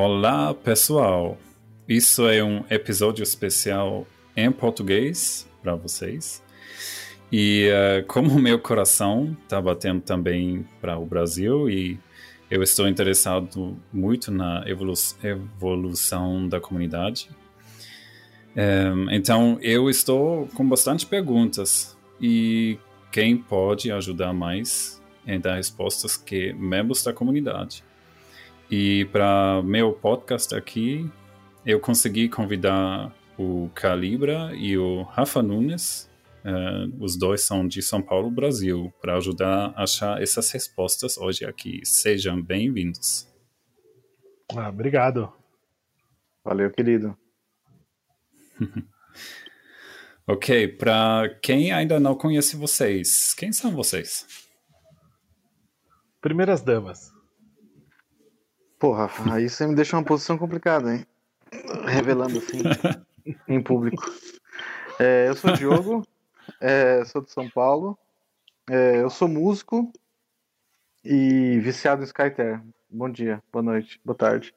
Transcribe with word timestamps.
Olá, 0.00 0.54
pessoal! 0.54 1.36
Isso 1.88 2.28
é 2.28 2.40
um 2.44 2.62
episódio 2.70 3.20
especial 3.20 4.06
em 4.36 4.48
português 4.48 5.50
para 5.60 5.74
vocês. 5.74 6.40
E 7.32 7.68
uh, 7.68 8.06
como 8.06 8.38
meu 8.38 8.60
coração 8.60 9.36
está 9.42 9.60
batendo 9.60 10.00
também 10.00 10.64
para 10.80 10.96
o 10.96 11.04
Brasil 11.04 11.68
e 11.68 11.98
eu 12.48 12.62
estou 12.62 12.86
interessado 12.86 13.76
muito 13.92 14.30
na 14.30 14.62
evolu 14.68 14.92
evolução 15.20 16.48
da 16.48 16.60
comunidade, 16.60 17.28
um, 18.56 19.10
então 19.10 19.58
eu 19.60 19.90
estou 19.90 20.46
com 20.54 20.64
bastante 20.68 21.06
perguntas 21.06 21.98
e 22.20 22.78
quem 23.10 23.36
pode 23.36 23.90
ajudar 23.90 24.32
mais 24.32 25.02
em 25.26 25.40
dar 25.40 25.56
respostas 25.56 26.16
que 26.16 26.52
membros 26.52 27.02
da 27.02 27.12
comunidade. 27.12 27.87
E 28.70 29.06
para 29.06 29.62
meu 29.62 29.94
podcast 29.94 30.54
aqui, 30.54 31.10
eu 31.64 31.80
consegui 31.80 32.28
convidar 32.28 33.10
o 33.38 33.70
Calibra 33.74 34.54
e 34.54 34.76
o 34.76 35.04
Rafa 35.04 35.42
Nunes, 35.42 36.10
uh, 36.44 37.02
os 37.02 37.16
dois 37.16 37.40
são 37.46 37.66
de 37.66 37.80
São 37.80 38.02
Paulo, 38.02 38.30
Brasil, 38.30 38.92
para 39.00 39.16
ajudar 39.16 39.72
a 39.74 39.84
achar 39.84 40.20
essas 40.22 40.50
respostas 40.50 41.16
hoje 41.16 41.46
aqui. 41.46 41.80
Sejam 41.82 42.42
bem-vindos. 42.42 43.26
Ah, 44.54 44.68
obrigado. 44.68 45.32
Valeu, 46.44 46.70
querido. 46.70 47.16
ok, 50.28 50.68
para 50.68 51.38
quem 51.40 51.72
ainda 51.72 51.98
não 51.98 52.14
conhece 52.14 52.54
vocês, 52.54 53.32
quem 53.32 53.50
são 53.50 53.70
vocês? 53.70 54.26
Primeiras 56.20 56.60
damas. 56.60 57.16
Porra, 58.78 59.10
aí 59.32 59.48
você 59.48 59.66
me 59.66 59.74
deixa 59.74 59.96
uma 59.96 60.04
posição 60.04 60.38
complicada, 60.38 60.94
hein? 60.94 61.04
Revelando 61.84 62.38
assim 62.38 62.58
em 63.48 63.60
público. 63.60 64.04
É, 65.00 65.28
eu 65.28 65.34
sou 65.34 65.50
o 65.50 65.52
Diogo, 65.54 66.06
é, 66.60 67.04
sou 67.04 67.20
de 67.20 67.32
São 67.32 67.50
Paulo, 67.50 67.98
é, 68.70 69.02
eu 69.02 69.10
sou 69.10 69.26
músico 69.26 69.92
e 71.04 71.58
viciado 71.58 72.02
em 72.02 72.04
Skyter. 72.04 72.62
Bom 72.88 73.10
dia, 73.10 73.42
boa 73.52 73.64
noite, 73.64 74.00
boa 74.04 74.16
tarde. 74.16 74.54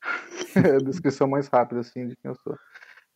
É 0.56 0.76
a 0.76 0.78
descrição 0.78 1.26
mais 1.28 1.48
rápida 1.48 1.80
assim 1.80 2.06
de 2.06 2.16
quem 2.16 2.30
eu 2.30 2.34
sou. 2.36 2.56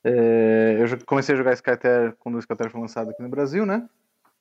É, 0.04 0.78
eu 0.80 1.06
comecei 1.06 1.34
a 1.34 1.38
jogar 1.38 1.54
Skyter 1.54 2.14
quando 2.18 2.34
o 2.34 2.38
Skyter 2.38 2.70
foi 2.70 2.80
lançado 2.80 3.10
aqui 3.10 3.22
no 3.22 3.28
Brasil, 3.28 3.64
né? 3.64 3.88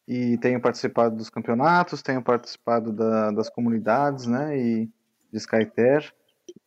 E 0.07 0.37
tenho 0.39 0.59
participado 0.59 1.15
dos 1.15 1.29
campeonatos, 1.29 2.01
tenho 2.01 2.21
participado 2.21 2.91
da, 2.91 3.31
das 3.31 3.49
comunidades, 3.49 4.25
né? 4.25 4.57
E 4.57 4.89
de 5.31 5.37
Skyter, 5.37 6.13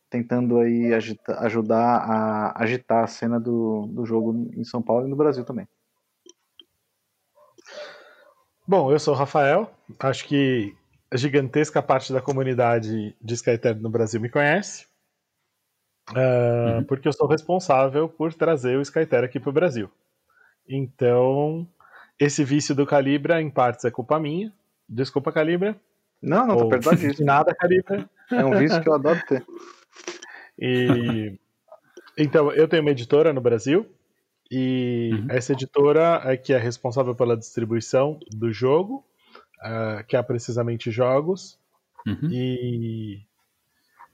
tentando 0.09 0.59
aí 0.59 0.93
agita, 0.93 1.39
ajudar 1.39 1.97
a 1.97 2.63
agitar 2.63 3.03
a 3.03 3.07
cena 3.07 3.39
do, 3.39 3.87
do 3.87 4.05
jogo 4.05 4.49
em 4.55 4.63
São 4.63 4.81
Paulo 4.81 5.07
e 5.07 5.09
no 5.09 5.15
Brasil 5.15 5.43
também. 5.43 5.67
Bom, 8.67 8.91
eu 8.91 8.99
sou 8.99 9.13
o 9.13 9.17
Rafael, 9.17 9.73
acho 9.99 10.25
que 10.25 10.73
a 11.11 11.17
gigantesca 11.17 11.81
parte 11.81 12.13
da 12.13 12.21
comunidade 12.21 13.15
de 13.21 13.33
Skyter 13.33 13.79
no 13.79 13.89
Brasil 13.89 14.21
me 14.21 14.29
conhece, 14.29 14.87
uh, 16.11 16.77
uhum. 16.77 16.83
porque 16.85 17.07
eu 17.07 17.13
sou 17.13 17.27
responsável 17.27 18.07
por 18.07 18.33
trazer 18.33 18.77
o 18.77 18.81
Skyter 18.81 19.23
aqui 19.23 19.39
para 19.39 19.49
o 19.49 19.53
Brasil. 19.53 19.91
Então, 20.67 21.67
esse 22.19 22.43
vício 22.43 22.73
do 22.73 22.85
Calibra, 22.85 23.41
em 23.41 23.49
partes, 23.49 23.83
é 23.85 23.91
culpa 23.91 24.19
minha. 24.19 24.51
Desculpa, 24.87 25.31
Calibra. 25.31 25.75
Não, 26.21 26.47
não, 26.47 26.57
tô 26.57 26.69
perdoado 26.69 26.97
disso. 26.97 27.23
Nada, 27.25 27.53
Calibra. 27.53 28.09
É 28.33 28.45
um 28.45 28.57
vício 28.57 28.81
que 28.81 28.89
eu 28.89 28.93
adoro 28.93 29.21
ter. 29.27 29.45
E 30.57 31.37
então, 32.17 32.51
eu 32.51 32.67
tenho 32.67 32.81
uma 32.81 32.91
editora 32.91 33.33
no 33.33 33.41
Brasil 33.41 33.85
e 34.51 35.09
uhum. 35.13 35.27
essa 35.29 35.53
editora 35.53 36.21
é 36.25 36.37
que 36.37 36.53
é 36.53 36.57
responsável 36.57 37.15
pela 37.15 37.35
distribuição 37.35 38.19
do 38.31 38.51
jogo, 38.51 39.03
uh, 39.61 40.03
que 40.07 40.15
é 40.15 40.21
precisamente 40.21 40.91
jogos. 40.91 41.59
Uhum. 42.05 42.29
E 42.29 43.21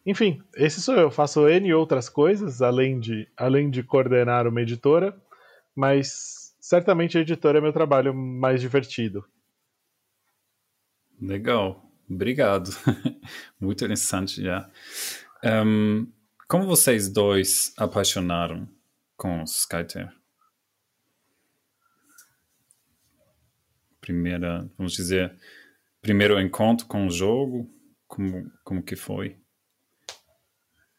enfim, 0.05 0.41
esse 0.55 0.81
sou 0.81 0.95
eu. 0.95 1.11
Faço 1.11 1.47
N 1.47 1.73
outras 1.73 2.07
coisas 2.07 2.61
além 2.61 2.99
de, 2.99 3.27
além 3.35 3.69
de 3.69 3.83
coordenar 3.83 4.47
uma 4.47 4.61
editora, 4.61 5.15
mas 5.75 6.55
certamente 6.59 7.17
a 7.17 7.21
editora 7.21 7.57
é 7.57 7.61
meu 7.61 7.73
trabalho 7.73 8.13
mais 8.13 8.61
divertido. 8.61 9.25
Legal, 11.21 11.83
obrigado. 12.09 12.69
Muito 13.59 13.83
interessante 13.83 14.41
já. 14.41 14.69
Um, 15.43 16.11
como 16.47 16.65
vocês 16.65 17.07
dois 17.07 17.73
apaixonaram 17.77 18.67
com 19.15 19.43
Skyter? 19.43 20.11
Primeira, 24.01 24.69
vamos 24.77 24.93
dizer, 24.93 25.37
primeiro 26.01 26.39
encontro 26.39 26.87
com 26.87 27.05
o 27.05 27.11
jogo, 27.11 27.69
como, 28.07 28.51
como 28.63 28.81
que 28.81 28.95
foi? 28.95 29.37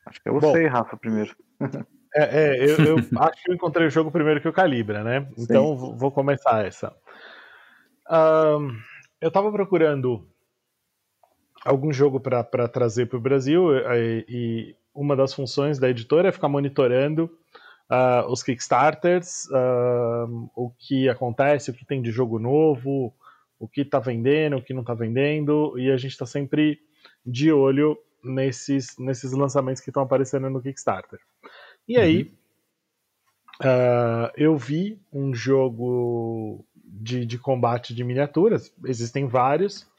Acho 0.06 0.22
que 0.22 0.28
é 0.28 0.32
você, 0.32 0.68
Bom, 0.68 0.68
Rafa, 0.68 0.96
primeiro. 0.96 1.36
É, 2.12 2.24
é 2.24 2.64
eu, 2.64 2.76
eu 2.84 2.96
acho 3.22 3.40
que 3.44 3.52
eu 3.52 3.54
encontrei 3.54 3.86
o 3.86 3.90
jogo 3.90 4.10
primeiro 4.10 4.40
que 4.40 4.48
o 4.48 4.52
Calibra, 4.52 5.04
né? 5.04 5.28
Sim. 5.36 5.44
Então 5.44 5.76
vou 5.76 6.10
começar 6.10 6.66
essa. 6.66 6.92
Um, 8.10 8.76
eu 9.20 9.28
estava 9.28 9.52
procurando 9.52 10.28
algum 11.64 11.92
jogo 11.92 12.20
para 12.20 12.68
trazer 12.68 13.06
para 13.06 13.18
o 13.18 13.20
Brasil 13.20 13.74
e, 13.76 14.24
e, 14.28 14.76
uma 14.94 15.14
das 15.14 15.32
funções 15.32 15.78
da 15.78 15.88
editora 15.88 16.28
é 16.28 16.32
ficar 16.32 16.48
monitorando 16.48 17.30
uh, 17.90 18.30
os 18.30 18.42
Kickstarters, 18.42 19.46
uh, 19.46 20.50
o 20.54 20.70
que 20.70 21.08
acontece, 21.08 21.70
o 21.70 21.74
que 21.74 21.84
tem 21.84 22.00
de 22.00 22.10
jogo 22.10 22.38
novo, 22.38 23.14
o 23.58 23.68
que 23.68 23.82
está 23.82 23.98
vendendo, 23.98 24.56
o 24.56 24.62
que 24.62 24.72
não 24.72 24.80
está 24.80 24.94
vendendo, 24.94 25.78
e 25.78 25.90
a 25.90 25.96
gente 25.96 26.12
está 26.12 26.26
sempre 26.26 26.80
de 27.24 27.52
olho 27.52 27.98
nesses, 28.22 28.96
nesses 28.98 29.32
lançamentos 29.32 29.82
que 29.82 29.90
estão 29.90 30.02
aparecendo 30.02 30.48
no 30.48 30.62
Kickstarter. 30.62 31.18
E 31.86 31.98
aí, 31.98 32.32
uh, 33.62 34.30
eu 34.36 34.56
vi 34.56 35.00
um 35.12 35.34
jogo 35.34 36.64
de, 36.84 37.26
de 37.26 37.38
combate 37.38 37.94
de 37.94 38.04
miniaturas, 38.04 38.74
existem 38.84 39.26
vários, 39.26 39.89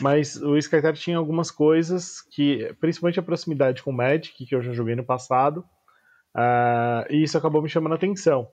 mas 0.00 0.36
o 0.36 0.56
Skytar 0.56 0.94
tinha 0.94 1.16
algumas 1.16 1.50
coisas 1.50 2.20
que, 2.20 2.74
principalmente 2.80 3.20
a 3.20 3.22
proximidade 3.22 3.82
com 3.82 3.90
o 3.90 3.94
Magic, 3.94 4.44
que 4.44 4.54
eu 4.54 4.62
já 4.62 4.72
joguei 4.72 4.96
no 4.96 5.04
passado, 5.04 5.64
uh, 6.34 7.06
e 7.10 7.22
isso 7.22 7.38
acabou 7.38 7.62
me 7.62 7.68
chamando 7.68 7.92
a 7.92 7.96
atenção. 7.96 8.48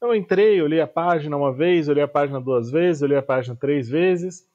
Eu 0.00 0.14
entrei, 0.14 0.62
olhei 0.62 0.80
a 0.80 0.86
página 0.86 1.36
uma 1.36 1.52
vez, 1.52 1.88
olhei 1.88 2.02
a 2.02 2.08
página 2.08 2.40
duas 2.40 2.70
vezes, 2.70 3.02
olhei 3.02 3.18
a 3.18 3.22
página 3.22 3.54
três 3.54 3.88
vezes, 3.90 4.48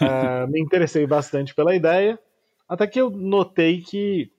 uh, 0.00 0.48
me 0.50 0.60
interessei 0.60 1.06
bastante 1.06 1.54
pela 1.54 1.74
ideia, 1.76 2.18
até 2.68 2.84
que 2.86 3.00
eu 3.00 3.08
notei 3.08 3.80
que 3.80 4.32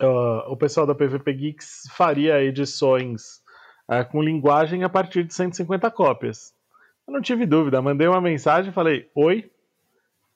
uh, 0.00 0.52
o 0.52 0.56
pessoal 0.56 0.86
da 0.86 0.94
PVP 0.94 1.32
Geeks 1.32 1.88
faria 1.90 2.42
edições 2.42 3.46
com 4.10 4.22
linguagem 4.22 4.84
a 4.84 4.88
partir 4.88 5.24
de 5.24 5.32
150 5.32 5.90
cópias. 5.92 6.52
Eu 7.06 7.14
não 7.14 7.22
tive 7.22 7.46
dúvida, 7.46 7.80
mandei 7.80 8.06
uma 8.06 8.20
mensagem 8.20 8.70
e 8.70 8.74
falei: 8.74 9.10
Oi, 9.14 9.50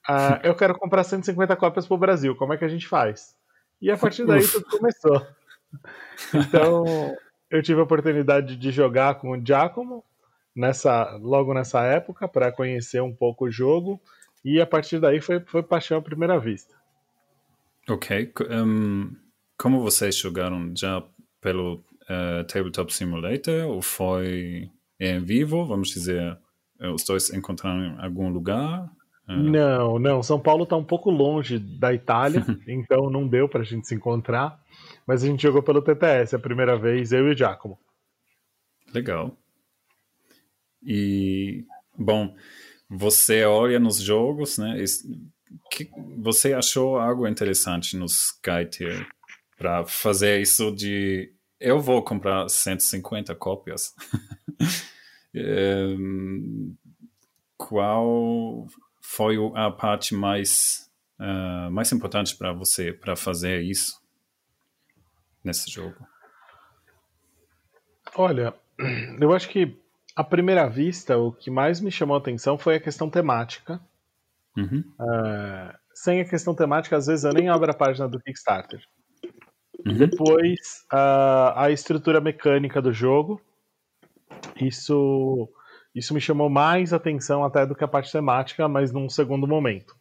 ah, 0.09 0.41
eu 0.43 0.55
quero 0.55 0.75
comprar 0.75 1.05
150 1.05 1.55
cópias 1.57 1.87
para 1.87 1.95
o 1.95 1.99
Brasil, 1.99 2.35
como 2.37 2.53
é 2.53 2.57
que 2.57 2.65
a 2.65 2.69
gente 2.69 2.89
faz? 2.89 3.37
E 3.81 3.91
a 3.91 3.97
partir 3.97 4.25
daí 4.25 4.47
tudo 4.47 4.65
começou. 4.67 5.27
Então, 6.35 6.85
eu 7.51 7.63
tive 7.63 7.81
a 7.81 7.85
oportunidade 7.85 8.57
de 8.57 8.71
jogar 8.71 9.17
com 9.17 9.31
o 9.31 9.45
Giacomo 9.45 10.05
nessa, 10.55 11.17
logo 11.17 11.55
nessa 11.55 11.83
época 11.83 12.29
para 12.29 12.53
conhecer 12.53 13.01
um 13.01 13.15
pouco 13.15 13.47
o 13.47 13.51
jogo 13.51 14.00
e 14.44 14.61
a 14.61 14.67
partir 14.67 15.00
daí 15.00 15.21
foi, 15.21 15.41
foi 15.41 15.62
paixão 15.62 15.99
à 15.99 16.03
primeira 16.03 16.38
vista. 16.38 16.75
Ok. 17.88 18.32
Um, 18.50 19.15
como 19.56 19.82
vocês 19.82 20.17
jogaram 20.17 20.73
já 20.76 21.03
pelo 21.41 21.85
uh, 22.03 22.44
Tabletop 22.47 22.93
Simulator 22.93 23.67
ou 23.69 23.82
foi 23.82 24.71
em 25.00 25.21
vivo, 25.21 25.67
vamos 25.67 25.88
dizer, 25.88 26.38
os 26.94 27.05
dois 27.05 27.31
encontraram 27.31 27.81
em 27.81 28.00
algum 28.00 28.29
lugar? 28.29 28.88
É. 29.29 29.37
Não, 29.37 29.99
não. 29.99 30.23
São 30.23 30.39
Paulo 30.39 30.65
está 30.65 30.77
um 30.77 30.85
pouco 30.85 31.11
longe 31.11 31.59
da 31.59 31.93
Itália, 31.93 32.45
então 32.67 33.11
não 33.11 33.27
deu 33.27 33.49
para 33.49 33.61
a 33.61 33.65
gente 33.65 33.87
se 33.87 33.95
encontrar. 33.95 34.61
Mas 35.07 35.23
a 35.23 35.27
gente 35.27 35.43
jogou 35.43 35.63
pelo 35.63 35.83
TTS 35.83 36.35
a 36.35 36.39
primeira 36.39 36.77
vez, 36.77 37.13
eu 37.13 37.29
e 37.29 37.33
o 37.33 37.37
Giacomo. 37.37 37.79
Legal. 38.93 39.37
E, 40.85 41.65
bom, 41.97 42.35
você 42.89 43.45
olha 43.45 43.79
nos 43.79 43.99
jogos, 43.99 44.59
né? 44.59 44.83
Que, 45.71 45.89
você 46.19 46.53
achou 46.53 46.99
algo 46.99 47.27
interessante 47.27 47.97
no 47.97 48.07
Skytier 48.07 49.07
para 49.57 49.85
fazer 49.85 50.41
isso 50.41 50.73
de 50.73 51.33
eu 51.61 51.81
vou 51.81 52.03
comprar 52.03 52.49
150 52.49 53.35
cópias. 53.37 53.95
é, 55.35 55.87
qual 57.57 58.67
foi 59.02 59.37
a 59.54 59.70
parte 59.70 60.14
mais, 60.14 60.90
uh, 61.20 61.70
mais 61.70 61.93
importante 61.93 62.34
para 62.37 62.52
você 62.52 62.93
para 62.93 63.14
fazer 63.14 63.60
isso? 63.60 64.02
nesse 65.44 65.70
jogo? 65.70 65.96
Olha, 68.14 68.54
eu 69.20 69.32
acho 69.32 69.49
que 69.49 69.76
à 70.14 70.22
primeira 70.22 70.69
vista 70.69 71.16
o 71.16 71.32
que 71.32 71.50
mais 71.50 71.81
me 71.81 71.90
chamou 71.90 72.16
a 72.16 72.19
atenção 72.19 72.58
foi 72.58 72.76
a 72.76 72.81
questão 72.81 73.08
temática. 73.08 73.81
Uhum. 74.56 74.84
Uh, 75.00 75.75
sem 75.94 76.20
a 76.20 76.25
questão 76.25 76.54
temática, 76.54 76.96
às 76.96 77.06
vezes 77.06 77.25
eu 77.25 77.32
nem 77.32 77.49
abro 77.49 77.70
a 77.70 77.75
página 77.75 78.08
do 78.08 78.20
Kickstarter. 78.20 78.82
Uhum. 79.87 79.96
Depois, 79.96 80.84
uh, 80.93 81.56
a 81.56 81.70
estrutura 81.70 82.20
mecânica 82.20 82.81
do 82.81 82.93
jogo. 82.93 83.40
Isso, 84.60 85.49
isso 85.94 86.15
me 86.15 86.21
chamou 86.21 86.49
mais 86.49 86.93
atenção 86.93 87.44
até 87.44 87.67
do 87.67 87.75
que 87.75 87.85
a 87.85 87.89
parte 87.89 88.11
temática, 88.11 88.67
mas 88.69 88.93
num 88.93 89.09
segundo 89.09 89.47
momento. 89.47 89.94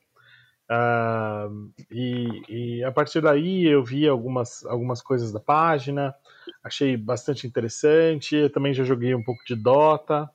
Uh, 0.72 1.70
e, 1.92 2.44
e, 2.48 2.84
a 2.84 2.92
partir 2.94 3.20
daí 3.20 3.66
eu 3.66 3.84
vi 3.84 4.08
algumas, 4.08 4.66
algumas 4.66 5.02
coisas 5.02 5.30
da 5.32 5.40
página, 5.40 6.16
achei 6.64 6.96
bastante 6.96 7.46
interessante. 7.46 8.38
Eu 8.38 8.50
também 8.50 8.74
já 8.74 8.84
joguei 8.86 9.14
um 9.14 9.24
pouco 9.24 9.44
de 9.46 9.54
Dota, 9.54 10.30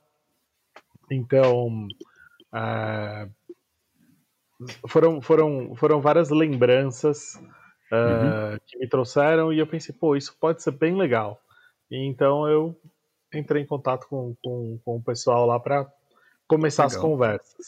então 1.11 1.89
uh, 2.53 3.31
foram, 4.87 5.23
foram, 5.23 5.75
foram 5.75 6.03
várias 6.03 6.29
lembranças 6.29 7.37
uh, 7.91 8.53
uhum. 8.53 8.59
que 8.67 8.79
me 8.79 8.87
trouxeram 8.87 9.51
e 9.55 9.59
eu 9.59 9.67
pensei, 9.67 9.95
pô, 9.95 10.17
isso 10.17 10.37
pode 10.39 10.63
ser 10.63 10.73
bem 10.73 10.95
legal. 10.95 11.41
E 11.91 11.97
então 12.07 12.47
eu 12.47 12.79
entrei 13.37 13.63
em 13.63 13.67
contato 13.67 14.07
com, 14.09 14.35
com, 14.43 14.79
com 14.85 14.97
o 14.97 15.03
pessoal 15.03 15.47
lá 15.47 15.59
para 15.61 15.87
começar 16.47 16.85
legal. 16.85 16.97
as 16.97 17.03
conversas. 17.03 17.67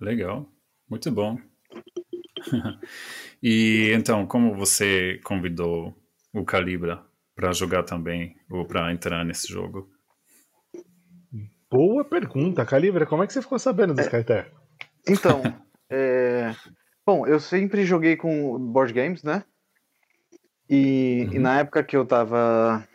Legal. 0.00 0.46
Muito 0.88 1.10
bom. 1.10 1.38
e 3.42 3.90
então, 3.94 4.26
como 4.26 4.54
você 4.54 5.20
convidou 5.24 5.94
o 6.32 6.44
Calibra 6.44 7.02
para 7.34 7.52
jogar 7.52 7.82
também 7.82 8.36
ou 8.50 8.66
para 8.66 8.92
entrar 8.92 9.24
nesse 9.24 9.48
jogo? 9.48 9.90
Boa 11.70 12.04
pergunta, 12.04 12.64
Calibra. 12.64 13.06
Como 13.06 13.22
é 13.22 13.26
que 13.26 13.32
você 13.32 13.42
ficou 13.42 13.58
sabendo 13.58 13.94
do 13.94 14.00
é, 14.00 14.04
Skyter? 14.04 14.52
Então, 15.08 15.42
é... 15.90 16.54
bom, 17.04 17.26
eu 17.26 17.40
sempre 17.40 17.84
joguei 17.84 18.16
com 18.16 18.58
board 18.58 18.92
games, 18.92 19.22
né? 19.24 19.42
E, 20.68 21.26
uhum. 21.26 21.34
e 21.34 21.38
na 21.38 21.58
época 21.58 21.82
que 21.82 21.96
eu 21.96 22.06
tava. 22.06 22.86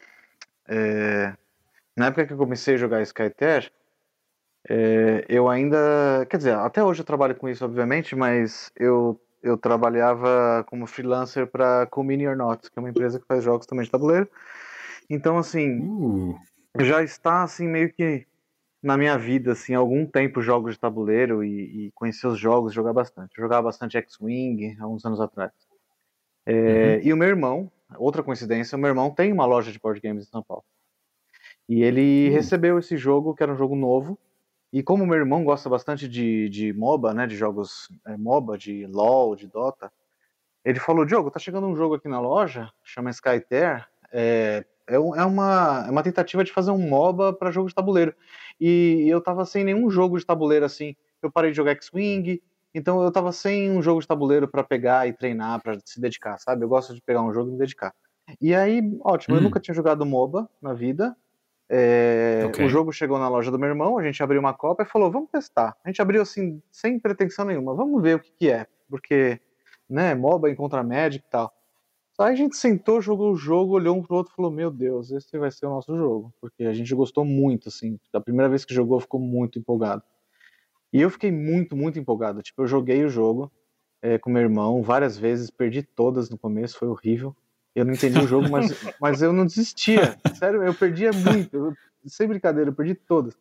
É... 0.67 1.35
Na 1.99 2.05
época 2.05 2.25
que 2.25 2.31
eu 2.31 2.37
comecei 2.37 2.75
a 2.75 2.77
jogar 2.77 3.01
Skyter, 3.01 3.69
é, 4.69 5.25
eu 5.27 5.49
ainda. 5.49 6.25
Quer 6.29 6.37
dizer, 6.37 6.53
até 6.53 6.81
hoje 6.81 7.01
eu 7.01 7.05
trabalho 7.05 7.35
com 7.35 7.49
isso, 7.49 7.65
obviamente, 7.65 8.15
mas 8.15 8.71
eu, 8.77 9.19
eu 9.43 9.57
trabalhava 9.57 10.63
como 10.69 10.87
freelancer 10.87 11.45
para 11.45 11.85
Comini 11.87 12.25
or 12.25 12.37
Not, 12.37 12.71
que 12.71 12.79
é 12.79 12.81
uma 12.81 12.89
empresa 12.89 13.19
que 13.19 13.27
faz 13.27 13.43
jogos 13.43 13.67
também 13.67 13.83
de 13.83 13.91
tabuleiro. 13.91 14.29
Então, 15.09 15.37
assim, 15.37 15.81
uh. 15.81 16.39
já 16.79 17.03
está 17.03 17.43
assim 17.43 17.67
meio 17.67 17.91
que 17.91 18.25
na 18.81 18.95
minha 18.95 19.17
vida, 19.17 19.51
assim, 19.51 19.75
há 19.75 19.79
algum 19.79 20.05
tempo 20.05 20.41
jogos 20.41 20.75
de 20.75 20.79
tabuleiro 20.79 21.43
e, 21.43 21.87
e 21.87 21.91
conhecer 21.91 22.27
os 22.27 22.39
jogos, 22.39 22.73
jogar 22.73 22.93
bastante. 22.93 23.37
Eu 23.37 23.43
jogava 23.43 23.63
bastante 23.63 23.97
X-Wing 23.97 24.77
há 24.79 24.87
uns 24.87 25.03
anos 25.03 25.19
atrás. 25.19 25.51
É, 26.45 26.95
uhum. 26.95 27.01
E 27.03 27.13
o 27.13 27.17
meu 27.17 27.27
irmão, 27.27 27.69
outra 27.97 28.23
coincidência, 28.23 28.77
o 28.77 28.79
meu 28.79 28.87
irmão 28.87 29.11
tem 29.11 29.33
uma 29.33 29.45
loja 29.45 29.69
de 29.69 29.77
board 29.77 29.99
games 29.99 30.23
em 30.23 30.29
São 30.29 30.41
Paulo. 30.41 30.63
E 31.69 31.83
ele 31.83 32.27
uhum. 32.27 32.33
recebeu 32.33 32.79
esse 32.79 32.97
jogo, 32.97 33.35
que 33.35 33.43
era 33.43 33.53
um 33.53 33.57
jogo 33.57 33.75
novo, 33.75 34.17
e 34.73 34.81
como 34.81 35.05
meu 35.05 35.17
irmão 35.17 35.43
gosta 35.43 35.69
bastante 35.69 36.07
de, 36.07 36.49
de 36.49 36.73
MOBA, 36.73 37.13
né, 37.13 37.27
de 37.27 37.35
jogos 37.35 37.89
é, 38.05 38.17
MOBA, 38.17 38.57
de 38.57 38.87
LoL, 38.87 39.35
de 39.35 39.47
Dota, 39.47 39.91
ele 40.65 40.79
falou, 40.79 41.05
Diogo, 41.05 41.31
tá 41.31 41.39
chegando 41.39 41.67
um 41.67 41.75
jogo 41.75 41.95
aqui 41.95 42.07
na 42.07 42.19
loja, 42.19 42.69
chama 42.83 43.11
Skyter, 43.11 43.87
é, 44.11 44.65
é, 44.87 44.95
é, 44.95 44.97
uma, 44.97 45.85
é 45.87 45.91
uma 45.91 46.03
tentativa 46.03 46.43
de 46.43 46.51
fazer 46.51 46.71
um 46.71 46.89
MOBA 46.89 47.33
para 47.33 47.51
jogo 47.51 47.69
de 47.69 47.75
tabuleiro. 47.75 48.13
E 48.59 49.05
eu 49.07 49.21
tava 49.21 49.45
sem 49.45 49.63
nenhum 49.63 49.89
jogo 49.89 50.17
de 50.17 50.25
tabuleiro 50.25 50.65
assim. 50.65 50.95
Eu 51.21 51.31
parei 51.31 51.51
de 51.51 51.57
jogar 51.57 51.71
X-Wing, 51.71 52.41
então 52.73 53.03
eu 53.03 53.11
tava 53.11 53.31
sem 53.31 53.71
um 53.71 53.81
jogo 53.81 54.01
de 54.01 54.07
tabuleiro 54.07 54.47
para 54.47 54.63
pegar 54.63 55.07
e 55.07 55.13
treinar, 55.13 55.61
para 55.61 55.77
se 55.85 56.01
dedicar, 56.01 56.37
sabe? 56.39 56.63
Eu 56.63 56.69
gosto 56.69 56.93
de 56.93 57.01
pegar 57.01 57.21
um 57.21 57.33
jogo 57.33 57.49
e 57.49 57.53
me 57.53 57.59
dedicar. 57.59 57.93
E 58.41 58.53
aí, 58.53 58.81
ótimo, 59.01 59.35
hum. 59.35 59.37
eu 59.39 59.43
nunca 59.43 59.59
tinha 59.59 59.73
jogado 59.73 60.05
MOBA 60.05 60.49
na 60.61 60.73
vida, 60.73 61.15
é, 61.69 62.45
okay. 62.47 62.65
O 62.65 62.69
jogo 62.69 62.91
chegou 62.91 63.19
na 63.19 63.29
loja 63.29 63.51
do 63.51 63.59
meu 63.59 63.69
irmão, 63.69 63.97
a 63.99 64.03
gente 64.03 64.23
abriu 64.23 64.39
uma 64.39 64.53
copa 64.53 64.83
e 64.83 64.87
falou, 64.87 65.11
vamos 65.11 65.29
testar. 65.29 65.77
A 65.83 65.89
gente 65.89 66.01
abriu 66.01 66.21
assim, 66.21 66.61
sem 66.71 66.99
pretensão 66.99 67.45
nenhuma, 67.45 67.75
vamos 67.75 68.01
ver 68.01 68.15
o 68.15 68.19
que, 68.19 68.31
que 68.31 68.49
é, 68.49 68.65
porque, 68.89 69.39
né, 69.87 70.15
MOBA 70.15 70.49
encontra 70.49 70.83
Magic 70.83 71.23
e 71.25 71.29
tal. 71.29 71.53
Aí 72.19 72.33
a 72.33 72.35
gente 72.35 72.57
sentou, 72.57 72.99
jogou 72.99 73.31
o 73.31 73.35
jogo, 73.37 73.75
olhou 73.75 73.95
um 73.95 74.03
pro 74.03 74.17
outro 74.17 74.33
e 74.33 74.35
falou, 74.35 74.51
meu 74.51 74.69
Deus, 74.69 75.09
esse 75.09 75.37
vai 75.37 75.49
ser 75.49 75.67
o 75.67 75.69
nosso 75.69 75.95
jogo. 75.95 76.33
Porque 76.41 76.65
a 76.65 76.73
gente 76.73 76.93
gostou 76.93 77.23
muito, 77.23 77.69
assim, 77.69 77.97
da 78.11 78.19
primeira 78.19 78.49
vez 78.49 78.65
que 78.65 78.73
jogou, 78.73 78.99
ficou 78.99 79.21
muito 79.21 79.57
empolgado. 79.57 80.03
E 80.91 81.01
eu 81.01 81.09
fiquei 81.09 81.31
muito, 81.31 81.77
muito 81.77 81.97
empolgado. 81.97 82.41
Tipo, 82.41 82.63
eu 82.63 82.67
joguei 82.67 83.05
o 83.05 83.09
jogo 83.09 83.49
é, 84.01 84.17
com 84.17 84.29
meu 84.29 84.41
irmão 84.41 84.83
várias 84.83 85.17
vezes, 85.17 85.49
perdi 85.49 85.81
todas 85.81 86.29
no 86.29 86.37
começo, 86.37 86.77
foi 86.77 86.89
horrível. 86.89 87.33
Eu 87.79 87.85
não 87.85 87.93
entendi 87.93 88.19
o 88.19 88.27
jogo, 88.27 88.49
mas, 88.49 88.71
mas 88.99 89.21
eu 89.21 89.31
não 89.31 89.45
desistia. 89.45 90.17
Sério, 90.35 90.63
eu 90.63 90.73
perdia 90.73 91.11
muito. 91.11 91.55
Eu, 91.55 91.73
sem 92.05 92.27
brincadeira, 92.27 92.69
eu 92.69 92.73
perdi 92.73 92.95
todas. 92.95 93.37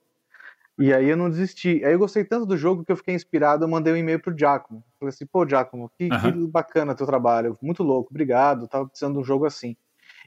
E 0.79 0.95
aí 0.95 1.09
eu 1.09 1.17
não 1.17 1.29
desisti. 1.29 1.85
Aí 1.85 1.93
eu 1.93 1.99
gostei 1.99 2.25
tanto 2.25 2.47
do 2.47 2.57
jogo 2.57 2.85
que 2.85 2.93
eu 2.93 2.97
fiquei 2.97 3.15
inspirado, 3.15 3.65
eu 3.65 3.69
mandei 3.69 3.93
um 3.93 3.97
e-mail 3.97 4.21
pro 4.21 4.37
Giacomo. 4.37 4.85
Falei 4.99 5.11
assim, 5.11 5.27
pô, 5.27 5.47
Giacomo, 5.47 5.91
que, 5.99 6.05
uhum. 6.05 6.21
que 6.21 6.47
bacana 6.47 6.95
teu 6.95 7.07
trabalho, 7.07 7.59
muito 7.61 7.83
louco, 7.83 8.11
obrigado, 8.11 8.69
tava 8.69 8.87
precisando 8.87 9.15
de 9.15 9.21
um 9.21 9.25
jogo 9.25 9.45
assim. 9.45 9.77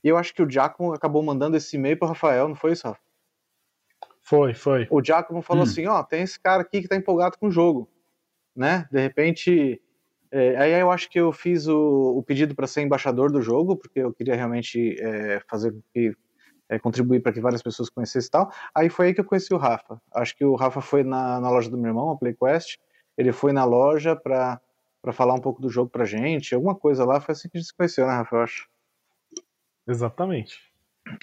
E 0.04 0.10
eu 0.10 0.18
acho 0.18 0.34
que 0.34 0.44
o 0.44 0.50
Giacomo 0.50 0.94
acabou 0.94 1.24
mandando 1.24 1.56
esse 1.56 1.78
e-mail 1.78 1.98
pro 1.98 2.10
Rafael, 2.10 2.50
não 2.50 2.56
foi 2.56 2.74
isso, 2.74 2.86
Rafa? 2.86 3.00
Foi, 4.22 4.54
foi. 4.54 4.88
O 4.90 5.04
Giacomo 5.04 5.42
falou 5.42 5.64
hum. 5.64 5.68
assim, 5.68 5.88
ó, 5.88 6.00
oh, 6.00 6.04
tem 6.04 6.22
esse 6.22 6.40
cara 6.40 6.64
aqui 6.64 6.82
que 6.82 6.88
tá 6.88 6.98
empolgado 6.98 7.38
com 7.38 7.48
o 7.48 7.52
jogo, 7.52 7.90
né? 8.54 8.88
De 8.92 9.00
repente, 9.00 9.82
é, 10.32 10.56
aí 10.56 10.72
eu 10.80 10.90
acho 10.90 11.10
que 11.10 11.20
eu 11.20 11.32
fiz 11.34 11.68
o, 11.68 12.18
o 12.18 12.24
pedido 12.24 12.56
para 12.56 12.66
ser 12.66 12.82
embaixador 12.82 13.32
do 13.32 13.42
jogo, 13.42 13.76
porque 13.76 14.00
eu 14.00 14.14
queria 14.14 14.36
realmente 14.36 14.96
é, 15.02 15.42
fazer 15.50 15.76
que 15.94 16.16
é, 16.70 16.80
contribuir 16.80 17.22
para 17.22 17.34
que 17.34 17.42
várias 17.42 17.62
pessoas 17.62 17.90
conhecessem 17.90 18.28
e 18.28 18.32
tal. 18.32 18.50
Aí 18.74 18.90
foi 18.90 19.08
aí 19.08 19.14
que 19.14 19.20
eu 19.20 19.26
conheci 19.26 19.54
o 19.54 19.58
Rafa. 19.58 20.02
Acho 20.16 20.36
que 20.38 20.46
o 20.46 20.56
Rafa 20.56 20.80
foi 20.80 21.04
na, 21.04 21.42
na 21.42 21.50
loja 21.50 21.70
do 21.70 21.78
meu 21.78 21.90
irmão, 21.90 22.12
a 22.12 22.18
PlayQuest. 22.18 22.80
Ele 23.18 23.34
foi 23.34 23.52
na 23.52 23.66
loja 23.66 24.16
para 24.16 24.62
falar 25.12 25.34
um 25.34 25.42
pouco 25.42 25.62
do 25.62 25.70
jogo 25.70 25.90
pra 25.90 26.06
gente, 26.06 26.56
alguma 26.56 26.74
coisa 26.74 27.04
lá. 27.04 27.20
Foi 27.20 27.34
assim 27.34 27.50
que 27.50 27.58
a 27.58 27.60
gente 27.60 27.68
se 27.68 27.76
conheceu, 27.76 28.08
né, 28.08 28.14
Rafa? 28.14 28.38
Eu 28.38 28.42
acho. 28.42 28.70
Exatamente. 29.86 30.62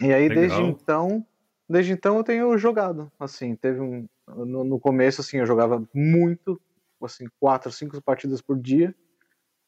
E 0.02 0.12
aí, 0.12 0.28
Legal. 0.28 0.44
desde 0.44 0.62
então, 0.62 1.26
desde 1.66 1.92
então 1.92 2.18
eu 2.18 2.24
tenho 2.24 2.58
jogado. 2.58 3.10
Assim, 3.18 3.56
teve 3.56 3.80
um. 3.80 4.06
No, 4.26 4.62
no 4.64 4.78
começo, 4.78 5.22
assim, 5.22 5.38
eu 5.38 5.46
jogava 5.46 5.82
muito, 5.94 6.60
assim, 7.04 7.26
quatro, 7.38 7.70
cinco 7.72 8.00
partidas 8.02 8.40
por 8.40 8.58
dia. 8.58 8.94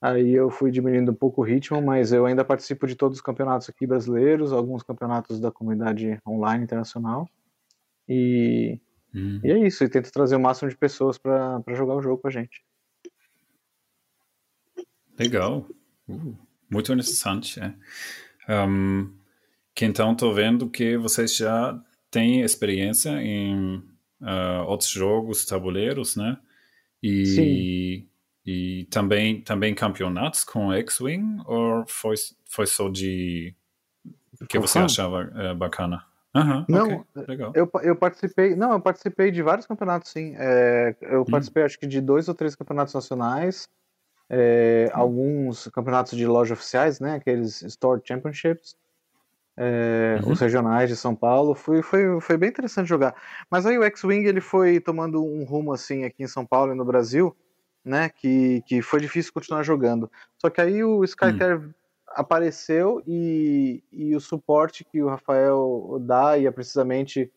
Aí 0.00 0.32
eu 0.32 0.50
fui 0.50 0.70
diminuindo 0.70 1.12
um 1.12 1.14
pouco 1.14 1.42
o 1.42 1.44
ritmo, 1.44 1.82
mas 1.82 2.10
eu 2.10 2.24
ainda 2.24 2.44
participo 2.44 2.86
de 2.86 2.94
todos 2.94 3.18
os 3.18 3.22
campeonatos 3.22 3.68
aqui 3.68 3.86
brasileiros, 3.86 4.52
alguns 4.52 4.82
campeonatos 4.82 5.38
da 5.38 5.50
comunidade 5.50 6.18
online 6.26 6.64
internacional. 6.64 7.28
E, 8.08 8.80
hum. 9.14 9.40
e 9.44 9.50
é 9.50 9.58
isso, 9.66 9.84
e 9.84 9.88
tento 9.88 10.10
trazer 10.10 10.36
o 10.36 10.40
máximo 10.40 10.70
de 10.70 10.76
pessoas 10.76 11.18
para 11.18 11.62
jogar 11.74 11.96
o 11.96 12.02
jogo 12.02 12.22
com 12.22 12.28
a 12.28 12.30
gente. 12.30 12.64
Legal. 15.18 15.66
Uh, 16.08 16.34
muito 16.70 16.92
interessante. 16.92 17.60
É. 17.60 17.74
Um, 18.48 19.12
que 19.74 19.84
então 19.84 20.12
estou 20.12 20.32
vendo 20.32 20.68
que 20.70 20.96
vocês 20.96 21.36
já 21.36 21.78
têm 22.10 22.40
experiência 22.40 23.10
em 23.22 23.76
uh, 24.20 24.64
outros 24.66 24.88
jogos, 24.88 25.44
tabuleiros, 25.44 26.16
né? 26.16 26.38
E, 27.02 27.26
Sim. 27.26 28.08
e 28.44 28.84
também, 28.90 29.40
também 29.40 29.74
campeonatos 29.74 30.44
com 30.44 30.72
X-Wing 30.72 31.42
ou 31.46 31.84
foi, 31.86 32.14
foi 32.46 32.66
só 32.66 32.88
de 32.88 33.54
que 34.48 34.58
você 34.58 34.78
achava 34.78 35.30
uh, 35.34 35.54
bacana? 35.54 36.04
Uhum, 36.34 36.64
não, 36.68 36.86
okay, 36.86 37.24
legal. 37.26 37.52
Eu, 37.56 37.68
eu 37.82 37.96
participei, 37.96 38.54
não, 38.54 38.72
eu 38.72 38.80
participei 38.80 39.32
de 39.32 39.42
vários 39.42 39.66
campeonatos, 39.66 40.12
sim. 40.12 40.34
É, 40.38 40.94
eu 41.00 41.22
hum. 41.22 41.24
participei, 41.24 41.64
acho 41.64 41.78
que 41.78 41.86
de 41.86 42.00
dois 42.00 42.28
ou 42.28 42.34
três 42.34 42.54
campeonatos 42.54 42.94
nacionais, 42.94 43.68
é, 44.28 44.90
hum. 44.94 44.98
alguns 45.00 45.66
campeonatos 45.68 46.16
de 46.16 46.26
loja 46.26 46.54
oficiais, 46.54 47.00
né, 47.00 47.16
aqueles 47.16 47.62
Store 47.62 48.00
Championships, 48.04 48.76
é, 49.62 50.18
uhum. 50.22 50.32
os 50.32 50.40
regionais 50.40 50.88
de 50.88 50.96
São 50.96 51.14
Paulo. 51.14 51.54
Foi, 51.54 51.82
foi, 51.82 52.18
foi 52.18 52.36
bem 52.38 52.48
interessante 52.48 52.88
jogar. 52.88 53.14
Mas 53.50 53.66
aí 53.66 53.76
o 53.76 53.84
X-Wing 53.84 54.26
ele 54.26 54.40
foi 54.40 54.80
tomando 54.80 55.22
um 55.22 55.44
rumo 55.44 55.74
assim 55.74 56.04
aqui 56.04 56.22
em 56.22 56.26
São 56.26 56.46
Paulo 56.46 56.72
e 56.72 56.74
no 56.74 56.84
Brasil, 56.84 57.36
né? 57.84 58.08
Que, 58.08 58.62
que 58.66 58.80
foi 58.80 59.00
difícil 59.00 59.34
continuar 59.34 59.62
jogando. 59.62 60.10
Só 60.38 60.48
que 60.48 60.62
aí 60.62 60.82
o 60.82 61.04
Skyter 61.04 61.58
uhum. 61.58 61.74
apareceu 62.08 63.02
e, 63.06 63.84
e 63.92 64.16
o 64.16 64.20
suporte 64.20 64.82
que 64.82 65.02
o 65.02 65.08
Rafael 65.08 65.98
dá 66.00 66.38
e 66.38 66.46
é 66.46 66.50
precisamente 66.50 67.30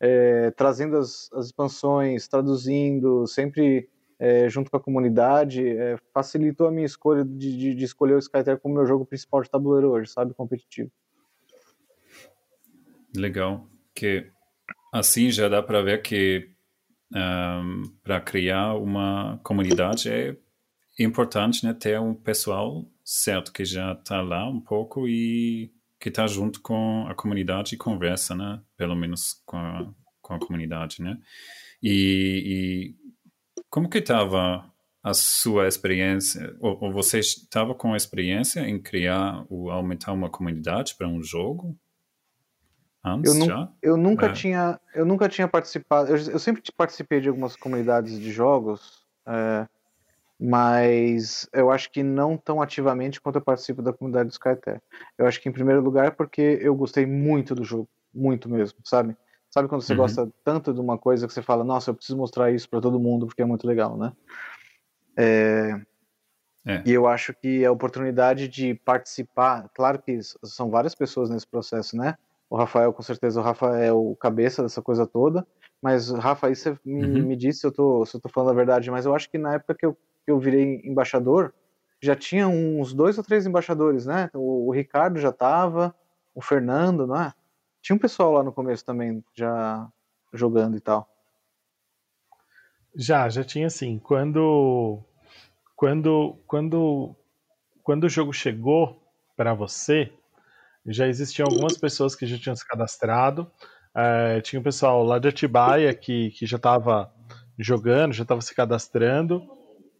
é, 0.00 0.50
trazendo 0.50 0.96
as, 0.96 1.30
as 1.32 1.46
expansões, 1.46 2.26
traduzindo, 2.26 3.28
sempre 3.28 3.88
é, 4.18 4.48
junto 4.48 4.72
com 4.72 4.76
a 4.76 4.80
comunidade, 4.80 5.68
é, 5.68 5.96
facilitou 6.12 6.66
a 6.66 6.72
minha 6.72 6.84
escolha 6.84 7.24
de, 7.24 7.56
de, 7.56 7.74
de 7.76 7.84
escolher 7.84 8.14
o 8.14 8.18
Skyter 8.18 8.58
como 8.58 8.74
meu 8.74 8.86
jogo 8.86 9.06
principal 9.06 9.40
de 9.40 9.48
tabuleiro 9.48 9.90
hoje, 9.90 10.10
sabe, 10.10 10.34
competitivo. 10.34 10.90
Legal, 13.14 13.68
que 13.94 14.26
assim 14.92 15.30
já 15.30 15.48
dá 15.48 15.62
para 15.62 15.82
ver 15.82 16.02
que 16.02 16.50
um, 17.14 17.82
para 18.02 18.20
criar 18.20 18.74
uma 18.74 19.40
comunidade 19.42 20.08
é 20.08 20.36
importante 20.98 21.64
né, 21.64 21.74
ter 21.74 21.98
um 21.98 22.14
pessoal 22.14 22.86
certo 23.04 23.52
que 23.52 23.64
já 23.64 23.92
está 23.92 24.20
lá 24.20 24.48
um 24.48 24.60
pouco 24.60 25.08
e 25.08 25.72
que 25.98 26.08
está 26.08 26.26
junto 26.26 26.62
com 26.62 27.06
a 27.08 27.14
comunidade 27.14 27.74
e 27.74 27.78
conversa, 27.78 28.34
né? 28.34 28.62
Pelo 28.76 28.96
menos 28.96 29.42
com 29.44 29.58
a, 29.58 29.92
com 30.22 30.34
a 30.34 30.38
comunidade, 30.38 31.02
né? 31.02 31.18
E, 31.82 32.94
e 32.96 33.64
como 33.68 33.88
que 33.88 33.98
estava 33.98 34.64
a 35.02 35.12
sua 35.12 35.68
experiência? 35.68 36.56
Ou, 36.58 36.78
ou 36.84 36.92
você 36.92 37.18
estava 37.18 37.74
com 37.74 37.94
experiência 37.94 38.60
em 38.60 38.80
criar 38.80 39.44
ou 39.50 39.70
aumentar 39.70 40.12
uma 40.12 40.30
comunidade 40.30 40.94
para 40.96 41.06
um 41.06 41.22
jogo? 41.22 41.78
Antes 43.04 43.32
eu, 43.34 43.44
já? 43.44 43.72
eu 43.82 43.96
nunca 43.96 44.28
É. 44.28 44.30
tinha 44.30 44.80
eu 44.94 45.04
nunca 45.04 45.28
tinha 45.28 45.48
participado 45.48 46.10
eu, 46.10 46.16
eu 46.32 46.38
sempre 46.38 46.62
participei 46.76 47.20
de 47.20 47.28
algumas 47.28 47.56
comunidades 47.56 48.18
de 48.18 48.30
jogos 48.32 49.06
é, 49.26 49.66
mas 50.40 51.48
eu 51.54 51.70
acho 51.70 51.90
que 51.92 52.02
não 52.02 52.36
tão 52.38 52.62
ativamente 52.62 53.20
quanto 53.20 53.36
eu 53.36 53.42
participo 53.44 53.82
da 53.82 53.92
comunidade 53.92 54.28
do 54.30 54.32
Skyter 54.32 54.80
eu 55.18 55.26
acho 55.26 55.40
que 55.42 55.48
em 55.48 55.52
primeiro 55.52 55.82
lugar 55.82 56.16
porque 56.16 56.58
eu 56.62 56.74
gostei 56.76 57.06
muito 57.06 57.54
do 57.54 57.64
jogo 57.64 57.88
muito 58.14 58.48
mesmo 58.50 58.80
sabe 58.84 59.16
sabe 59.50 59.68
quando 59.68 59.82
você 59.82 59.94
Uhum. 59.94 59.96
gosta 59.96 60.30
tanto 60.44 60.74
de 60.74 60.80
uma 60.80 60.98
coisa 60.98 61.26
que 61.26 61.32
você 61.34 61.42
fala 61.42 61.64
nossa 61.64 61.90
eu 61.90 61.94
preciso 61.94 62.18
mostrar 62.18 62.52
isso 62.52 62.68
para 62.70 62.80
todo 62.80 63.00
mundo 63.00 63.26
porque 63.26 63.42
é 63.42 63.46
muito 63.46 63.66
legal 63.66 63.96
né 63.98 64.12
É, 65.18 65.80
É. 66.66 66.84
e 66.84 66.92
eu 66.92 67.06
acho 67.06 67.34
que 67.34 67.64
a 67.64 67.72
oportunidade 67.72 68.48
de 68.48 68.74
participar, 68.74 69.68
claro 69.74 70.00
que 70.02 70.18
são 70.44 70.70
várias 70.70 70.94
pessoas 70.94 71.30
nesse 71.30 71.46
processo, 71.46 71.96
né? 71.96 72.16
O 72.50 72.56
Rafael, 72.56 72.92
com 72.92 73.00
certeza, 73.00 73.40
o 73.40 73.44
Rafa 73.44 73.78
é 73.78 73.92
o 73.92 74.16
cabeça 74.16 74.60
dessa 74.60 74.82
coisa 74.82 75.06
toda, 75.06 75.46
mas, 75.80 76.10
Rafa, 76.10 76.48
aí 76.48 76.56
você 76.56 76.76
me, 76.84 77.06
Uhum. 77.06 77.22
me 77.22 77.36
disse 77.36 77.60
se 77.60 77.66
eu, 77.66 77.72
tô, 77.72 78.04
se 78.04 78.16
eu 78.16 78.20
tô 78.20 78.28
falando 78.28 78.50
a 78.50 78.54
verdade, 78.54 78.90
mas 78.90 79.06
eu 79.06 79.14
acho 79.14 79.30
que 79.30 79.38
na 79.38 79.54
época 79.54 79.74
que 79.74 79.86
eu, 79.86 79.94
que 79.94 80.30
eu 80.32 80.38
virei 80.38 80.82
embaixador, 80.84 81.54
já 82.02 82.16
tinha 82.16 82.48
uns 82.48 82.92
dois 82.92 83.16
ou 83.18 83.24
três 83.24 83.46
embaixadores, 83.46 84.04
né? 84.04 84.28
O, 84.34 84.66
o 84.68 84.72
Ricardo 84.72 85.20
já 85.20 85.30
tava, 85.30 85.94
o 86.34 86.42
Fernando, 86.42 87.06
não 87.06 87.16
é? 87.16 87.32
Tinha 87.80 87.94
um 87.94 88.00
pessoal 88.00 88.32
lá 88.32 88.42
no 88.42 88.52
começo 88.52 88.84
também 88.84 89.24
já 89.32 89.88
jogando 90.32 90.76
e 90.76 90.80
tal. 90.80 91.08
Já, 92.96 93.28
já 93.28 93.44
tinha 93.44 93.68
assim. 93.68 93.98
Quando, 93.98 94.98
quando, 95.76 96.36
quando, 96.46 97.14
quando 97.82 98.04
o 98.04 98.08
jogo 98.08 98.32
chegou 98.32 99.00
para 99.36 99.54
você, 99.54 100.12
já 100.86 101.06
existiam 101.06 101.46
algumas 101.50 101.76
pessoas 101.76 102.14
que 102.14 102.26
já 102.26 102.38
tinham 102.38 102.56
se 102.56 102.66
cadastrado. 102.66 103.50
É, 103.94 104.40
tinha 104.40 104.60
o 104.60 104.62
pessoal 104.62 105.02
lá 105.02 105.18
de 105.18 105.28
Atibaia 105.28 105.92
que, 105.94 106.30
que 106.30 106.46
já 106.46 106.56
estava 106.56 107.12
jogando, 107.58 108.12
já 108.12 108.22
estava 108.22 108.40
se 108.40 108.54
cadastrando. 108.54 109.42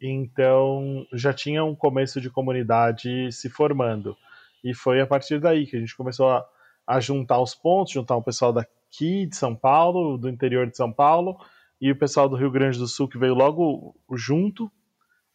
Então 0.01 1.07
já 1.13 1.33
tinha 1.33 1.65
um 1.65 1.75
começo 1.75 2.21
de 2.21 2.31
comunidade 2.31 3.31
se 3.33 3.51
formando. 3.51 4.17
E 4.65 4.75
foi 4.75 5.01
a 5.01 5.07
partir 5.07 5.39
daí 5.39 5.67
que 5.67 5.77
a 5.77 5.81
gente 5.81 5.97
começou 5.97 6.31
a, 6.31 6.45
a 6.87 7.01
juntar 7.01 7.41
os 7.41 7.55
pontos, 7.55 7.93
juntar 7.93 8.17
o 8.17 8.23
pessoal 8.23 8.53
daqui 8.53 9.27
de 9.27 9.37
São 9.37 9.55
Paulo, 9.55 10.17
do 10.17 10.29
interior 10.29 10.67
de 10.67 10.77
São 10.77 10.93
Paulo, 10.93 11.37
e 11.81 11.91
o 11.91 11.99
pessoal 11.99 12.29
do 12.29 12.37
Rio 12.37 12.51
Grande 12.51 12.79
do 12.79 12.87
Sul 12.87 13.09
que 13.09 13.19
veio 13.19 13.35
logo 13.35 13.95
junto. 14.15 14.71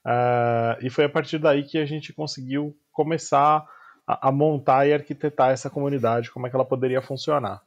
Ah, 0.05 0.77
e 0.81 0.89
foi 0.89 1.05
a 1.05 1.09
partir 1.09 1.39
daí 1.39 1.63
que 1.63 1.77
a 1.77 1.85
gente 1.85 2.13
conseguiu 2.13 2.75
começar 2.91 3.65
a, 4.07 4.29
a 4.29 4.31
montar 4.31 4.85
e 4.87 4.93
arquitetar 4.93 5.51
essa 5.51 5.69
comunidade, 5.69 6.31
como 6.31 6.45
é 6.45 6.49
que 6.49 6.55
ela 6.55 6.65
poderia 6.65 7.01
funcionar. 7.01 7.61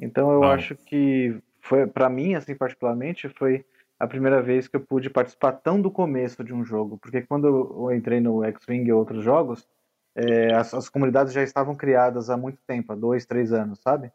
Então 0.00 0.32
eu 0.32 0.44
acho 0.44 0.74
que 0.74 1.40
foi 1.60 1.86
para 1.86 2.08
mim 2.08 2.34
assim 2.34 2.54
particularmente 2.54 3.28
foi 3.28 3.64
a 3.98 4.06
primeira 4.06 4.42
vez 4.42 4.66
que 4.66 4.76
eu 4.76 4.80
pude 4.80 5.08
participar 5.08 5.52
tão 5.52 5.80
do 5.80 5.90
começo 5.90 6.42
de 6.42 6.52
um 6.52 6.64
jogo, 6.64 6.98
porque 6.98 7.22
quando 7.22 7.46
eu 7.46 7.90
eu 7.90 7.96
entrei 7.96 8.20
no 8.20 8.44
X-Wing 8.44 8.88
e 8.88 8.92
outros 8.92 9.22
jogos, 9.24 9.68
é, 10.16 10.52
as, 10.54 10.74
as 10.74 10.88
comunidades 10.88 11.32
já 11.32 11.42
estavam 11.42 11.74
criadas 11.74 12.30
há 12.30 12.36
muito 12.36 12.58
tempo, 12.66 12.92
há 12.92 12.96
dois, 12.96 13.24
três 13.26 13.52
anos, 13.52 13.80
sabe? 13.80 14.12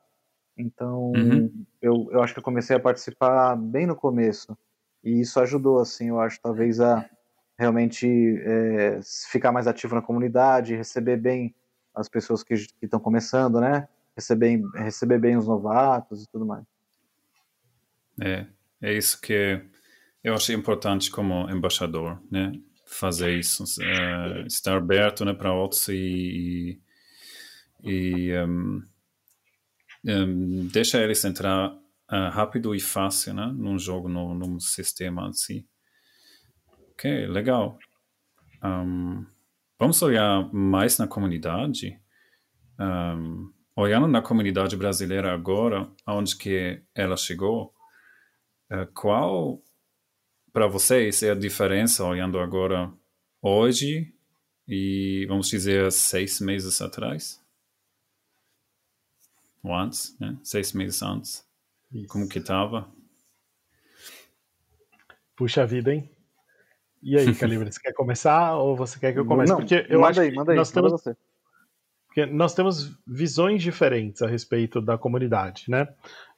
Então 0.57 1.13
Uhum. 1.13 1.65
eu, 1.81 2.09
eu 2.11 2.21
acho 2.21 2.33
que 2.33 2.39
eu 2.39 2.43
comecei 2.43 2.75
a 2.75 2.79
participar 2.79 3.55
bem 3.55 3.87
no 3.87 3.95
começo 3.95 4.57
e 5.03 5.21
isso 5.21 5.39
ajudou 5.39 5.79
assim, 5.79 6.09
eu 6.09 6.19
acho 6.19 6.41
talvez 6.41 6.79
a 6.81 7.09
realmente 7.59 8.07
é, 8.07 9.01
ficar 9.29 9.51
mais 9.51 9.67
ativo 9.67 9.93
na 9.93 10.01
comunidade, 10.01 10.77
receber 10.77 11.17
bem 11.17 11.53
as 11.93 12.07
pessoas 12.07 12.41
que 12.41 12.53
estão 12.81 13.01
começando, 13.01 13.59
né? 13.59 13.85
Receber, 14.15 14.61
receber 14.75 15.19
bem 15.19 15.35
os 15.35 15.45
novatos 15.45 16.23
e 16.23 16.27
tudo 16.29 16.45
mais. 16.45 16.63
É, 18.21 18.45
é 18.81 18.93
isso 18.93 19.19
que 19.19 19.61
eu 20.23 20.33
acho 20.33 20.53
importante 20.53 21.11
como 21.11 21.49
embaixador, 21.49 22.21
né? 22.31 22.53
Fazer 22.85 23.37
isso, 23.37 23.65
é, 23.83 24.45
estar 24.47 24.77
aberto, 24.77 25.25
né, 25.25 25.33
para 25.33 25.53
outros 25.53 25.89
e, 25.89 26.79
e 27.83 28.33
um, 28.37 28.81
um, 30.05 30.65
deixar 30.67 31.03
eles 31.03 31.23
entrar 31.23 31.77
ah, 32.07 32.29
rápido 32.29 32.73
e 32.73 32.79
fácil, 32.79 33.35
né, 33.35 33.53
num 33.53 33.77
jogo, 33.77 34.09
no, 34.09 34.33
num 34.33 34.59
sistema 34.59 35.29
assim. 35.29 35.63
Ok, 36.99 37.27
legal. 37.27 37.79
Um, 38.61 39.25
vamos 39.79 40.01
olhar 40.01 40.53
mais 40.53 40.97
na 40.97 41.07
comunidade. 41.07 41.97
Um, 42.77 43.53
olhando 43.73 44.05
na 44.05 44.21
comunidade 44.21 44.75
brasileira 44.75 45.33
agora, 45.33 45.89
aonde 46.05 46.35
que 46.35 46.83
ela 46.93 47.15
chegou, 47.15 47.73
eh, 48.69 48.85
qual 48.93 49.63
para 50.51 50.67
vocês 50.67 51.23
é 51.23 51.31
a 51.31 51.35
diferença 51.35 52.03
olhando 52.03 52.37
agora 52.37 52.91
hoje 53.41 54.13
e 54.67 55.25
vamos 55.29 55.47
dizer 55.47 55.89
seis 55.93 56.41
meses 56.41 56.81
atrás? 56.81 57.41
Ou 59.63 59.73
antes, 59.73 60.19
né? 60.19 60.37
Seis 60.43 60.73
meses 60.73 61.01
antes. 61.01 61.47
Isso. 61.93 62.07
Como 62.09 62.27
que 62.27 62.41
tava? 62.41 62.91
Puxa 65.37 65.65
vida, 65.65 65.93
hein? 65.93 66.18
E 67.01 67.17
aí, 67.17 67.25
Calibre, 67.35 67.71
você 67.71 67.79
quer 67.79 67.93
começar 67.93 68.55
ou 68.55 68.75
você 68.75 68.99
quer 68.99 69.13
que 69.13 69.19
eu 69.19 69.25
comece? 69.25 69.51
Não, 69.51 69.59
Porque 69.59 69.85
eu 69.89 69.99
manda 69.99 70.11
acho 70.11 70.21
aí, 70.21 70.33
manda 70.33 70.51
aí, 70.51 70.57
nós 70.57 70.71
manda 70.73 70.87
temos, 70.87 71.01
você. 71.01 71.17
porque 72.07 72.25
nós 72.25 72.53
temos 72.53 72.97
visões 73.07 73.61
diferentes 73.61 74.21
a 74.21 74.27
respeito 74.27 74.81
da 74.81 74.97
comunidade, 74.97 75.65
né? 75.67 75.87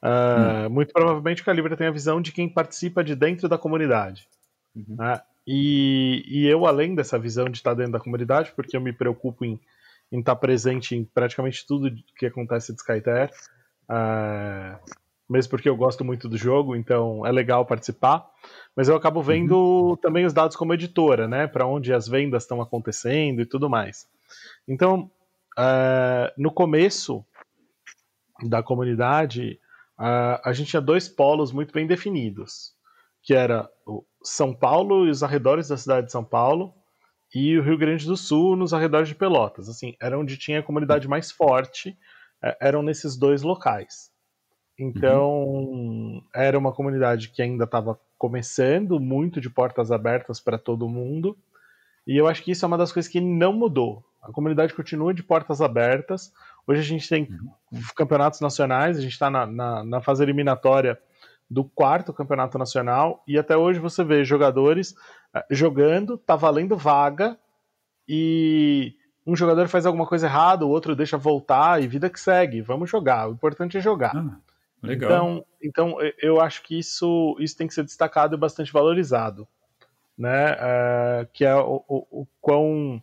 Ah, 0.00 0.68
Muito 0.70 0.92
provavelmente 0.92 1.42
o 1.42 1.44
Calibre 1.44 1.76
tem 1.76 1.86
a 1.86 1.92
visão 1.92 2.20
de 2.20 2.32
quem 2.32 2.48
participa 2.48 3.02
de 3.02 3.14
dentro 3.14 3.48
da 3.48 3.58
comunidade. 3.58 4.28
Uhum. 4.74 4.96
né? 4.96 5.20
E, 5.46 6.22
e 6.26 6.46
eu, 6.46 6.66
além 6.66 6.94
dessa 6.94 7.18
visão 7.18 7.46
de 7.46 7.58
estar 7.58 7.74
dentro 7.74 7.92
da 7.92 8.00
comunidade, 8.00 8.52
porque 8.54 8.76
eu 8.76 8.80
me 8.80 8.92
preocupo 8.92 9.44
em, 9.44 9.60
em 10.10 10.20
estar 10.20 10.36
presente 10.36 10.94
em 10.94 11.04
praticamente 11.04 11.66
tudo 11.66 11.92
que 12.16 12.26
acontece 12.26 12.72
de 12.72 12.78
Skyter, 12.78 13.30
ah, 13.88 14.78
mesmo 15.32 15.50
porque 15.50 15.68
eu 15.68 15.76
gosto 15.76 16.04
muito 16.04 16.28
do 16.28 16.36
jogo, 16.36 16.76
então 16.76 17.26
é 17.26 17.32
legal 17.32 17.66
participar. 17.66 18.24
Mas 18.76 18.88
eu 18.88 18.96
acabo 18.96 19.22
vendo 19.22 19.96
também 20.00 20.24
os 20.24 20.32
dados 20.32 20.56
como 20.56 20.74
editora, 20.74 21.26
né? 21.26 21.46
Para 21.46 21.66
onde 21.66 21.92
as 21.92 22.06
vendas 22.06 22.44
estão 22.44 22.60
acontecendo 22.60 23.40
e 23.40 23.46
tudo 23.46 23.68
mais. 23.68 24.06
Então, 24.68 25.10
ah, 25.56 26.32
no 26.36 26.52
começo 26.52 27.24
da 28.42 28.62
comunidade, 28.62 29.58
ah, 29.98 30.40
a 30.44 30.52
gente 30.52 30.70
tinha 30.70 30.82
dois 30.82 31.08
polos 31.08 31.52
muito 31.52 31.72
bem 31.72 31.86
definidos, 31.86 32.74
que 33.22 33.34
era 33.34 33.68
São 34.22 34.54
Paulo 34.54 35.06
e 35.06 35.10
os 35.10 35.22
arredores 35.22 35.68
da 35.68 35.76
cidade 35.76 36.06
de 36.06 36.12
São 36.12 36.24
Paulo 36.24 36.74
e 37.34 37.58
o 37.58 37.62
Rio 37.62 37.78
Grande 37.78 38.06
do 38.06 38.16
Sul 38.16 38.56
nos 38.56 38.74
arredores 38.74 39.08
de 39.08 39.14
Pelotas. 39.14 39.68
Assim, 39.68 39.94
era 40.00 40.18
onde 40.18 40.36
tinha 40.36 40.60
a 40.60 40.62
comunidade 40.62 41.08
mais 41.08 41.30
forte, 41.30 41.96
eh, 42.42 42.56
eram 42.60 42.82
nesses 42.82 43.16
dois 43.16 43.42
locais. 43.42 44.11
Então, 44.78 46.22
era 46.34 46.58
uma 46.58 46.72
comunidade 46.72 47.28
que 47.28 47.42
ainda 47.42 47.64
estava 47.64 47.98
começando, 48.18 48.98
muito 48.98 49.40
de 49.40 49.50
portas 49.50 49.92
abertas 49.92 50.40
para 50.40 50.58
todo 50.58 50.88
mundo. 50.88 51.36
E 52.06 52.16
eu 52.16 52.26
acho 52.26 52.42
que 52.42 52.50
isso 52.50 52.64
é 52.64 52.68
uma 52.68 52.78
das 52.78 52.92
coisas 52.92 53.10
que 53.10 53.20
não 53.20 53.52
mudou. 53.52 54.04
A 54.22 54.32
comunidade 54.32 54.74
continua 54.74 55.12
de 55.12 55.22
portas 55.22 55.60
abertas. 55.60 56.32
Hoje 56.66 56.80
a 56.80 56.84
gente 56.84 57.08
tem 57.08 57.28
campeonatos 57.94 58.40
nacionais, 58.40 58.96
a 58.96 59.00
gente 59.00 59.12
está 59.12 59.28
na, 59.30 59.46
na, 59.46 59.84
na 59.84 60.00
fase 60.00 60.22
eliminatória 60.22 60.98
do 61.50 61.64
quarto 61.64 62.12
campeonato 62.12 62.56
nacional 62.56 63.22
e 63.26 63.36
até 63.38 63.56
hoje 63.56 63.78
você 63.78 64.02
vê 64.02 64.24
jogadores 64.24 64.94
eh, 65.34 65.44
jogando, 65.50 66.16
tá 66.16 66.34
valendo 66.34 66.76
vaga 66.76 67.36
e 68.08 68.94
um 69.26 69.36
jogador 69.36 69.68
faz 69.68 69.84
alguma 69.84 70.06
coisa 70.06 70.26
errada, 70.26 70.64
o 70.64 70.70
outro 70.70 70.96
deixa 70.96 71.18
voltar 71.18 71.82
e 71.82 71.86
vida 71.86 72.08
que 72.08 72.18
segue. 72.18 72.62
Vamos 72.62 72.88
jogar. 72.88 73.28
O 73.28 73.32
importante 73.32 73.76
é 73.76 73.80
jogar. 73.80 74.16
Ah, 74.16 74.36
Legal. 74.82 75.10
Então, 75.10 75.46
então 75.62 75.96
eu 76.20 76.40
acho 76.40 76.62
que 76.62 76.78
isso, 76.78 77.36
isso 77.38 77.56
tem 77.56 77.68
que 77.68 77.74
ser 77.74 77.84
destacado 77.84 78.34
e 78.34 78.38
bastante 78.38 78.72
valorizado, 78.72 79.46
né? 80.18 80.54
Uh, 80.54 81.26
que 81.32 81.44
é 81.44 81.54
o, 81.54 81.84
o, 81.86 82.22
o 82.22 82.26
quão, 82.40 83.02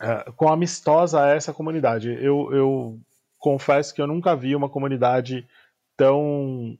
uh, 0.00 0.32
quão 0.36 0.52
amistosa 0.52 1.28
é 1.28 1.36
essa 1.36 1.52
comunidade. 1.52 2.10
Eu, 2.22 2.52
eu 2.52 3.00
confesso 3.38 3.92
que 3.92 4.00
eu 4.00 4.06
nunca 4.06 4.36
vi 4.36 4.54
uma 4.54 4.68
comunidade 4.68 5.48
tão, 5.96 6.78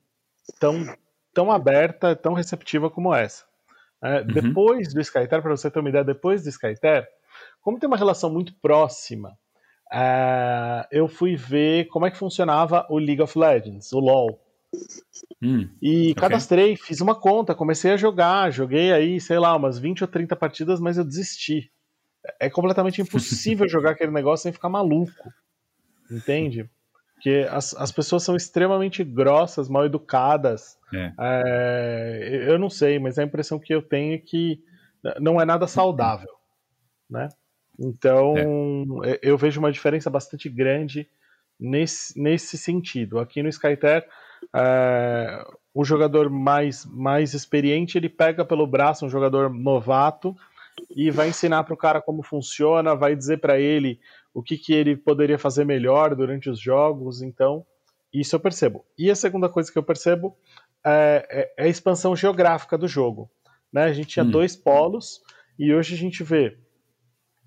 tão, 0.60 0.96
tão 1.34 1.50
aberta, 1.50 2.14
tão 2.14 2.34
receptiva 2.34 2.88
como 2.88 3.12
essa. 3.12 3.44
Uh, 4.00 4.06
uhum. 4.06 4.26
Depois 4.28 4.94
do 4.94 5.00
Skyter, 5.00 5.42
para 5.42 5.56
você 5.56 5.68
ter 5.68 5.80
uma 5.80 5.88
ideia, 5.88 6.04
depois 6.04 6.44
do 6.44 6.50
Skyter, 6.50 7.08
como 7.60 7.80
tem 7.80 7.88
uma 7.88 7.96
relação 7.96 8.30
muito 8.30 8.54
próxima 8.54 9.36
uh, 9.92 10.86
eu 10.90 11.08
fui 11.08 11.36
ver 11.36 11.86
como 11.86 12.06
é 12.06 12.10
que 12.10 12.16
funcionava 12.16 12.86
o 12.88 12.98
League 12.98 13.22
of 13.22 13.38
Legends, 13.38 13.92
o 13.92 13.98
LoL. 13.98 14.40
Hum, 15.42 15.68
e 15.82 16.14
cadastrei, 16.14 16.74
okay. 16.74 16.76
fiz 16.76 17.00
uma 17.00 17.14
conta, 17.14 17.54
comecei 17.54 17.92
a 17.92 17.96
jogar, 17.96 18.52
joguei 18.52 18.92
aí, 18.92 19.20
sei 19.20 19.38
lá, 19.38 19.56
umas 19.56 19.78
20 19.78 20.02
ou 20.02 20.08
30 20.08 20.36
partidas, 20.36 20.78
mas 20.80 20.96
eu 20.96 21.04
desisti. 21.04 21.70
É 22.38 22.48
completamente 22.48 23.00
impossível 23.02 23.68
jogar 23.68 23.92
aquele 23.92 24.12
negócio 24.12 24.44
sem 24.44 24.52
ficar 24.52 24.68
maluco. 24.68 25.32
Entende? 26.10 26.68
Porque 27.14 27.46
as, 27.50 27.74
as 27.74 27.92
pessoas 27.92 28.22
são 28.22 28.34
extremamente 28.34 29.04
grossas, 29.04 29.68
mal 29.68 29.84
educadas. 29.84 30.78
É. 30.94 31.12
É, 31.20 32.44
eu 32.48 32.58
não 32.58 32.70
sei, 32.70 32.98
mas 32.98 33.18
a 33.18 33.22
impressão 33.22 33.58
que 33.58 33.74
eu 33.74 33.82
tenho 33.82 34.14
é 34.14 34.18
que 34.18 34.62
não 35.20 35.40
é 35.40 35.44
nada 35.44 35.66
saudável. 35.66 36.30
Né? 37.08 37.28
Então, 37.80 38.34
é. 39.02 39.18
eu 39.22 39.38
vejo 39.38 39.58
uma 39.58 39.72
diferença 39.72 40.10
bastante 40.10 40.50
grande 40.50 41.08
nesse, 41.58 42.20
nesse 42.20 42.58
sentido. 42.58 43.18
Aqui 43.18 43.42
no 43.42 43.48
Skyter, 43.48 44.06
é, 44.54 45.44
o 45.72 45.82
jogador 45.82 46.28
mais, 46.28 46.84
mais 46.84 47.32
experiente, 47.32 47.96
ele 47.96 48.08
pega 48.08 48.44
pelo 48.44 48.66
braço 48.66 49.06
um 49.06 49.10
jogador 49.10 49.48
novato 49.48 50.36
e 50.94 51.10
vai 51.10 51.30
ensinar 51.30 51.64
para 51.64 51.74
o 51.74 51.76
cara 51.76 52.02
como 52.02 52.22
funciona, 52.22 52.94
vai 52.94 53.16
dizer 53.16 53.38
para 53.38 53.58
ele 53.58 53.98
o 54.34 54.42
que, 54.42 54.58
que 54.58 54.74
ele 54.74 54.96
poderia 54.96 55.38
fazer 55.38 55.64
melhor 55.64 56.14
durante 56.14 56.50
os 56.50 56.60
jogos. 56.60 57.22
Então, 57.22 57.64
isso 58.12 58.36
eu 58.36 58.40
percebo. 58.40 58.84
E 58.98 59.10
a 59.10 59.16
segunda 59.16 59.48
coisa 59.48 59.72
que 59.72 59.78
eu 59.78 59.82
percebo 59.82 60.36
é, 60.84 61.26
é, 61.30 61.64
é 61.64 61.64
a 61.64 61.68
expansão 61.68 62.14
geográfica 62.14 62.76
do 62.76 62.86
jogo. 62.86 63.30
Né? 63.72 63.84
A 63.84 63.92
gente 63.92 64.08
tinha 64.08 64.24
hum. 64.24 64.30
dois 64.30 64.54
polos 64.54 65.22
e 65.58 65.72
hoje 65.74 65.94
a 65.94 65.98
gente 65.98 66.22
vê 66.22 66.58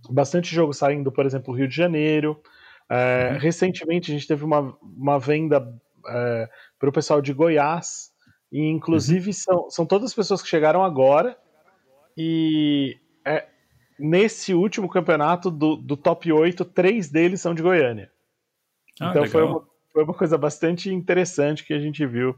bastante 0.10 0.54
jogo 0.54 0.74
saindo, 0.74 1.12
por 1.12 1.26
exemplo, 1.26 1.54
Rio 1.54 1.68
de 1.68 1.76
Janeiro. 1.76 2.42
É, 2.90 3.32
uhum. 3.32 3.40
Recentemente 3.40 4.12
a 4.12 4.14
gente 4.14 4.28
teve 4.28 4.44
uma, 4.44 4.78
uma 4.82 5.20
venda 5.20 5.66
é, 6.08 6.50
para 6.80 6.90
o 6.90 6.94
pessoal 6.94 7.22
de 7.22 7.34
Goiás, 7.34 8.12
e 8.52 8.62
inclusive 8.68 9.28
uhum. 9.28 9.34
são, 9.34 9.70
são 9.70 9.86
todas 9.86 10.12
as 10.12 10.14
pessoas 10.14 10.42
que 10.42 10.48
chegaram 10.48 10.84
agora, 10.84 11.38
e 12.18 12.98
é, 13.26 13.48
nesse 13.98 14.54
último 14.54 14.90
campeonato 14.90 15.50
do, 15.50 15.76
do 15.76 15.98
top 15.98 16.32
8, 16.32 16.66
três 16.66 17.10
deles 17.10 17.42
são 17.42 17.54
de 17.54 17.64
Goiânia. 17.64 18.12
Ah, 19.00 19.10
então 19.10 19.26
foi 19.28 19.44
uma, 19.44 19.68
foi 19.92 20.04
uma 20.04 20.14
coisa 20.14 20.38
bastante 20.38 20.92
interessante 20.92 21.64
que 21.64 21.74
a 21.74 21.80
gente 21.80 22.06
viu 22.06 22.36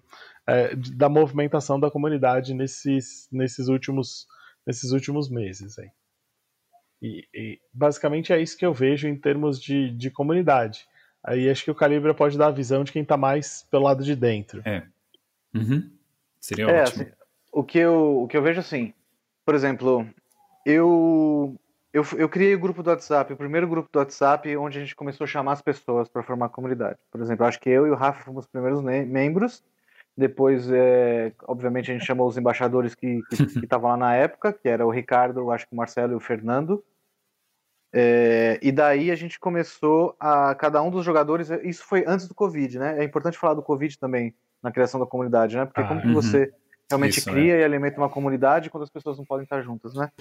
é, 0.48 0.76
da 0.76 1.10
movimentação 1.10 1.80
da 1.80 1.90
comunidade 1.90 2.54
nesses, 2.54 3.28
nesses, 3.32 3.68
últimos, 3.68 4.28
nesses 4.66 4.92
últimos 4.92 5.30
meses. 5.30 5.78
Aí. 5.80 5.90
E, 7.06 7.28
e, 7.34 7.60
basicamente 7.72 8.34
é 8.34 8.42
isso 8.42 8.58
que 8.58 8.66
eu 8.66 8.74
vejo 8.74 9.08
em 9.08 9.16
termos 9.16 9.62
de, 9.62 9.92
de 9.92 10.10
comunidade. 10.10 10.88
Aí 11.24 11.50
acho 11.50 11.64
que 11.64 11.72
o 11.72 11.76
Calibra 11.76 12.14
pode 12.14 12.38
dar 12.38 12.48
a 12.48 12.52
visão 12.52 12.84
de 12.84 12.92
quem 12.92 13.04
está 13.04 13.16
mais 13.16 13.66
pelo 13.70 13.84
lado 13.84 14.04
de 14.04 14.16
dentro. 14.16 14.62
É. 14.66 14.84
Uhum. 15.54 15.90
Seria 16.40 16.66
é, 16.66 16.82
ótimo. 16.82 17.04
Assim, 17.04 17.12
o, 17.52 17.64
que 17.64 17.78
eu, 17.78 18.24
o 18.24 18.28
que 18.28 18.36
eu 18.36 18.42
vejo 18.42 18.60
assim, 18.60 18.94
por 19.46 19.54
exemplo, 19.54 20.08
eu, 20.66 21.56
eu, 21.94 22.04
eu 22.18 22.28
criei 22.28 22.56
o 22.56 22.60
grupo 22.60 22.82
do 22.82 22.90
WhatsApp, 22.90 23.32
o 23.32 23.38
primeiro 23.38 23.68
grupo 23.68 23.90
do 23.92 24.00
WhatsApp, 24.00 24.56
onde 24.58 24.80
a 24.80 24.82
gente 24.82 24.96
começou 24.96 25.26
a 25.26 25.28
chamar 25.28 25.54
as 25.54 25.62
pessoas 25.62 26.10
para 26.10 26.24
formar 26.24 26.48
a 26.48 26.50
comunidade. 26.50 26.98
Por 27.12 27.22
exemplo, 27.22 27.46
acho 27.46 27.60
que 27.60 27.70
eu 27.70 27.86
e 27.86 27.92
o 27.92 27.96
Rafa 27.96 28.24
fomos 28.24 28.46
os 28.46 28.52
primeiros 28.52 28.82
membros. 28.82 29.64
Depois, 30.18 30.72
é, 30.72 31.34
obviamente, 31.44 31.92
a 31.92 31.94
gente 31.94 32.06
chamou 32.06 32.28
os 32.28 32.38
embaixadores 32.38 32.96
que 32.96 33.22
estavam 33.64 33.90
lá 33.92 33.98
na 33.98 34.16
época, 34.16 34.54
que 34.54 34.70
era 34.70 34.86
o 34.86 34.90
Ricardo, 34.90 35.52
acho 35.52 35.68
que 35.68 35.74
o 35.74 35.78
Marcelo 35.78 36.14
e 36.14 36.16
o 36.16 36.20
Fernando. 36.22 36.84
É, 37.98 38.60
e 38.62 38.74
daí 38.74 39.10
a 39.10 39.16
gente 39.16 39.40
começou 39.40 40.18
a 40.20 40.54
cada 40.54 40.82
um 40.84 40.92
dos 40.92 41.06
jogadores. 41.06 41.50
Isso 41.64 41.86
foi 41.86 42.04
antes 42.06 42.28
do 42.28 42.36
Covid, 42.36 42.78
né? 42.78 43.00
É 43.00 43.06
importante 43.06 43.38
falar 43.38 43.54
do 43.54 43.64
Covid 43.64 43.98
também 43.98 44.36
na 44.62 44.70
criação 44.70 45.00
da 45.00 45.06
comunidade, 45.06 45.56
né? 45.56 45.64
Porque 45.64 45.80
ah, 45.80 45.88
como 45.88 46.02
que 46.02 46.12
você 46.12 46.44
uhum. 46.44 46.52
realmente 46.90 47.20
isso, 47.20 47.32
cria 47.32 47.56
é. 47.56 47.62
e 47.62 47.64
alimenta 47.64 47.98
uma 47.98 48.10
comunidade 48.10 48.70
quando 48.70 48.84
as 48.84 48.90
pessoas 48.90 49.18
não 49.18 49.24
podem 49.24 49.46
estar 49.46 49.62
juntas, 49.62 49.94
né? 49.94 50.12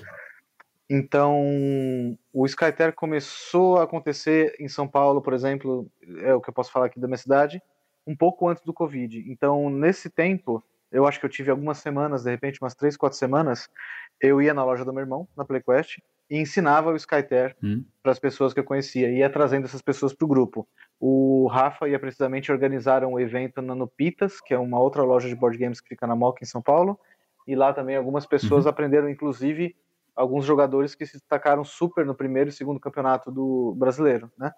Então, 0.88 2.16
o 2.32 2.46
Skyter 2.46 2.92
começou 2.92 3.78
a 3.78 3.82
acontecer 3.82 4.54
em 4.60 4.68
São 4.68 4.86
Paulo, 4.86 5.20
por 5.20 5.32
exemplo, 5.32 5.90
é 6.18 6.32
o 6.32 6.40
que 6.40 6.50
eu 6.50 6.54
posso 6.54 6.70
falar 6.70 6.86
aqui 6.86 7.00
da 7.00 7.08
minha 7.08 7.18
cidade, 7.18 7.60
um 8.06 8.14
pouco 8.14 8.48
antes 8.48 8.62
do 8.62 8.72
Covid. 8.72 9.24
Então, 9.26 9.68
nesse 9.68 10.08
tempo, 10.08 10.62
eu 10.92 11.08
acho 11.08 11.18
que 11.18 11.26
eu 11.26 11.30
tive 11.30 11.50
algumas 11.50 11.78
semanas, 11.78 12.22
de 12.22 12.30
repente 12.30 12.60
umas 12.62 12.76
três, 12.76 12.96
quatro 12.96 13.18
semanas, 13.18 13.68
eu 14.20 14.40
ia 14.40 14.54
na 14.54 14.64
loja 14.64 14.84
do 14.84 14.92
meu 14.92 15.00
irmão, 15.00 15.26
na 15.36 15.44
PlayQuest, 15.44 16.00
e 16.34 16.40
ensinava 16.40 16.90
o 16.90 16.96
Skyter 16.96 17.54
hum. 17.62 17.84
para 18.02 18.10
as 18.10 18.18
pessoas 18.18 18.52
que 18.52 18.58
eu 18.58 18.64
conhecia, 18.64 19.08
ia 19.08 19.30
trazendo 19.30 19.66
essas 19.66 19.80
pessoas 19.80 20.12
para 20.12 20.24
o 20.24 20.28
grupo. 20.28 20.66
O 20.98 21.46
Rafa 21.46 21.88
ia 21.88 21.96
precisamente 21.96 22.50
organizar 22.50 23.04
um 23.04 23.20
evento 23.20 23.62
na 23.62 23.72
Nupitas, 23.72 24.40
que 24.40 24.52
é 24.52 24.58
uma 24.58 24.80
outra 24.80 25.04
loja 25.04 25.28
de 25.28 25.36
board 25.36 25.56
games 25.56 25.80
que 25.80 25.90
fica 25.90 26.08
na 26.08 26.16
Moca, 26.16 26.42
em 26.42 26.46
São 26.46 26.60
Paulo, 26.60 26.98
e 27.46 27.54
lá 27.54 27.72
também 27.72 27.94
algumas 27.94 28.26
pessoas 28.26 28.64
uhum. 28.64 28.70
aprenderam, 28.70 29.08
inclusive, 29.08 29.76
alguns 30.16 30.44
jogadores 30.44 30.96
que 30.96 31.06
se 31.06 31.18
destacaram 31.18 31.62
super 31.62 32.04
no 32.04 32.16
primeiro 32.16 32.50
e 32.50 32.52
segundo 32.52 32.80
campeonato 32.80 33.30
do 33.30 33.72
brasileiro, 33.76 34.28
né? 34.36 34.52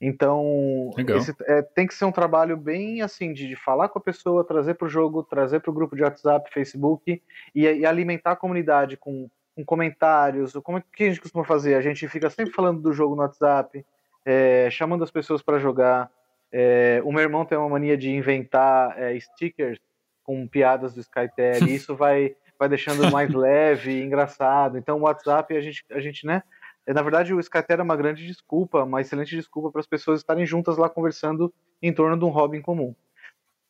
Então, 0.00 0.90
esse, 0.96 1.34
é, 1.42 1.60
tem 1.60 1.86
que 1.86 1.92
ser 1.92 2.06
um 2.06 2.12
trabalho 2.12 2.56
bem 2.56 3.02
assim, 3.02 3.34
de, 3.34 3.46
de 3.46 3.54
falar 3.54 3.90
com 3.90 3.98
a 3.98 4.02
pessoa, 4.02 4.42
trazer 4.42 4.72
para 4.72 4.86
o 4.86 4.88
jogo, 4.88 5.22
trazer 5.22 5.60
para 5.60 5.70
o 5.70 5.74
grupo 5.74 5.94
de 5.94 6.02
WhatsApp, 6.02 6.50
Facebook 6.50 7.22
e, 7.54 7.66
e, 7.66 7.84
alimentar 7.84 8.30
a 8.30 8.36
comunidade 8.36 8.96
com, 8.96 9.28
com 9.54 9.64
comentários. 9.64 10.52
Como 10.62 10.78
é 10.78 10.84
que 10.92 11.04
a 11.04 11.08
gente 11.08 11.20
costuma 11.20 11.44
fazer? 11.44 11.74
A 11.74 11.80
gente 11.80 12.06
fica 12.08 12.30
sempre 12.30 12.52
falando 12.52 12.80
do 12.80 12.92
jogo 12.92 13.14
no 13.14 13.22
WhatsApp, 13.22 13.84
é, 14.24 14.68
chamando 14.70 15.04
as 15.04 15.10
pessoas 15.10 15.42
para 15.42 15.58
jogar. 15.58 16.10
É, 16.52 17.00
o 17.04 17.12
meu 17.12 17.22
irmão 17.22 17.44
tem 17.44 17.56
uma 17.56 17.68
mania 17.68 17.96
de 17.96 18.10
inventar 18.10 18.98
é, 18.98 19.18
stickers 19.18 19.78
com 20.22 20.46
piadas 20.46 20.94
do 20.94 21.00
Skytel, 21.00 21.66
e 21.66 21.74
isso 21.74 21.94
vai, 21.94 22.36
vai 22.58 22.68
deixando 22.68 23.10
mais 23.10 23.30
leve 23.34 23.92
e 23.92 24.02
engraçado. 24.02 24.78
Então, 24.78 24.98
o 24.98 25.02
WhatsApp, 25.02 25.56
a 25.56 25.60
gente, 25.60 25.84
a 25.90 26.00
gente 26.00 26.26
né? 26.26 26.42
É, 26.86 26.92
na 26.92 27.02
verdade, 27.02 27.34
o 27.34 27.40
Skyter 27.40 27.80
é 27.80 27.82
uma 27.82 27.96
grande 27.96 28.26
desculpa, 28.26 28.82
uma 28.82 29.00
excelente 29.00 29.34
desculpa 29.36 29.70
para 29.70 29.80
as 29.80 29.86
pessoas 29.86 30.20
estarem 30.20 30.46
juntas 30.46 30.76
lá 30.76 30.88
conversando 30.88 31.52
em 31.82 31.92
torno 31.92 32.18
de 32.18 32.24
um 32.24 32.30
hobby 32.30 32.58
em 32.58 32.62
comum. 32.62 32.94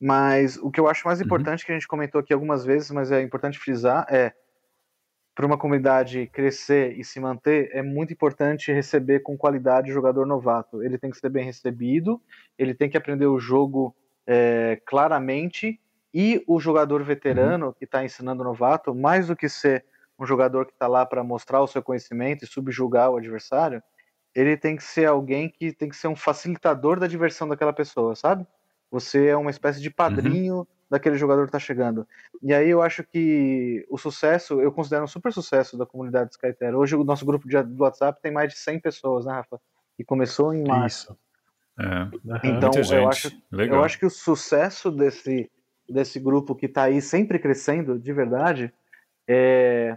Mas 0.01 0.57
o 0.57 0.71
que 0.71 0.81
eu 0.81 0.89
acho 0.89 1.07
mais 1.07 1.21
uhum. 1.21 1.27
importante, 1.27 1.61
uhum. 1.61 1.67
que 1.67 1.73
a 1.73 1.75
gente 1.75 1.89
comentou 1.89 2.21
aqui 2.21 2.33
algumas 2.33 2.65
vezes, 2.65 2.91
mas 2.91 3.13
é 3.13 3.21
importante 3.21 3.59
frisar, 3.59 4.07
é 4.09 4.33
para 5.35 5.47
uma 5.47 5.57
comunidade 5.57 6.27
crescer 6.33 6.99
e 6.99 7.05
se 7.05 7.19
manter, 7.21 7.71
é 7.73 7.83
muito 7.83 8.13
importante 8.13 8.73
receber 8.73 9.21
com 9.21 9.39
qualidade 9.39 9.91
o 9.91 9.95
jogador 9.95 10.27
novato. 10.27 10.83
Ele 10.83 10.99
tem 10.99 11.11
que 11.11 11.19
ser 11.19 11.31
bem 11.31 11.45
recebido, 11.45 12.21
ele 12.59 12.75
tem 12.75 12.91
que 12.91 12.97
aprender 12.97 13.27
o 13.27 13.39
jogo 13.39 13.95
é, 14.27 14.81
claramente, 14.85 15.81
e 16.13 16.43
o 16.47 16.59
jogador 16.59 17.03
veterano 17.03 17.67
uhum. 17.67 17.73
que 17.73 17.85
está 17.85 18.05
ensinando 18.05 18.43
o 18.43 18.45
novato, 18.45 18.95
mais 18.95 19.29
do 19.29 19.37
que 19.37 19.49
ser 19.49 19.85
um 20.19 20.27
jogador 20.27 20.67
que 20.67 20.73
está 20.73 20.87
lá 20.87 21.07
para 21.07 21.25
mostrar 21.25 21.63
o 21.63 21.67
seu 21.67 21.83
conhecimento 21.83 22.45
e 22.45 22.49
subjugar 22.49 23.11
o 23.11 23.17
adversário, 23.17 23.83
ele 24.35 24.57
tem 24.57 24.77
que 24.77 24.83
ser 24.83 25.07
alguém 25.07 25.49
que 25.49 25.73
tem 25.73 25.89
que 25.89 25.97
ser 25.97 26.09
um 26.09 26.17
facilitador 26.17 27.01
da 27.01 27.07
diversão 27.07 27.49
daquela 27.49 27.73
pessoa, 27.73 28.15
sabe? 28.15 28.47
Você 28.91 29.29
é 29.29 29.37
uma 29.37 29.51
espécie 29.51 29.81
de 29.81 29.91
padrinho 29.91 30.59
uhum. 30.59 30.67
Daquele 30.91 31.17
jogador 31.17 31.43
que 31.43 31.49
está 31.49 31.59
chegando. 31.59 32.07
E 32.43 32.53
aí 32.53 32.69
eu 32.69 32.83
acho 32.83 33.05
que 33.05 33.87
o 33.89 33.97
sucesso, 33.97 34.61
eu 34.61 34.73
considero 34.73 35.05
um 35.05 35.09
super 35.09 35.33
sucesso 35.33 35.79
da 35.79 35.87
comunidade 35.87 36.33
Skyter. 36.33 36.75
Hoje 36.75 36.97
o 36.97 37.05
nosso 37.05 37.25
grupo 37.25 37.49
de, 37.49 37.63
do 37.63 37.85
WhatsApp 37.85 38.21
tem 38.21 38.33
mais 38.33 38.53
de 38.53 38.59
100 38.59 38.81
pessoas, 38.81 39.25
né, 39.25 39.33
Rafa? 39.33 39.61
E 39.97 40.05
começou 40.05 40.53
em 40.53 40.67
março. 40.67 41.17
É. 41.79 42.49
Então 42.49 42.71
eu 42.93 43.09
acho, 43.09 43.31
eu 43.53 43.85
acho 43.85 43.99
que 43.99 44.07
o 44.07 44.11
sucesso 44.11 44.91
desse, 44.91 45.51
desse 45.89 46.19
grupo 46.19 46.55
que 46.55 46.67
está 46.67 46.85
aí 46.85 47.01
sempre 47.01 47.39
crescendo, 47.39 47.99
de 47.99 48.13
verdade, 48.13 48.73
é, 49.29 49.97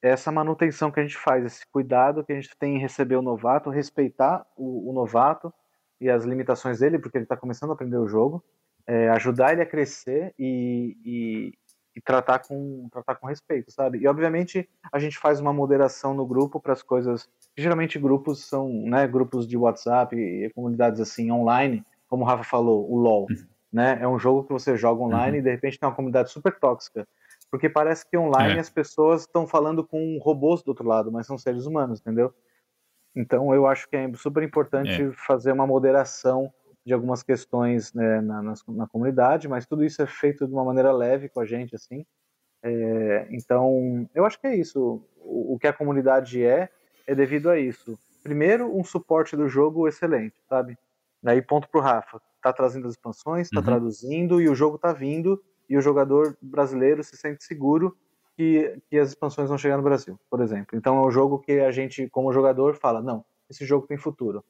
essa 0.00 0.30
manutenção 0.30 0.90
que 0.90 1.00
a 1.00 1.02
gente 1.02 1.16
faz, 1.16 1.44
esse 1.44 1.66
cuidado 1.66 2.24
que 2.24 2.32
a 2.32 2.36
gente 2.36 2.56
tem 2.56 2.76
em 2.76 2.80
receber 2.80 3.16
o 3.16 3.22
novato, 3.22 3.70
respeitar 3.70 4.46
o, 4.56 4.88
o 4.88 4.92
novato 4.92 5.52
e 6.00 6.08
as 6.08 6.24
limitações 6.24 6.78
dele, 6.78 6.98
porque 6.98 7.18
ele 7.18 7.24
está 7.24 7.36
começando 7.36 7.70
a 7.70 7.72
aprender 7.72 7.96
o 7.96 8.06
jogo, 8.06 8.42
é, 8.88 9.10
ajudar 9.10 9.52
ele 9.52 9.60
a 9.60 9.66
crescer 9.66 10.34
e, 10.38 10.96
e, 11.04 11.52
e, 11.94 12.00
tratar, 12.00 12.38
com, 12.38 12.88
tratar 12.90 13.16
com 13.16 13.26
respeito, 13.26 13.70
sabe? 13.70 13.98
E 13.98 14.08
obviamente 14.08 14.66
a 14.90 14.98
gente 14.98 15.18
faz 15.18 15.38
uma 15.38 15.52
moderação 15.52 16.14
no 16.14 16.26
grupo 16.26 16.58
para 16.58 16.72
as 16.72 16.82
coisas. 16.82 17.28
Geralmente 17.56 17.98
grupos 17.98 18.48
são 18.48 18.66
né, 18.68 19.06
grupos 19.06 19.46
de 19.46 19.58
WhatsApp 19.58 20.16
e 20.16 20.50
comunidades 20.54 21.00
assim 21.00 21.30
online, 21.30 21.84
como 22.08 22.24
o 22.24 22.26
Rafa 22.26 22.44
falou, 22.44 22.90
o 22.90 22.96
LOL. 22.96 23.26
né? 23.70 23.98
É 24.00 24.08
um 24.08 24.18
jogo 24.18 24.44
que 24.44 24.52
você 24.52 24.74
joga 24.74 25.02
online 25.02 25.36
uhum. 25.36 25.40
e 25.40 25.44
de 25.44 25.50
repente 25.50 25.78
tem 25.78 25.86
uma 25.86 25.94
comunidade 25.94 26.30
super 26.30 26.58
tóxica. 26.58 27.06
Porque 27.50 27.68
parece 27.68 28.08
que 28.08 28.16
online 28.16 28.56
é. 28.56 28.60
as 28.60 28.70
pessoas 28.70 29.22
estão 29.22 29.46
falando 29.46 29.86
com 29.86 30.18
robôs 30.18 30.62
do 30.62 30.68
outro 30.68 30.86
lado, 30.86 31.12
mas 31.12 31.26
são 31.26 31.36
seres 31.36 31.66
humanos, 31.66 32.00
entendeu? 32.00 32.32
Então 33.14 33.54
eu 33.54 33.66
acho 33.66 33.88
que 33.88 33.96
é 33.96 34.10
super 34.14 34.42
importante 34.42 35.02
é. 35.02 35.12
fazer 35.12 35.52
uma 35.52 35.66
moderação 35.66 36.52
de 36.88 36.94
algumas 36.94 37.22
questões 37.22 37.92
né, 37.92 38.22
na, 38.22 38.40
na, 38.40 38.54
na, 38.68 38.86
comunidade, 38.86 39.46
mas 39.46 39.66
tudo 39.66 39.84
isso 39.84 40.00
é 40.00 40.06
feito 40.06 40.46
de 40.46 40.54
uma 40.54 40.64
maneira 40.64 40.90
leve 40.90 41.28
com 41.28 41.38
a 41.38 41.44
gente, 41.44 41.76
assim. 41.76 42.02
É, 42.62 43.28
então, 43.30 44.08
eu 44.14 44.24
acho 44.24 44.40
que 44.40 44.46
é 44.46 44.56
isso. 44.56 45.04
O, 45.18 45.52
o, 45.52 45.58
que 45.58 45.66
a 45.66 45.72
comunidade 45.72 46.42
é, 46.42 46.70
é 47.06 47.14
devido 47.14 47.50
a 47.50 47.58
isso. 47.58 47.98
Primeiro, 48.22 48.74
um 48.74 48.82
suporte 48.82 49.36
do 49.36 49.46
jogo 49.48 49.86
excelente, 49.86 50.36
sabe? 50.48 50.78
Daí, 51.22 51.42
ponto 51.42 51.68
pro 51.68 51.82
Rafa. 51.82 52.22
Tá 52.42 52.54
trazendo 52.54 52.86
as 52.86 52.94
expansões, 52.94 53.50
tá 53.50 53.60
uhum. 53.60 53.66
traduzindo 53.66 54.40
e 54.40 54.48
o 54.48 54.54
jogo 54.54 54.78
tá 54.78 54.90
vindo 54.90 55.42
e 55.68 55.76
o 55.76 55.82
jogador 55.82 56.38
brasileiro 56.40 57.04
se 57.04 57.18
sente 57.18 57.44
seguro 57.44 57.94
que, 58.34 58.80
que 58.88 58.98
as 58.98 59.10
expansões 59.10 59.50
vão 59.50 59.58
chegar 59.58 59.76
no 59.76 59.82
Brasil, 59.82 60.18
por 60.30 60.40
exemplo. 60.40 60.78
Então 60.78 60.96
é 60.96 61.06
um 61.06 61.10
jogo 61.10 61.38
que 61.38 61.60
a 61.60 61.70
gente, 61.70 62.08
como 62.08 62.32
jogador, 62.32 62.76
fala, 62.76 63.02
não, 63.02 63.22
esse 63.50 63.66
jogo 63.66 63.86
tem 63.86 63.98
futuro. 63.98 64.42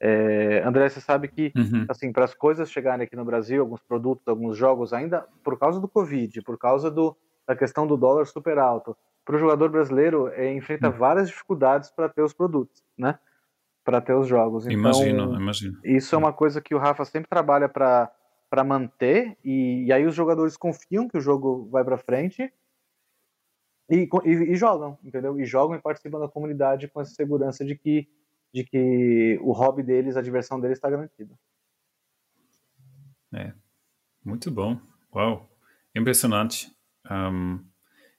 É, 0.00 0.62
André, 0.64 0.88
você 0.88 1.00
sabe 1.00 1.28
que, 1.28 1.52
uhum. 1.56 1.86
assim, 1.88 2.12
para 2.12 2.24
as 2.24 2.34
coisas 2.34 2.70
chegarem 2.70 3.04
aqui 3.04 3.16
no 3.16 3.24
Brasil, 3.24 3.62
alguns 3.62 3.80
produtos, 3.80 4.26
alguns 4.28 4.56
jogos, 4.56 4.92
ainda 4.92 5.26
por 5.42 5.58
causa 5.58 5.80
do 5.80 5.88
Covid, 5.88 6.42
por 6.42 6.58
causa 6.58 6.90
do, 6.90 7.16
da 7.46 7.56
questão 7.56 7.86
do 7.86 7.96
dólar 7.96 8.26
super 8.26 8.58
alto, 8.58 8.96
para 9.24 9.36
o 9.36 9.38
jogador 9.38 9.68
brasileiro 9.70 10.28
é, 10.28 10.52
enfrenta 10.52 10.88
uhum. 10.88 10.96
várias 10.96 11.28
dificuldades 11.28 11.90
para 11.90 12.08
ter 12.08 12.22
os 12.22 12.32
produtos, 12.32 12.82
né? 12.96 13.18
Para 13.84 14.00
ter 14.00 14.14
os 14.14 14.26
jogos. 14.26 14.66
Então, 14.66 14.78
imagino, 14.78 15.34
imagino. 15.34 15.78
Isso 15.84 16.14
é 16.14 16.18
uma 16.18 16.32
coisa 16.32 16.60
que 16.60 16.74
o 16.74 16.78
Rafa 16.78 17.04
sempre 17.04 17.28
trabalha 17.28 17.68
para 17.68 18.12
para 18.48 18.62
manter 18.62 19.36
e, 19.44 19.86
e, 19.86 19.92
aí 19.92 20.06
os 20.06 20.14
jogadores 20.14 20.56
confiam 20.56 21.08
que 21.08 21.18
o 21.18 21.20
jogo 21.20 21.68
vai 21.68 21.84
para 21.84 21.98
frente 21.98 22.52
e, 23.90 24.08
e, 24.24 24.30
e, 24.30 24.54
jogam, 24.56 24.96
entendeu? 25.04 25.38
E 25.38 25.44
jogam 25.44 25.76
e 25.76 25.82
participam 25.82 26.20
da 26.20 26.28
comunidade 26.28 26.88
com 26.88 27.00
essa 27.00 27.12
segurança 27.12 27.64
de 27.64 27.76
que 27.76 28.08
de 28.56 28.64
que 28.64 29.38
o 29.42 29.52
hobby 29.52 29.82
deles, 29.82 30.16
a 30.16 30.22
diversão 30.22 30.58
deles 30.58 30.78
está 30.78 30.88
garantida. 30.88 31.34
É, 33.34 33.52
muito 34.24 34.50
bom. 34.50 34.80
Uau, 35.14 35.46
impressionante. 35.94 36.74
Um, 37.10 37.62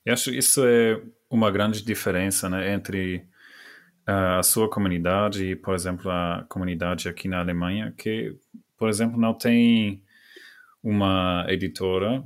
eu 0.06 0.14
acho 0.14 0.30
que 0.30 0.38
isso 0.38 0.64
é 0.64 1.02
uma 1.28 1.50
grande 1.50 1.84
diferença 1.84 2.48
né, 2.48 2.72
entre 2.72 3.28
a 4.06 4.44
sua 4.44 4.70
comunidade 4.70 5.44
e, 5.44 5.56
por 5.56 5.74
exemplo, 5.74 6.12
a 6.12 6.46
comunidade 6.48 7.10
aqui 7.10 7.28
na 7.28 7.40
Alemanha, 7.40 7.92
que, 7.98 8.38
por 8.78 8.90
exemplo, 8.90 9.20
não 9.20 9.34
tem 9.34 10.04
uma 10.84 11.48
editora 11.50 12.24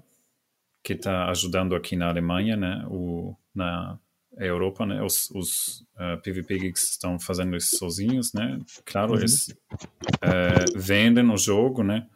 que 0.84 0.93
está 0.93 1.30
ajudando 1.30 1.76
aqui 1.76 1.95
na 1.95 2.10
Alemanha, 2.10 2.58
né, 2.58 2.86
o, 2.89 3.38
na 3.56 3.97
Europa, 4.38 4.86
né, 4.86 5.04
os, 5.04 5.30
os 5.32 5.82
uh, 5.96 6.22
PvP 6.24 6.58
Geeks 6.60 6.91
estão 6.91 7.20
fazendo 7.20 7.56
isso 7.56 7.78
sozinhos, 7.78 8.34
né, 8.34 8.60
claro, 8.86 9.13
uhum. 9.13 9.20
eles 9.20 9.48
uh, 9.50 10.80
vendem 10.80 11.30
o 11.30 11.38
jogo, 11.38 11.84
né, 11.84 12.08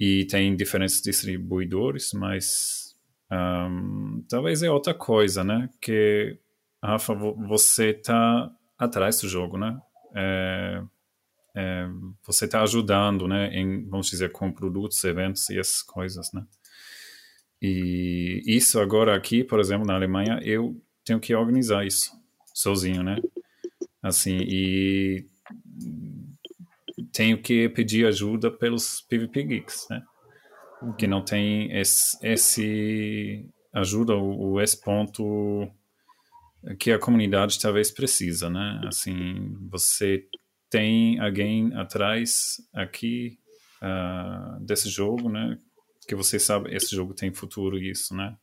e 0.00 0.24
tem 0.26 0.54
diferentes 0.56 1.02
distribuidores, 1.02 2.12
mas 2.12 2.94
um, 3.30 4.24
talvez 4.28 4.62
é 4.62 4.70
outra 4.70 4.94
coisa, 4.94 5.44
né, 5.44 5.68
que, 5.80 6.38
Rafa, 6.82 7.14
você 7.14 7.90
está 7.90 8.50
atrás 8.78 9.20
do 9.20 9.28
jogo, 9.28 9.58
né, 9.58 9.78
é, 10.14 10.82
é, 11.54 11.88
você 12.24 12.46
está 12.46 12.62
ajudando, 12.62 13.28
né, 13.28 13.48
em, 13.52 13.86
vamos 13.86 14.08
dizer, 14.08 14.32
com 14.32 14.50
produtos, 14.50 15.02
eventos 15.04 15.50
e 15.50 15.58
essas 15.58 15.82
coisas, 15.82 16.32
né. 16.32 16.44
E 17.60 18.40
isso 18.46 18.78
agora 18.78 19.16
aqui, 19.16 19.42
por 19.42 19.58
exemplo, 19.58 19.84
na 19.84 19.94
Alemanha, 19.94 20.38
eu 20.44 20.80
tenho 21.08 21.20
que 21.20 21.34
organizar 21.34 21.86
isso 21.86 22.12
sozinho, 22.54 23.02
né. 23.02 23.16
Assim, 24.02 24.38
e 24.40 25.26
tenho 27.12 27.40
que 27.42 27.68
pedir 27.68 28.06
ajuda 28.06 28.50
pelos 28.50 29.00
PvP 29.00 29.42
Geeks, 29.42 29.86
né, 29.90 30.02
que 30.96 31.06
não 31.06 31.24
tem 31.24 31.76
esse, 31.76 32.16
esse 32.22 33.48
ajuda, 33.72 34.14
o, 34.14 34.60
esse 34.60 34.80
ponto 34.80 35.68
que 36.78 36.92
a 36.92 36.98
comunidade 36.98 37.58
talvez 37.58 37.90
precisa, 37.90 38.48
né, 38.48 38.80
assim, 38.84 39.56
você 39.68 40.24
tem 40.70 41.18
alguém 41.18 41.74
atrás 41.74 42.60
aqui 42.72 43.38
uh, 43.82 44.64
desse 44.64 44.88
jogo, 44.88 45.28
né? 45.28 45.58
Que 46.06 46.14
você 46.14 46.38
sabe, 46.38 46.74
esse 46.74 46.94
jogo 46.94 47.14
tem 47.14 47.32
futuro 47.32 47.78
isso, 47.78 48.14
né? 48.14 48.36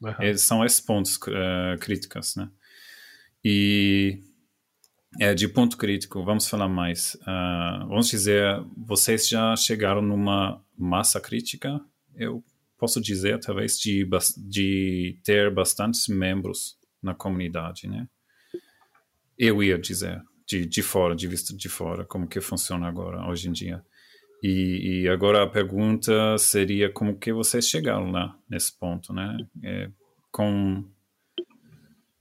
Uhum. 0.00 0.36
são 0.36 0.64
esses 0.64 0.80
pontos 0.80 1.16
uh, 1.16 1.78
críticos, 1.80 2.36
né? 2.36 2.48
E 3.44 4.22
é, 5.18 5.34
de 5.34 5.48
ponto 5.48 5.76
crítico, 5.76 6.24
vamos 6.24 6.48
falar 6.48 6.68
mais. 6.68 7.14
Uh, 7.16 7.88
vamos 7.88 8.08
dizer, 8.08 8.62
vocês 8.76 9.28
já 9.28 9.56
chegaram 9.56 10.02
numa 10.02 10.62
massa 10.76 11.20
crítica? 11.20 11.80
Eu 12.14 12.44
posso 12.76 13.00
dizer, 13.00 13.40
talvez, 13.40 13.78
de, 13.78 14.08
de 14.36 15.18
ter 15.24 15.52
bastantes 15.52 16.06
membros 16.08 16.78
na 17.02 17.14
comunidade, 17.14 17.88
né? 17.88 18.08
Eu 19.36 19.62
ia 19.62 19.78
dizer 19.78 20.22
de, 20.48 20.64
de 20.64 20.82
fora, 20.82 21.14
de 21.14 21.26
vista 21.26 21.54
de 21.54 21.68
fora, 21.68 22.04
como 22.04 22.26
que 22.26 22.40
funciona 22.40 22.88
agora, 22.88 23.28
hoje 23.28 23.48
em 23.48 23.52
dia. 23.52 23.84
E, 24.42 25.02
e 25.02 25.08
agora 25.08 25.42
a 25.42 25.48
pergunta 25.48 26.38
seria 26.38 26.90
como 26.92 27.18
que 27.18 27.32
vocês 27.32 27.66
chegaram 27.66 28.10
lá, 28.10 28.36
nesse 28.48 28.76
ponto, 28.78 29.12
né? 29.12 29.36
É, 29.62 29.88
com... 30.30 30.84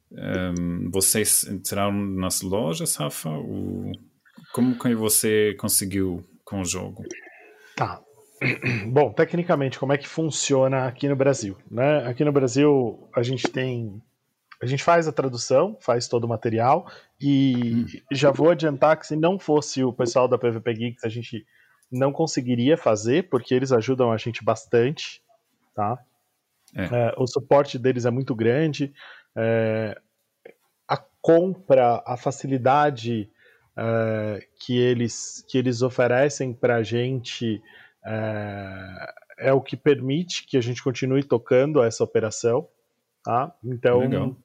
Um, 0.09 0.17
ehm, 0.17 0.89
vocês 0.91 1.43
entraram 1.43 1.93
nas 1.93 2.41
lojas, 2.41 2.95
Rafa? 2.95 3.29
Ou 3.29 3.91
como 4.53 4.77
que 4.77 4.95
você 4.95 5.55
conseguiu 5.59 6.23
com 6.43 6.61
o 6.61 6.65
jogo? 6.65 7.03
Tá. 7.75 8.01
Bom, 8.87 9.11
tecnicamente, 9.11 9.77
como 9.77 9.93
é 9.93 9.97
que 9.97 10.07
funciona 10.07 10.87
aqui 10.87 11.07
no 11.07 11.15
Brasil? 11.15 11.57
Né? 11.69 12.05
Aqui 12.07 12.23
no 12.23 12.31
Brasil, 12.31 13.07
a 13.15 13.21
gente 13.21 13.47
tem 13.47 14.01
a 14.61 14.65
gente 14.65 14.83
faz 14.83 15.07
a 15.07 15.11
tradução, 15.11 15.77
faz 15.79 16.07
todo 16.07 16.23
o 16.23 16.27
material, 16.27 16.89
e 17.21 17.55
hum. 17.55 17.85
já 18.11 18.31
vou 18.31 18.49
adiantar 18.49 18.97
que 18.97 19.05
se 19.05 19.15
não 19.15 19.37
fosse 19.37 19.83
o 19.83 19.93
pessoal 19.93 20.27
da 20.27 20.37
PVP 20.37 20.73
Geeks, 20.73 21.03
a 21.03 21.09
gente 21.09 21.45
não 21.91 22.11
conseguiria 22.11 22.77
fazer, 22.77 23.29
porque 23.29 23.53
eles 23.53 23.71
ajudam 23.71 24.11
a 24.11 24.17
gente 24.17 24.43
bastante, 24.43 25.21
tá? 25.73 25.97
É. 26.75 26.83
É, 26.83 27.13
o 27.17 27.25
suporte 27.25 27.79
deles 27.79 28.05
é 28.05 28.11
muito 28.11 28.35
grande, 28.35 28.93
é, 29.35 29.99
a 30.87 30.97
compra, 31.21 32.03
a 32.05 32.17
facilidade 32.17 33.29
é, 33.77 34.45
que, 34.59 34.77
eles, 34.77 35.45
que 35.47 35.57
eles 35.57 35.81
oferecem 35.81 36.53
para 36.53 36.75
a 36.75 36.83
gente 36.83 37.61
é, 38.05 39.13
é 39.39 39.53
o 39.53 39.61
que 39.61 39.77
permite 39.77 40.45
que 40.45 40.57
a 40.57 40.61
gente 40.61 40.83
continue 40.83 41.23
tocando 41.23 41.81
essa 41.81 42.03
operação. 42.03 42.67
Tá? 43.23 43.53
Então, 43.63 43.99
Legal 43.99 44.35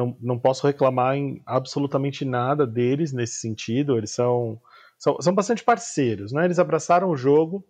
não, 0.00 0.16
não 0.20 0.38
posso 0.38 0.66
reclamar 0.66 1.16
em 1.16 1.42
absolutamente 1.44 2.24
nada 2.24 2.66
deles 2.66 3.12
nesse 3.12 3.34
sentido. 3.34 3.96
Eles 3.96 4.10
são, 4.10 4.60
são, 5.00 5.16
são 5.18 5.34
bastante 5.34 5.64
parceiros, 5.64 6.30
né? 6.30 6.44
Eles 6.44 6.58
abraçaram 6.58 7.08
o 7.08 7.16
jogo 7.16 7.66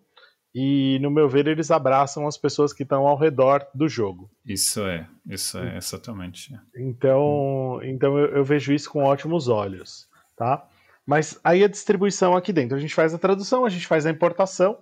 e, 0.53 0.99
no 1.01 1.13
meu 1.13 1.29
ver, 1.29 1.47
eles 1.47 1.71
abraçam 1.71 2.27
as 2.27 2.37
pessoas 2.37 2.73
que 2.73 2.83
estão 2.83 3.07
ao 3.07 3.17
redor 3.17 3.65
do 3.73 3.89
jogo. 3.89 4.29
Isso 4.45 4.85
é, 4.85 5.09
isso 5.29 5.57
é, 5.57 5.77
exatamente. 5.77 6.53
Então, 6.77 7.77
hum. 7.77 7.83
então 7.85 8.19
eu, 8.19 8.39
eu, 8.39 8.45
vejo 8.45 8.73
isso 8.73 8.91
com 8.91 9.05
ótimos 9.05 9.47
olhos, 9.47 10.09
tá? 10.37 10.67
Mas 11.07 11.39
aí 11.45 11.63
a 11.63 11.69
distribuição 11.69 12.37
aqui 12.37 12.53
dentro, 12.53 12.77
a 12.77 12.81
gente 12.81 12.95
faz 12.95 13.15
a 13.15 13.19
tradução, 13.19 13.65
a 13.65 13.71
gente 13.71 13.87
faz 13.87 14.07
a 14.07 14.11
importação, 14.11 14.77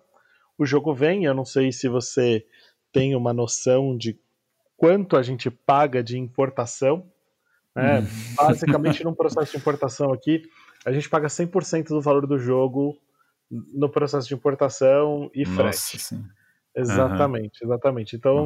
o 0.56 0.64
jogo 0.64 0.94
vem, 0.94 1.24
eu 1.24 1.34
não 1.34 1.44
sei 1.44 1.70
se 1.70 1.87
você 1.87 2.46
tem 2.90 3.14
uma 3.14 3.34
noção 3.34 3.94
de 3.94 4.18
quanto 4.74 5.18
a 5.18 5.22
gente 5.22 5.50
paga 5.50 6.02
de 6.02 6.18
importação, 6.18 7.06
é, 7.76 8.00
basicamente, 8.34 9.04
num 9.04 9.14
processo 9.14 9.52
de 9.52 9.58
importação 9.58 10.12
aqui, 10.12 10.42
a 10.88 10.92
gente 10.92 11.09
paga 11.09 11.29
100% 11.29 11.88
do 11.88 12.01
valor 12.01 12.27
do 12.27 12.38
jogo 12.38 12.96
no 13.51 13.88
processo 13.88 14.29
de 14.29 14.35
importação 14.35 15.31
e 15.35 15.44
frete. 15.44 15.98
Sim. 15.98 16.24
Exatamente, 16.74 17.62
uhum. 17.62 17.68
exatamente. 17.68 18.16
Então, 18.16 18.44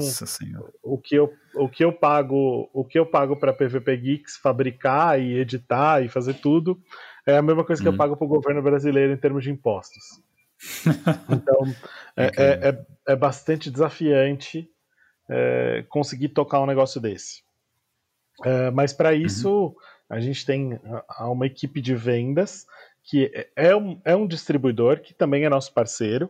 o 0.83 0.99
que 0.99 1.15
eu 1.15 1.33
o 1.55 1.69
que 1.69 1.85
eu 1.85 1.93
pago, 1.93 2.71
o 2.73 2.85
que 2.85 2.99
eu 2.99 3.05
pago 3.05 3.37
para 3.37 3.53
PVP 3.53 3.97
Geeks 3.97 4.37
fabricar 4.37 5.21
e 5.21 5.39
editar 5.39 6.03
e 6.03 6.09
fazer 6.09 6.35
tudo 6.35 6.81
é 7.27 7.37
a 7.37 7.43
mesma 7.43 7.65
coisa 7.65 7.83
que 7.83 7.87
eu 7.87 7.93
uhum. 7.93 7.99
pago 7.99 8.17
para 8.17 8.25
o 8.25 8.29
governo 8.29 8.63
brasileiro 8.63 9.13
em 9.13 9.17
termos 9.17 9.45
de 9.45 9.51
impostos. 9.51 10.03
então, 11.31 11.75
é, 12.17 12.27
okay. 12.29 12.45
é, 12.45 12.69
é, 12.69 12.87
é, 13.09 13.17
bastante 13.17 13.71
desafiante 13.71 14.69
é, 15.29 15.85
conseguir 15.89 16.29
tocar 16.29 16.61
um 16.61 16.67
negócio 16.67 17.01
desse. 17.01 17.43
Uh, 18.41 18.73
mas 18.73 18.93
para 18.93 19.11
uhum. 19.11 19.17
isso, 19.17 19.51
uhum. 19.51 19.75
A 20.13 20.21
gente 20.21 20.45
tem 20.45 20.79
uma 21.21 21.47
equipe 21.47 21.81
de 21.81 21.95
vendas 21.95 22.67
que 23.03 23.31
é, 23.35 23.71
é 23.71 23.75
um, 23.75 23.99
é 24.05 24.15
um 24.15 24.27
distribuidor 24.27 25.01
que 25.01 25.15
também 25.15 25.45
é 25.45 25.49
nosso 25.49 25.73
parceiro. 25.73 26.29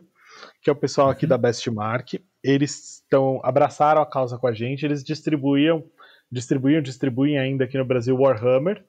que 0.61 0.69
é 0.69 0.73
o 0.73 0.75
pessoal 0.75 1.09
aqui 1.09 1.25
uhum. 1.25 1.29
da 1.29 1.37
Bestmark. 1.37 2.13
Eles 2.41 3.01
estão 3.01 3.41
abraçaram 3.43 4.01
a 4.01 4.05
causa 4.05 4.37
com 4.37 4.47
a 4.47 4.53
gente, 4.53 4.85
eles 4.85 5.03
distribuíam, 5.03 5.83
distribuíam, 6.31 6.81
distribuem 6.81 7.37
ainda 7.37 7.65
aqui 7.65 7.77
no 7.77 7.83
Brasil 7.83 8.17
Warhammer. 8.17 8.85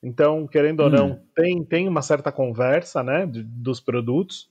Então, 0.00 0.46
querendo 0.46 0.80
ou 0.80 0.90
não, 0.90 1.10
hum. 1.10 1.26
tem, 1.34 1.64
tem 1.64 1.88
uma 1.88 2.02
certa 2.02 2.30
conversa, 2.30 3.02
né, 3.02 3.26
de, 3.26 3.42
dos 3.42 3.80
produtos. 3.80 4.48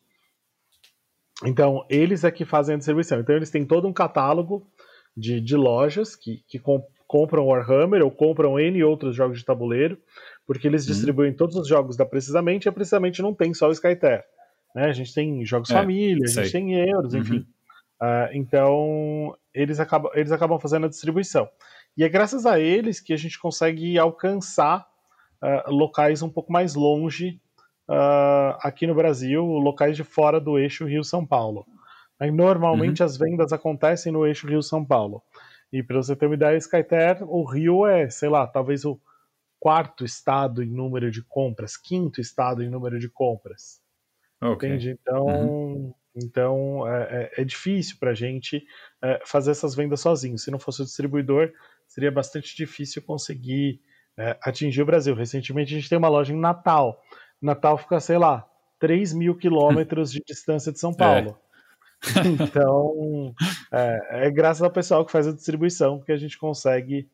Então, 1.46 1.86
eles 1.90 2.26
é 2.26 2.32
que 2.32 2.44
fazem 2.44 2.76
a 2.76 2.78
distribuição. 2.78 3.22
Então, 3.22 3.36
eles 3.36 3.50
têm 3.50 3.66
todo 3.66 3.88
um 3.88 3.94
catálogo 3.94 4.70
de, 5.16 5.40
de 5.40 5.56
lojas 5.56 6.18
que, 6.18 6.44
que 6.48 6.60
compram 7.08 7.48
Warhammer 7.48 8.04
ou 8.04 8.12
compram 8.12 8.60
N 8.60 8.84
outros 8.84 9.16
jogos 9.16 9.40
de 9.40 9.46
tabuleiro, 9.46 9.98
porque 10.46 10.68
eles 10.68 10.84
hum. 10.84 10.88
distribuem 10.88 11.34
todos 11.34 11.56
os 11.56 11.68
jogos 11.68 11.96
da 11.96 12.06
Precisamente, 12.06 12.66
e 12.66 12.70
a 12.70 12.72
Precisamente 12.72 13.22
não 13.22 13.34
tem 13.34 13.54
só 13.54 13.68
o 13.68 13.72
Skyter. 13.72 14.24
Né? 14.76 14.86
A 14.86 14.94
gente 14.94 15.14
tem 15.14 15.46
jogos 15.46 15.70
é, 15.70 15.74
família, 15.74 16.26
a 16.26 16.28
gente 16.28 16.52
tem 16.52 16.74
euros, 16.74 17.14
uhum. 17.14 17.20
enfim. 17.22 17.48
Uh, 18.02 18.30
então, 18.34 19.36
eles 19.54 19.80
acabam, 19.80 20.12
eles 20.14 20.32
acabam 20.32 20.60
fazendo 20.60 20.86
a 20.86 20.90
distribuição. 20.90 21.48
E 21.98 22.04
é 22.04 22.10
graças 22.10 22.46
a 22.46 22.60
eles 22.60 23.00
que 23.00 23.14
a 23.14 23.18
gente 23.18 23.40
consegue 23.40 23.98
alcançar 23.98 24.86
uh, 25.42 25.72
locais 25.72 26.22
um 26.22 26.30
pouco 26.30 26.52
mais 26.52 26.76
longe 26.76 27.40
uh, 27.90 28.58
aqui 28.60 28.86
no 28.86 28.94
Brasil, 28.94 29.44
locais 29.46 29.96
de 29.96 30.04
fora 30.04 30.42
do 30.42 30.60
eixo 30.60 30.86
Rio-São 30.86 31.26
Paulo. 31.26 31.66
Aí, 32.20 32.32
normalmente 32.32 33.02
uhum. 33.02 33.06
as 33.06 33.18
vendas 33.18 33.54
acontecem 33.54 34.12
no 34.12 34.26
eixo 34.26 34.48
Rio-São 34.48 34.84
Paulo. 34.84 35.24
E 35.76 35.84
para 35.84 35.98
você 35.98 36.16
ter 36.16 36.26
uma 36.26 36.36
ideia, 36.36 36.56
Skyter, 36.56 37.22
o 37.24 37.44
Rio 37.44 37.86
é, 37.86 38.10
sei 38.10 38.30
lá, 38.30 38.48
talvez 38.48 38.86
o 38.86 38.98
quarto 39.60 40.06
estado 40.06 40.64
em 40.64 40.70
número 40.70 41.12
de 41.12 41.22
compras, 41.22 41.76
quinto 41.76 42.22
estado 42.22 42.64
em 42.64 42.70
número 42.70 42.98
de 42.98 43.10
compras. 43.10 43.82
Okay. 44.42 44.70
Entende? 44.70 44.92
Então, 44.92 45.26
uhum. 45.26 45.94
então 46.16 46.88
é, 46.88 47.32
é, 47.36 47.42
é 47.42 47.44
difícil 47.44 47.98
para 48.00 48.12
a 48.12 48.14
gente 48.14 48.66
é, 49.02 49.22
fazer 49.26 49.52
essas 49.52 49.76
vendas 49.76 50.00
sozinho. 50.00 50.38
Se 50.38 50.50
não 50.50 50.60
fosse 50.60 50.82
o 50.82 50.86
distribuidor, 50.86 51.52
seria 51.86 52.10
bastante 52.10 52.56
difícil 52.56 53.02
conseguir 53.02 53.82
é, 54.18 54.38
atingir 54.42 54.82
o 54.82 54.86
Brasil. 54.86 55.14
Recentemente 55.14 55.74
a 55.74 55.78
gente 55.78 55.90
tem 55.90 55.98
uma 55.98 56.08
loja 56.08 56.32
em 56.32 56.40
Natal. 56.40 57.04
Natal 57.42 57.78
fica, 57.78 58.00
sei 58.00 58.18
lá, 58.18 58.50
3 58.80 59.12
mil 59.14 59.36
quilômetros 59.36 60.10
de 60.10 60.22
distância 60.26 60.72
de 60.72 60.80
São 60.80 60.92
é. 60.96 60.96
Paulo. 60.96 61.38
Então, 62.42 63.34
é, 63.72 64.28
é, 64.28 64.32
graças 64.32 64.62
ao 64.62 64.72
pessoal 64.72 65.06
que 65.06 65.12
faz 65.12 65.28
a 65.28 65.34
distribuição 65.34 66.02
que 66.02 66.12
a 66.12 66.18
gente 66.18 66.38
consegue 66.38 67.10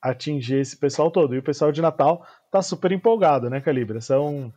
atingir 0.00 0.60
esse 0.60 0.76
pessoal 0.76 1.10
todo. 1.10 1.34
E 1.34 1.38
o 1.38 1.42
pessoal 1.42 1.72
de 1.72 1.82
Natal 1.82 2.26
tá 2.50 2.62
super 2.62 2.92
empolgado, 2.92 3.50
né, 3.50 3.60
Calibra? 3.60 4.00
São, 4.00 4.52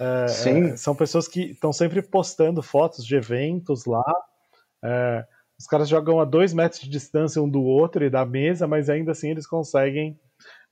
é, 0.00 0.24
é 0.24 0.76
são 0.76 0.94
pessoas 0.94 1.28
que 1.28 1.50
estão 1.52 1.72
sempre 1.72 2.02
postando 2.02 2.62
fotos 2.62 3.04
de 3.04 3.14
eventos 3.14 3.84
lá. 3.84 4.04
É, 4.82 5.24
os 5.58 5.66
caras 5.66 5.88
jogam 5.88 6.20
a 6.20 6.24
dois 6.24 6.52
metros 6.52 6.80
de 6.80 6.88
distância 6.88 7.42
um 7.42 7.48
do 7.48 7.62
outro 7.62 8.04
e 8.04 8.10
da 8.10 8.24
mesa, 8.24 8.66
mas 8.66 8.88
ainda 8.88 9.12
assim 9.12 9.30
eles 9.30 9.46
conseguem, 9.46 10.18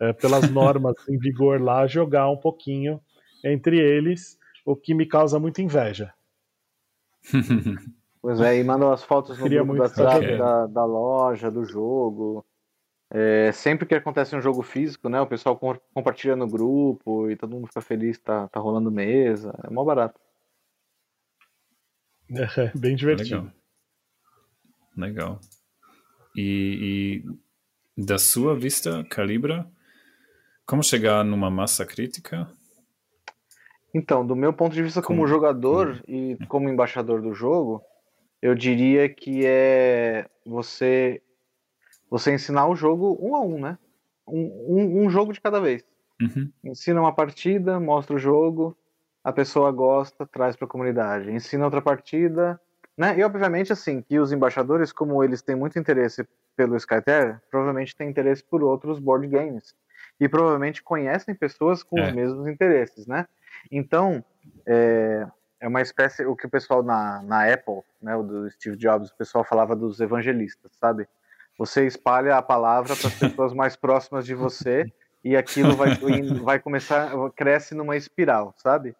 é, 0.01 0.12
pelas 0.12 0.49
normas 0.51 0.95
em 1.09 1.19
vigor 1.19 1.61
lá, 1.61 1.87
jogar 1.87 2.29
um 2.31 2.37
pouquinho 2.37 3.01
entre 3.45 3.79
eles, 3.79 4.38
o 4.64 4.75
que 4.75 4.95
me 4.95 5.07
causa 5.07 5.38
muita 5.38 5.62
inveja. 5.62 6.12
Pois 8.27 8.41
é, 8.41 8.59
e 8.59 8.65
mandam 8.65 8.91
as 8.91 9.05
fotos 9.05 9.39
no 9.39 9.49
grupo 9.49 9.73
do 9.73 9.83
WhatsApp 9.83 10.37
da, 10.37 10.67
da 10.67 10.85
loja, 10.85 11.49
do 11.49 11.65
jogo. 11.65 12.45
É, 13.09 13.53
sempre 13.53 13.87
que 13.87 13.95
acontece 13.95 14.35
um 14.35 14.41
jogo 14.41 14.65
físico, 14.65 15.09
né? 15.09 15.21
O 15.21 15.29
pessoal 15.29 15.57
com, 15.57 15.79
compartilha 15.95 16.35
no 16.35 16.49
grupo 16.49 17.31
e 17.31 17.37
todo 17.37 17.53
mundo 17.53 17.69
fica 17.69 17.81
feliz, 17.81 18.19
tá, 18.19 18.49
tá 18.49 18.59
rolando 18.59 18.91
mesa. 18.91 19.57
É 19.62 19.71
mó 19.71 19.85
barato. 19.85 20.21
É, 22.29 22.73
bem 22.77 22.97
divertido. 22.97 23.53
Legal. 24.97 25.37
Legal. 25.37 25.41
E, 26.35 27.23
e 27.97 28.05
da 28.05 28.19
sua 28.19 28.57
vista, 28.59 29.05
Calibra, 29.05 29.71
como 30.67 30.83
chegar 30.83 31.25
numa 31.25 31.49
massa 31.49 31.87
crítica? 31.87 32.49
Então, 33.95 34.27
do 34.27 34.35
meu 34.35 34.53
ponto 34.53 34.75
de 34.75 34.83
vista 34.83 35.01
como, 35.01 35.21
como 35.21 35.29
jogador 35.29 36.03
e 36.09 36.37
como 36.49 36.69
embaixador 36.69 37.23
do 37.23 37.33
jogo, 37.33 37.85
eu 38.46 38.54
diria 38.54 39.09
que 39.09 39.44
é 39.44 40.24
você 40.44 41.20
você 42.09 42.32
ensinar 42.32 42.68
o 42.68 42.76
jogo 42.76 43.18
um 43.20 43.35
a 43.35 43.40
um, 43.40 43.59
né? 43.59 43.78
Um, 44.24 44.40
um, 44.68 45.04
um 45.04 45.11
jogo 45.11 45.32
de 45.32 45.40
cada 45.40 45.61
vez. 45.61 45.85
Uhum. 46.22 46.48
Ensina 46.62 47.00
uma 47.00 47.12
partida, 47.12 47.80
mostra 47.80 48.14
o 48.14 48.18
jogo, 48.20 48.76
a 49.24 49.32
pessoa 49.32 49.72
gosta, 49.72 50.24
traz 50.24 50.54
para 50.54 50.64
a 50.64 50.70
comunidade. 50.70 51.28
Ensina 51.28 51.64
outra 51.64 51.82
partida, 51.82 52.61
né? 52.96 53.18
E 53.18 53.24
obviamente 53.24 53.72
assim 53.72 54.00
que 54.00 54.16
os 54.20 54.30
embaixadores, 54.30 54.92
como 54.92 55.24
eles 55.24 55.42
têm 55.42 55.56
muito 55.56 55.76
interesse 55.76 56.24
pelo 56.56 56.76
Skyter, 56.76 57.42
provavelmente 57.50 57.96
têm 57.96 58.09
interesse 58.09 58.44
por 58.44 58.62
outros 58.62 59.00
board 59.00 59.26
games 59.26 59.74
e 60.20 60.28
provavelmente 60.28 60.85
conhecem 60.85 61.35
pessoas 61.35 61.82
com 61.82 61.98
é. 61.98 62.09
os 62.09 62.14
mesmos 62.14 62.46
interesses, 62.46 63.09
né? 63.09 63.26
Então, 63.72 64.24
é, 64.64 65.26
é 65.61 65.66
uma 65.69 65.81
espécie, 65.81 66.25
o 66.25 66.37
que 66.37 66.47
o 66.47 66.51
pessoal 66.51 66.83
na, 66.83 67.23
na 67.23 67.53
Apple, 67.53 67.83
né, 68.01 68.14
o 68.14 68.23
do 68.23 68.51
Steve 68.51 68.77
Jobs, 68.77 69.11
o 69.11 69.16
pessoal 69.16 69.45
falava 69.45 69.75
dos 69.75 70.01
evangelistas, 70.01 70.73
sabe? 70.79 71.09
Você 71.59 71.87
espalha 71.87 72.37
a 72.37 72.42
palavra 72.42 72.95
para 72.95 73.09
as 73.09 73.14
pessoas 73.19 73.55
mais 73.55 73.75
próximas 73.77 74.27
de 74.27 74.35
você 74.35 74.85
e 75.25 75.37
aquilo 75.37 75.75
vai, 75.75 75.95
vai 76.42 76.59
começar, 76.59 77.11
cresce 77.35 77.75
numa 77.75 77.97
espiral, 77.97 78.55
sabe? 78.59 78.95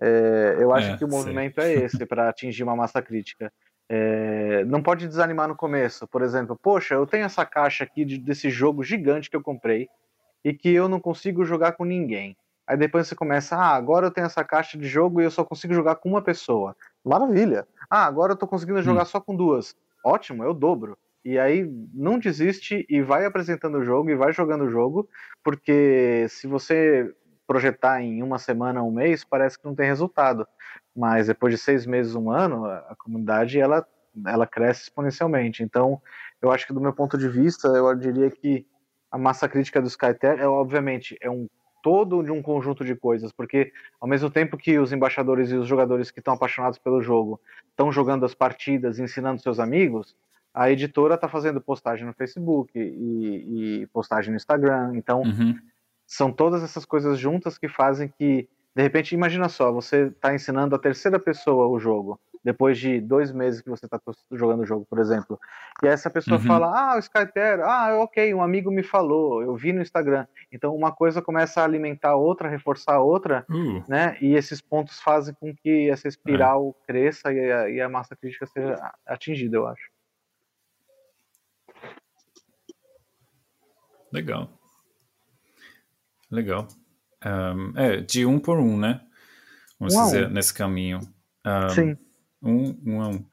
É, 0.00 0.56
eu 0.58 0.72
acho 0.72 0.90
é, 0.92 0.96
que 0.96 1.04
o 1.04 1.08
movimento 1.08 1.60
é 1.60 1.72
esse 1.72 2.04
para 2.04 2.28
atingir 2.28 2.62
uma 2.62 2.76
massa 2.76 3.00
crítica. 3.00 3.52
É, 3.88 4.64
não 4.64 4.82
pode 4.82 5.06
desanimar 5.06 5.46
no 5.46 5.56
começo, 5.56 6.06
por 6.08 6.22
exemplo, 6.22 6.58
poxa, 6.60 6.94
eu 6.94 7.06
tenho 7.06 7.24
essa 7.24 7.44
caixa 7.44 7.84
aqui 7.84 8.04
de, 8.04 8.18
desse 8.18 8.50
jogo 8.50 8.82
gigante 8.82 9.30
que 9.30 9.36
eu 9.36 9.42
comprei 9.42 9.88
e 10.42 10.52
que 10.52 10.70
eu 10.70 10.88
não 10.88 11.00
consigo 11.00 11.44
jogar 11.44 11.72
com 11.72 11.84
ninguém. 11.84 12.36
Aí 12.66 12.76
depois 12.76 13.06
você 13.06 13.14
começa, 13.14 13.56
ah, 13.56 13.74
agora 13.74 14.06
eu 14.06 14.10
tenho 14.10 14.26
essa 14.26 14.42
caixa 14.42 14.78
de 14.78 14.86
jogo 14.86 15.20
e 15.20 15.24
eu 15.24 15.30
só 15.30 15.44
consigo 15.44 15.74
jogar 15.74 15.96
com 15.96 16.08
uma 16.08 16.22
pessoa. 16.22 16.74
Maravilha. 17.04 17.66
Ah, 17.90 18.06
agora 18.06 18.32
eu 18.32 18.36
tô 18.36 18.46
conseguindo 18.46 18.82
jogar 18.82 19.02
hum. 19.02 19.06
só 19.06 19.20
com 19.20 19.36
duas. 19.36 19.76
Ótimo, 20.04 20.44
eu 20.44 20.54
dobro. 20.54 20.96
E 21.24 21.38
aí 21.38 21.66
não 21.92 22.18
desiste 22.18 22.84
e 22.88 23.00
vai 23.00 23.24
apresentando 23.24 23.78
o 23.78 23.84
jogo 23.84 24.10
e 24.10 24.14
vai 24.14 24.32
jogando 24.32 24.64
o 24.64 24.70
jogo, 24.70 25.08
porque 25.42 26.26
se 26.28 26.46
você 26.46 27.10
projetar 27.46 28.02
em 28.02 28.22
uma 28.22 28.38
semana, 28.38 28.82
um 28.82 28.90
mês, 28.90 29.24
parece 29.24 29.58
que 29.58 29.64
não 29.64 29.74
tem 29.74 29.86
resultado. 29.86 30.46
Mas 30.94 31.26
depois 31.26 31.52
de 31.52 31.58
seis 31.58 31.86
meses, 31.86 32.14
um 32.14 32.30
ano, 32.30 32.66
a 32.66 32.94
comunidade 32.98 33.58
ela, 33.58 33.86
ela 34.26 34.46
cresce 34.46 34.82
exponencialmente. 34.82 35.62
Então, 35.62 36.00
eu 36.40 36.50
acho 36.50 36.66
que 36.66 36.72
do 36.72 36.80
meu 36.80 36.92
ponto 36.92 37.16
de 37.18 37.28
vista, 37.28 37.68
eu 37.68 37.94
diria 37.94 38.30
que 38.30 38.66
a 39.10 39.18
massa 39.18 39.48
crítica 39.48 39.80
do 39.80 39.88
Skyter 39.88 40.40
é 40.40 40.46
obviamente 40.46 41.16
é 41.20 41.30
um 41.30 41.48
todo 41.84 42.22
de 42.22 42.32
um 42.32 42.40
conjunto 42.40 42.82
de 42.82 42.96
coisas, 42.96 43.30
porque 43.30 43.70
ao 44.00 44.08
mesmo 44.08 44.30
tempo 44.30 44.56
que 44.56 44.78
os 44.78 44.90
embaixadores 44.90 45.50
e 45.50 45.54
os 45.54 45.68
jogadores 45.68 46.10
que 46.10 46.18
estão 46.18 46.32
apaixonados 46.32 46.78
pelo 46.78 47.02
jogo 47.02 47.38
estão 47.68 47.92
jogando 47.92 48.24
as 48.24 48.34
partidas, 48.34 48.98
ensinando 48.98 49.42
seus 49.42 49.60
amigos, 49.60 50.16
a 50.54 50.70
editora 50.70 51.16
está 51.16 51.28
fazendo 51.28 51.60
postagem 51.60 52.06
no 52.06 52.14
Facebook 52.14 52.70
e, 52.74 53.82
e 53.82 53.86
postagem 53.88 54.30
no 54.30 54.36
Instagram. 54.36 54.92
Então, 54.94 55.20
uhum. 55.20 55.58
são 56.06 56.32
todas 56.32 56.62
essas 56.62 56.86
coisas 56.86 57.18
juntas 57.18 57.58
que 57.58 57.68
fazem 57.68 58.08
que, 58.08 58.48
de 58.74 58.82
repente, 58.82 59.14
imagina 59.14 59.50
só, 59.50 59.70
você 59.70 60.06
está 60.06 60.34
ensinando 60.34 60.74
a 60.74 60.78
terceira 60.78 61.18
pessoa 61.18 61.68
o 61.68 61.78
jogo 61.78 62.18
depois 62.44 62.78
de 62.78 63.00
dois 63.00 63.32
meses 63.32 63.62
que 63.62 63.70
você 63.70 63.86
está 63.86 63.98
jogando 64.32 64.60
o 64.60 64.66
jogo, 64.66 64.86
por 64.88 64.98
exemplo. 64.98 65.40
E 65.82 65.86
essa 65.86 66.10
pessoa 66.10 66.38
uhum. 66.38 66.46
fala, 66.46 66.66
ah, 66.66 66.96
o 66.96 66.98
Skyter, 66.98 67.60
ah, 67.60 67.96
ok, 68.02 68.34
um 68.34 68.42
amigo 68.42 68.70
me 68.70 68.82
falou, 68.82 69.42
eu 69.42 69.56
vi 69.56 69.72
no 69.72 69.80
Instagram. 69.80 70.26
Então 70.52 70.74
uma 70.74 70.92
coisa 70.92 71.22
começa 71.22 71.62
a 71.62 71.64
alimentar 71.64 72.10
a 72.10 72.16
outra, 72.16 72.48
reforçar 72.48 72.96
a 72.96 73.00
outra, 73.00 73.46
uh. 73.48 73.82
né? 73.88 74.18
E 74.20 74.34
esses 74.34 74.60
pontos 74.60 75.00
fazem 75.00 75.34
com 75.34 75.54
que 75.54 75.88
essa 75.88 76.06
espiral 76.06 76.76
é. 76.82 76.86
cresça 76.86 77.32
e 77.32 77.50
a, 77.50 77.70
e 77.70 77.80
a 77.80 77.88
massa 77.88 78.14
crítica 78.14 78.44
seja 78.46 78.92
atingida, 79.06 79.56
eu 79.56 79.66
acho. 79.66 79.90
Legal. 84.12 84.48
Legal. 86.30 86.68
Um, 87.24 87.72
é, 87.76 87.96
de 87.96 88.26
um 88.26 88.38
por 88.38 88.58
um, 88.58 88.78
né? 88.78 89.00
Vamos 89.80 89.94
Uau. 89.94 90.04
dizer, 90.04 90.30
nesse 90.30 90.52
caminho. 90.52 91.00
Um, 91.44 91.68
Sim. 91.70 91.98
Um, 92.44 92.78
um 92.84 93.00
a 93.00 93.08
um. 93.08 93.24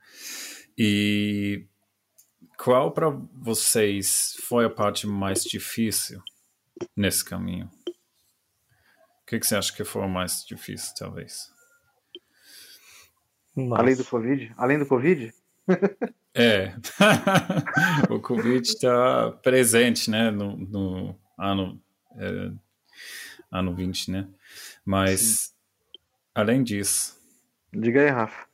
E 0.78 1.68
qual 2.58 2.92
para 2.92 3.10
vocês 3.34 4.38
foi 4.48 4.66
a 4.66 4.70
parte 4.70 5.06
mais 5.06 5.44
difícil 5.44 6.22
nesse 6.96 7.26
caminho? 7.26 7.70
O 7.88 9.26
que, 9.28 9.40
que 9.40 9.46
você 9.46 9.56
acha 9.56 9.74
que 9.74 9.84
foi 9.84 10.04
o 10.04 10.10
mais 10.10 10.46
difícil, 10.46 10.94
talvez? 10.98 11.52
Nossa. 13.56 13.82
Além 13.82 13.96
do 13.96 14.06
Covid? 14.06 14.54
Além 14.58 14.80
do 14.80 14.86
Covid? 14.86 15.34
É, 16.34 16.74
o 18.10 18.20
Covid 18.20 18.66
está 18.66 19.32
presente, 19.44 20.10
né, 20.10 20.32
no, 20.32 20.56
no 20.56 21.20
ano, 21.38 21.82
é, 22.16 22.52
ano 23.52 23.76
20, 23.76 24.12
né? 24.12 24.30
Mas, 24.86 25.20
Sim. 25.20 25.54
além 26.34 26.64
disso... 26.64 27.20
Diga 27.74 28.02
aí, 28.02 28.10
Rafa. 28.10 28.51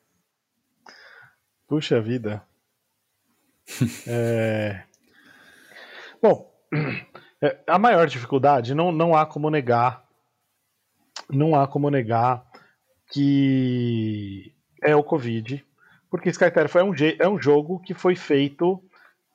Puxa 1.68 2.00
vida. 2.00 2.44
é... 4.08 4.84
Bom, 6.22 6.52
é, 7.42 7.60
a 7.68 7.78
maior 7.78 8.08
dificuldade 8.08 8.74
não, 8.74 8.92
não 8.92 9.16
há 9.16 9.26
como 9.26 9.50
negar, 9.50 10.04
não 11.30 11.56
há 11.56 11.68
como 11.68 11.90
negar 11.90 12.46
que 13.12 14.54
é 14.82 14.96
o 14.96 15.04
Covid, 15.04 15.64
porque 16.10 16.30
Skyter 16.30 16.68
foi 16.68 16.84
um, 16.84 16.94
é 17.20 17.28
um 17.28 17.40
jogo 17.40 17.80
que 17.80 17.94
foi 17.94 18.16
feito 18.16 18.82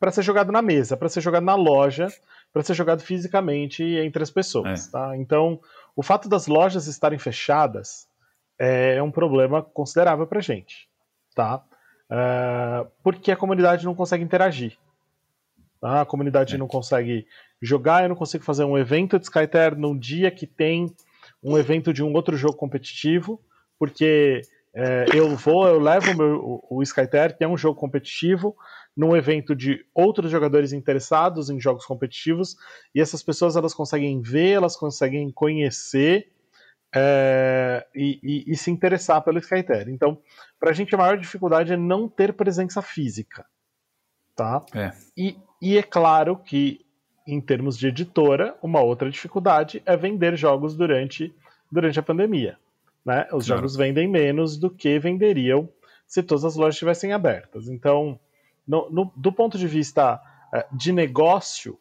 para 0.01 0.11
ser 0.11 0.23
jogado 0.23 0.51
na 0.51 0.61
mesa, 0.61 0.97
para 0.97 1.09
ser 1.09 1.21
jogado 1.21 1.45
na 1.45 1.55
loja, 1.55 2.09
para 2.53 2.63
ser 2.63 2.75
jogado 2.75 3.03
fisicamente 3.03 3.83
entre 3.83 4.23
as 4.23 4.31
pessoas. 4.31 4.89
É. 4.89 4.91
Tá? 4.91 5.17
Então, 5.17 5.61
o 5.95 6.03
fato 6.03 6.29
das 6.29 6.47
lojas 6.47 6.87
estarem 6.87 7.19
fechadas 7.19 8.09
é 8.59 9.03
um 9.03 9.11
problema 9.11 9.63
considerável 9.63 10.27
para 10.27 10.41
gente, 10.41 10.89
tá? 11.35 11.65
Uh, 12.13 12.87
porque 13.03 13.33
a 13.33 13.37
comunidade 13.37 13.87
não 13.87 13.95
consegue 13.95 14.23
interagir. 14.23 14.77
Tá? 15.81 16.03
A 16.03 16.05
comunidade 16.05 16.57
é. 16.57 16.59
não 16.59 16.69
consegue 16.69 17.27
jogar, 17.61 18.03
eu 18.03 18.11
não 18.11 18.17
consigo 18.17 18.45
fazer 18.45 18.65
um 18.65 18.77
evento 18.77 19.19
de 19.19 19.25
Skyter 19.25 19.75
num 19.79 19.97
dia 19.97 20.31
que 20.31 20.47
tem 20.47 20.95
um 21.43 21.57
evento 21.57 21.91
de 21.91 22.03
um 22.03 22.13
outro 22.13 22.37
jogo 22.37 22.55
competitivo, 22.55 23.41
porque 23.79 24.43
é, 24.75 25.07
eu 25.15 25.35
vou, 25.37 25.67
eu 25.67 25.81
levo 25.81 26.13
o, 26.13 26.17
meu, 26.17 26.63
o, 26.69 26.79
o 26.79 26.83
Skyter, 26.83 27.35
que 27.35 27.45
é 27.45 27.49
um 27.49 27.57
jogo 27.57 27.81
competitivo, 27.81 28.55
num 28.95 29.17
evento 29.17 29.57
de 29.57 29.83
outros 29.95 30.31
jogadores 30.31 30.75
interessados 30.75 31.49
em 31.49 31.59
jogos 31.59 31.87
competitivos, 31.87 32.57
e 32.95 33.01
essas 33.01 33.23
pessoas 33.23 33.57
elas 33.57 33.73
conseguem 33.73 34.21
ver, 34.21 34.51
elas 34.51 34.77
conseguem 34.77 35.31
conhecer 35.31 36.31
é, 36.95 37.87
e, 37.95 38.21
e, 38.23 38.53
e, 38.53 38.57
se 38.57 38.71
interessar 38.71 39.23
pelo 39.23 39.39
Skyter. 39.39 39.89
Então, 39.89 40.19
para 40.61 40.71
a 40.71 40.73
gente 40.73 40.95
a 40.95 40.99
maior 40.99 41.17
dificuldade 41.17 41.73
é 41.73 41.77
não 41.77 42.09
ter 42.09 42.35
presença 42.35 42.83
física, 42.83 43.47
tá? 44.37 44.65
É. 44.75 44.93
E, 45.17 45.39
e 45.61 45.79
é 45.79 45.83
claro 45.83 46.37
que 46.37 46.85
em 47.27 47.41
termos 47.41 47.79
de 47.79 47.87
editora, 47.87 48.57
uma 48.63 48.81
outra 48.81 49.11
dificuldade 49.11 49.83
é 49.87 49.97
vender 49.97 50.37
jogos 50.37 50.77
durante, 50.77 51.35
durante 51.71 51.99
a 51.99 52.03
pandemia. 52.03 52.59
Né? 53.05 53.23
Os 53.33 53.47
claro. 53.47 53.61
jogos 53.61 53.77
vendem 53.77 54.09
menos 54.09 54.57
do 54.57 54.71
que 54.71 54.99
venderiam 54.99 55.69
se 56.07 56.23
todas 56.23 56.45
as 56.45 56.57
lojas 56.57 56.75
estivessem 56.75 57.13
abertas. 57.13 57.69
Então, 57.69 58.19
no, 58.67 58.91
no, 58.91 59.13
do 59.17 59.33
ponto 59.33 59.57
de 59.57 59.67
vista 59.67 60.17
uh, 60.17 60.77
de 60.77 60.93
negócio, 60.93 61.79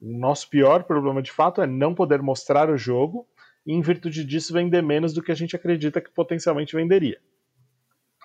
o 0.00 0.16
nosso 0.18 0.48
pior 0.48 0.84
problema 0.84 1.22
de 1.22 1.32
fato 1.32 1.60
é 1.60 1.66
não 1.66 1.94
poder 1.94 2.22
mostrar 2.22 2.70
o 2.70 2.76
jogo 2.76 3.26
e, 3.66 3.72
em 3.72 3.80
virtude 3.80 4.24
disso, 4.24 4.52
vender 4.52 4.82
menos 4.82 5.12
do 5.12 5.22
que 5.22 5.32
a 5.32 5.34
gente 5.34 5.56
acredita 5.56 6.00
que 6.00 6.10
potencialmente 6.10 6.76
venderia. 6.76 7.20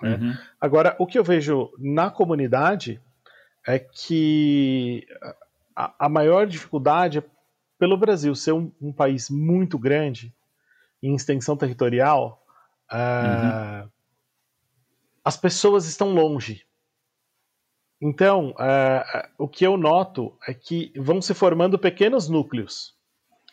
Né? 0.00 0.14
Uhum. 0.14 0.34
Agora, 0.60 0.94
o 0.98 1.06
que 1.06 1.18
eu 1.18 1.24
vejo 1.24 1.70
na 1.78 2.10
comunidade 2.10 3.00
é 3.66 3.78
que 3.78 5.06
a, 5.74 6.06
a 6.06 6.08
maior 6.08 6.46
dificuldade 6.46 7.18
é 7.18 7.24
pelo 7.78 7.96
Brasil 7.96 8.34
ser 8.34 8.52
um, 8.52 8.70
um, 8.80 8.92
país 8.92 9.28
muito 9.28 9.76
grande 9.76 10.32
em 11.02 11.14
extensão 11.16 11.56
territorial, 11.56 12.44
uh, 12.92 13.82
uhum. 13.82 13.90
as 15.24 15.36
pessoas 15.36 15.86
estão 15.86 16.14
longe. 16.14 16.64
Então, 18.00 18.50
uh, 18.50 19.28
o 19.36 19.48
que 19.48 19.66
eu 19.66 19.76
noto 19.76 20.36
é 20.46 20.54
que 20.54 20.92
vão 20.96 21.20
se 21.20 21.34
formando 21.34 21.78
pequenos 21.78 22.28
núcleos. 22.28 22.96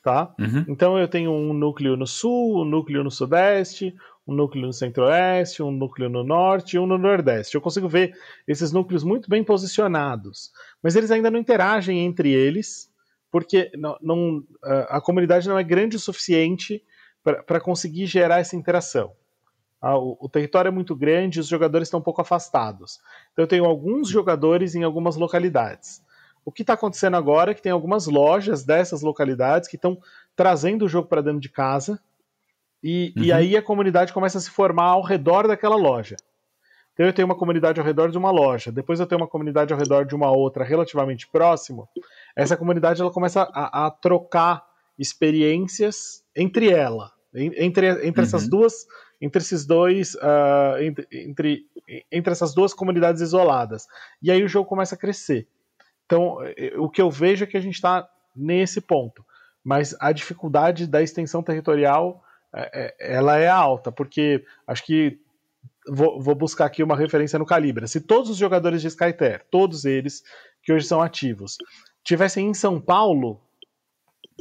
Tá? 0.04 0.34
Uhum. 0.40 0.66
Então 0.68 0.98
eu 0.98 1.08
tenho 1.08 1.32
um 1.32 1.54
núcleo 1.54 1.98
no 1.98 2.08
sul, 2.08 2.62
um 2.62 2.66
núcleo 2.66 3.04
no 3.04 3.12
sudeste, 3.12 3.94
um 4.26 4.34
núcleo 4.34 4.66
no 4.66 4.72
centro-oeste, 4.72 5.62
um 5.62 5.72
núcleo 5.72 6.10
no 6.10 6.24
norte 6.24 6.76
e 6.76 6.80
um 6.80 6.86
no 6.86 6.98
nordeste. 6.98 7.56
Eu 7.56 7.62
consigo 7.62 7.90
ver 7.90 8.14
esses 8.48 8.72
núcleos 8.72 9.04
muito 9.04 9.30
bem 9.30 9.44
posicionados, 9.44 10.52
mas 10.82 10.96
eles 10.96 11.12
ainda 11.12 11.30
não 11.30 11.40
interagem 11.40 12.06
entre 12.06 12.32
eles, 12.32 12.90
porque 13.32 13.72
não, 13.76 13.98
não, 14.02 14.44
a 14.88 15.02
comunidade 15.02 15.50
não 15.50 15.58
é 15.58 15.64
grande 15.64 15.98
o 15.98 16.00
suficiente 16.00 16.82
para 17.24 17.60
conseguir 17.60 18.06
gerar 18.06 18.40
essa 18.40 18.56
interação. 18.56 19.12
Ah, 19.82 19.98
o, 19.98 20.18
o, 20.20 20.30
território 20.30 20.70
é 20.70 20.72
muito 20.72 20.96
grande, 20.96 21.40
os 21.40 21.48
jogadores 21.48 21.88
estão 21.88 22.00
um 22.00 22.04
pouco 22.04 22.22
afastados. 22.22 23.00
Então 23.32 23.44
eu 23.44 23.48
tenho 23.48 23.66
alguns 23.66 24.10
jogadores 24.10 24.76
em 24.76 24.84
algumas 24.84 25.16
localidades. 25.16 26.02
O 26.50 26.52
que 26.52 26.64
está 26.64 26.74
acontecendo 26.74 27.16
agora 27.16 27.52
é 27.52 27.54
que 27.54 27.62
tem 27.62 27.72
algumas 27.72 28.08
lojas 28.08 28.64
dessas 28.64 29.04
localidades 29.04 29.70
que 29.70 29.76
estão 29.76 30.00
trazendo 30.36 30.86
o 30.86 30.90
jogo 30.90 31.08
para 31.08 31.22
dentro 31.22 31.40
de 31.40 31.48
casa 31.48 32.00
e, 32.84 33.14
uhum. 33.16 33.24
e 33.24 33.32
aí 33.32 33.56
a 33.56 33.62
comunidade 33.62 34.12
começa 34.12 34.40
a 34.40 34.42
se 34.42 34.50
formar 34.50 34.86
ao 34.86 35.04
redor 35.04 35.48
daquela 35.48 35.76
loja. 35.76 36.16
Então 36.92 37.06
eu 37.06 37.14
tenho 37.14 37.28
uma 37.28 37.38
comunidade 37.38 37.80
ao 37.80 37.86
redor 37.86 38.10
de 38.10 38.18
uma 38.18 38.32
loja, 38.32 38.72
depois 38.72 39.00
eu 39.00 39.06
tenho 39.06 39.22
uma 39.22 39.28
comunidade 39.28 39.72
ao 39.72 39.78
redor 39.78 40.06
de 40.06 40.16
uma 40.16 40.32
outra 40.32 40.64
relativamente 40.64 41.28
próximo. 41.28 41.88
Essa 42.36 42.58
comunidade 42.58 43.00
ela 43.00 43.12
começa 43.12 43.44
a, 43.54 43.86
a 43.86 43.92
trocar 43.92 44.66
experiências 44.98 46.24
entre 46.36 46.72
ela, 46.72 47.12
entre, 47.32 48.08
entre 48.08 48.22
uhum. 48.22 48.28
essas 48.28 48.50
duas, 48.50 48.88
entre 49.22 49.40
esses 49.40 49.68
dois, 49.68 50.16
uh, 50.16 50.82
entre, 50.82 51.08
entre, 51.12 51.66
entre 52.12 52.32
essas 52.32 52.56
duas 52.56 52.74
comunidades 52.74 53.22
isoladas. 53.22 53.86
E 54.20 54.32
aí 54.32 54.44
o 54.44 54.48
jogo 54.48 54.68
começa 54.68 54.96
a 54.96 54.98
crescer. 54.98 55.48
Então 56.10 56.38
o 56.78 56.90
que 56.90 57.00
eu 57.00 57.12
vejo 57.12 57.44
é 57.44 57.48
que 57.48 57.56
a 57.56 57.62
gente 57.62 57.76
está 57.76 58.10
nesse 58.36 58.82
ponto, 58.82 59.24
mas 59.64 59.96
a 60.00 60.12
dificuldade 60.12 60.88
da 60.88 61.04
extensão 61.04 61.44
territorial 61.44 62.24
é, 62.52 62.72
é, 62.74 63.16
ela 63.16 63.38
é 63.38 63.48
alta, 63.48 63.92
porque 63.92 64.44
acho 64.66 64.84
que 64.84 65.20
vou, 65.88 66.20
vou, 66.20 66.34
buscar 66.34 66.66
aqui 66.66 66.82
uma 66.82 66.98
referência 66.98 67.38
no 67.38 67.46
Calibra. 67.46 67.86
Se 67.86 68.02
todos 68.02 68.32
os 68.32 68.38
jogadores 68.38 68.82
de 68.82 68.88
Skyter, 68.88 69.46
todos 69.52 69.86
eles 69.86 70.24
que 70.64 70.74
hoje 70.74 70.88
são 70.88 71.00
ativos, 71.00 71.58
tivessem 72.04 72.48
em 72.48 72.54
São 72.56 72.82
Paulo, 72.82 73.40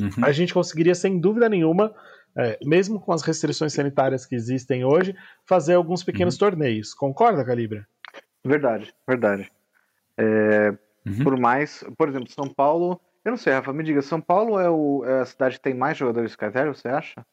uhum. 0.01 0.25
a 0.25 0.33
gente 0.33 0.55
conseguiria 0.55 0.95
sem 0.95 1.21
dúvida 1.21 1.51
nenhuma, 1.51 1.95
é, 2.35 2.59
mesmo 2.65 2.99
com 2.99 3.13
as 3.13 3.23
restrições 3.23 3.75
sanitárias 3.75 4.25
que 4.25 4.35
existem 4.35 4.85
hoje, 4.85 5.15
fazer 5.45 5.75
alguns 5.75 6.03
pequenos 6.03 6.35
uhum. 6.35 6.41
torneios. 6.41 6.95
Concorda, 6.95 7.45
Calibra? 7.45 7.87
Verdade, 8.43 8.95
verdade. 9.07 9.53
É, 10.17 10.73
uhum. 11.09 11.25
Por 11.25 11.39
mais, 11.39 11.85
por 11.97 12.09
exemplo, 12.09 12.31
São 12.31 12.49
Paulo, 12.49 13.01
eu 13.25 13.31
não 13.31 13.37
sei, 13.37 13.53
Rafa, 13.53 13.73
me 13.73 13.85
diga, 13.85 14.03
São 14.03 14.21
Paulo 14.21 14.59
é, 14.59 14.71
o, 14.71 15.05
é 15.05 15.21
a 15.21 15.25
cidade 15.25 15.57
que 15.57 15.63
tem 15.63 15.75
mais 15.75 15.97
jogadores 15.97 16.31
de 16.31 16.33
Skyter, 16.33 16.75
você 16.75 16.89
acha? 16.89 17.25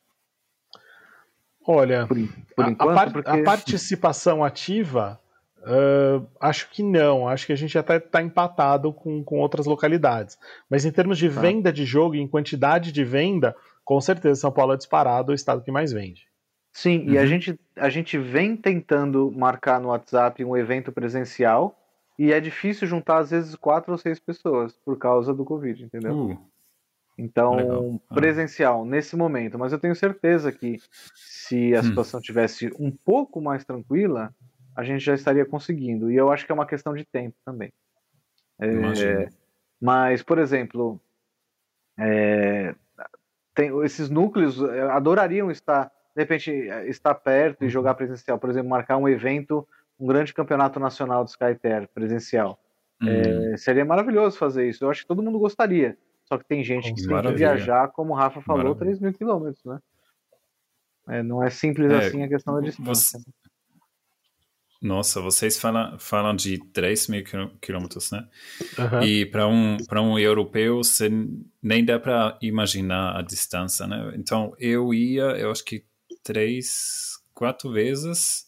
Olha, 1.68 2.06
por, 2.06 2.18
por 2.56 2.70
enquanto, 2.70 2.90
a, 2.90 2.94
par 2.94 3.12
porque... 3.12 3.30
a, 3.30 3.44
participação 3.44 4.44
ativa, 4.44 5.20
uh, 5.62 6.28
acho 6.40 6.70
que 6.70 6.84
não. 6.84 7.28
Acho 7.28 7.48
que 7.48 7.54
a 7.54 7.58
gente 7.58 7.78
até 7.78 7.98
está 7.98 8.22
empatado 8.22 8.94
com, 8.94 9.24
com 9.24 9.40
outras 9.40 9.66
localidades. 9.66 10.38
Mas 10.70 10.86
em 10.86 10.92
termos 10.92 11.18
de 11.18 11.30
tá. 11.30 11.42
venda 11.42 11.74
de 11.74 11.84
jogo, 11.86 12.16
em 12.16 12.28
quantidade 12.28 12.92
de 12.92 13.04
venda, 13.04 13.56
com 13.84 14.00
certeza 14.00 14.42
São 14.42 14.52
Paulo 14.52 14.74
é 14.74 14.78
disparado 14.78 15.32
o 15.32 15.36
estado 15.36 15.64
que 15.64 15.72
mais 15.72 15.92
vende. 15.92 16.28
Sim, 16.72 17.00
uhum. 17.00 17.14
e 17.14 17.18
a 17.18 17.22
uhum. 17.22 17.28
gente, 17.28 17.60
a 17.78 17.90
gente 17.90 18.18
vem 18.18 18.56
tentando 18.56 19.32
marcar 19.32 19.80
no 19.80 19.88
WhatsApp 19.88 20.44
um 20.44 20.58
evento 20.58 20.92
presencial 20.92 21.76
e 22.18 22.32
é 22.32 22.40
difícil 22.40 22.88
juntar 22.88 23.20
às 23.20 23.32
vezes 23.32 23.56
quatro 23.56 23.92
ou 23.92 23.98
seis 23.98 24.20
pessoas 24.20 24.78
por 24.86 24.98
causa 24.98 25.34
do 25.34 25.44
Covid, 25.44 25.84
entendeu? 25.84 26.14
Uh, 26.14 26.52
então. 27.18 28.02
Ah. 28.10 28.16
presencial 28.16 28.86
nesse 28.86 29.16
momento, 29.16 29.58
mas 29.58 29.72
eu 29.72 29.80
tenho 29.80 29.96
certeza 29.96 30.52
que 30.52 30.78
se 31.14 31.76
a 31.76 31.80
hum. 31.80 31.84
situação 31.84 32.20
tivesse 32.22 32.72
um 32.80 32.92
pouco 32.92 33.42
mais 33.42 33.64
tranquila, 33.64 34.34
a 34.76 34.84
gente 34.84 35.04
já 35.04 35.14
estaria 35.14 35.46
conseguindo. 35.46 36.12
E 36.12 36.16
eu 36.16 36.32
acho 36.32 36.46
que 36.46 36.52
é 36.52 36.56
uma 36.56 36.66
questão 36.66 36.94
de 36.94 37.06
tempo 37.06 37.36
também. 37.46 37.72
É, 38.60 39.30
mas, 39.82 40.22
por 40.22 40.38
exemplo, 40.38 41.00
é, 41.98 42.76
tem, 43.54 43.72
esses 43.84 44.10
núcleos 44.10 44.62
é, 44.62 44.82
adorariam 44.82 45.50
estar, 45.50 45.92
de 46.16 46.22
repente, 46.22 46.52
estar 46.88 47.16
perto 47.16 47.64
e 47.64 47.70
jogar 47.70 47.96
presencial. 47.96 48.38
Por 48.38 48.50
exemplo, 48.50 48.70
marcar 48.70 48.98
um 48.98 49.08
evento, 49.08 49.68
um 50.00 50.08
grande 50.08 50.34
campeonato 50.34 50.80
nacional 50.80 51.24
de 51.24 51.32
Skyter 51.32 51.88
presencial. 51.94 52.60
Hum. 53.02 53.08
É, 53.10 53.58
seria 53.58 53.86
maravilhoso 53.86 54.38
fazer 54.38 54.68
isso. 54.70 54.84
Eu 54.84 54.90
acho 54.90 55.02
que 55.02 55.08
todo 55.08 55.24
mundo 55.24 55.40
gostaria. 55.40 55.98
Só 56.26 56.38
que 56.38 56.48
tem 56.48 56.64
gente 56.64 56.94
que 56.94 57.08
tem 57.08 57.22
que 57.22 57.32
viajar, 57.34 57.90
como 57.90 58.14
o 58.14 58.16
Rafa 58.16 58.42
falou, 58.42 58.76
Maravilha. 58.76 58.98
3 58.98 59.00
mil 59.00 59.14
quilômetros, 59.14 59.64
né? 59.64 59.80
É, 61.08 61.22
não 61.22 61.44
é 61.44 61.50
simples 61.52 61.92
é, 61.92 61.98
assim 61.98 62.24
a 62.24 62.28
questão 62.28 62.56
da 62.56 62.62
distância. 62.62 63.20
Você... 63.20 63.32
Nossa, 64.82 65.22
vocês 65.22 65.60
falam, 65.60 65.98
falam 66.00 66.36
de 66.36 66.58
3 66.72 67.08
mil 67.08 67.24
quilômetros, 67.62 68.12
né? 68.12 68.28
Uhum. 68.78 69.02
E 69.04 69.26
para 69.26 69.48
um, 69.48 69.78
um 69.92 70.20
europeu, 70.20 70.78
você 70.78 71.10
nem 71.62 71.86
dá 71.86 72.00
para 72.00 72.38
imaginar 72.42 73.18
a 73.18 73.22
distância, 73.22 73.86
né? 73.86 74.14
Então, 74.16 74.54
eu 74.60 74.94
ia, 74.94 75.24
eu 75.38 75.52
acho 75.52 75.64
que 75.64 75.86
três, 76.24 77.20
quatro 77.34 77.72
vezes 77.72 78.46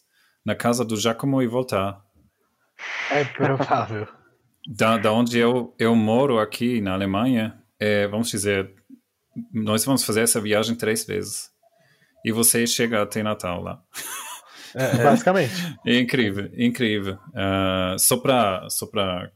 na 0.48 0.54
casa 0.54 0.82
do 0.82 0.96
Giacomo 0.96 1.42
e 1.42 1.46
voltar. 1.46 2.02
É 3.10 3.22
provável. 3.22 4.08
Da, 4.66 4.96
da 4.96 5.12
onde 5.12 5.38
eu, 5.38 5.74
eu 5.78 5.94
moro 5.94 6.38
aqui 6.38 6.80
na 6.80 6.94
Alemanha, 6.94 7.62
é, 7.78 8.08
vamos 8.08 8.30
dizer, 8.30 8.74
nós 9.52 9.84
vamos 9.84 10.04
fazer 10.04 10.22
essa 10.22 10.40
viagem 10.40 10.74
três 10.74 11.04
vezes. 11.04 11.50
E 12.24 12.32
você 12.32 12.66
chega 12.66 13.02
até 13.02 13.22
Natal 13.22 13.62
lá. 13.62 13.82
É, 14.74 15.02
basicamente. 15.04 15.52
É 15.86 15.98
incrível, 15.98 16.50
incrível. 16.56 17.18
Uh, 17.28 17.98
só 17.98 18.16
para 18.16 18.68
só 18.70 18.86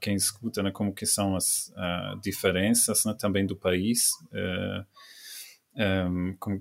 quem 0.01 0.15
escuta, 0.15 0.63
né, 0.63 0.71
como 0.71 0.95
que 0.95 1.05
são 1.05 1.37
as 1.37 1.69
uh, 1.77 2.19
diferenças, 2.23 3.05
né, 3.05 3.15
também 3.19 3.45
do 3.45 3.57
país. 3.57 4.13
Uh, 4.33 6.09
um, 6.09 6.37
com, 6.39 6.59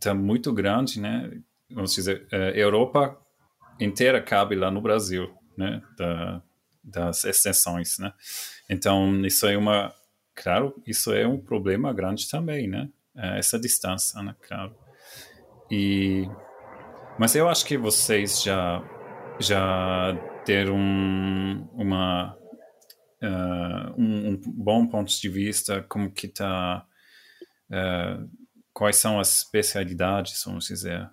tá 0.00 0.14
muito 0.14 0.52
grande, 0.52 1.00
né? 1.00 1.30
Vamos 1.70 1.94
dizer, 1.94 2.26
a 2.32 2.36
Europa 2.50 3.16
inteira 3.78 4.20
cabe 4.20 4.54
lá 4.54 4.70
no 4.70 4.80
Brasil, 4.80 5.32
né? 5.56 5.82
Da, 5.96 6.42
das 6.82 7.24
extensões, 7.24 7.98
né? 7.98 8.12
Então 8.68 9.24
isso 9.24 9.46
é 9.46 9.56
uma, 9.56 9.94
claro, 10.34 10.80
isso 10.86 11.12
é 11.12 11.26
um 11.26 11.38
problema 11.38 11.92
grande 11.92 12.28
também, 12.28 12.68
né? 12.68 12.88
Essa 13.14 13.58
distância, 13.58 14.22
né? 14.22 14.34
Claro. 14.40 14.74
E 15.70 16.28
mas 17.18 17.34
eu 17.34 17.48
acho 17.48 17.66
que 17.66 17.76
vocês 17.76 18.42
já 18.42 18.82
já 19.38 20.12
deram 20.46 20.76
uma 21.74 22.36
uh, 23.22 23.94
um, 24.00 24.30
um, 24.30 24.40
bom 24.46 24.86
ponto 24.86 25.12
de 25.12 25.28
vista 25.28 25.82
como 25.88 26.10
que 26.10 26.26
está 26.26 26.86
uh, 27.70 28.30
quais 28.72 28.96
são 28.96 29.20
as 29.20 29.38
especialidades 29.38 30.42
vamos 30.44 30.66
dizer 30.66 31.08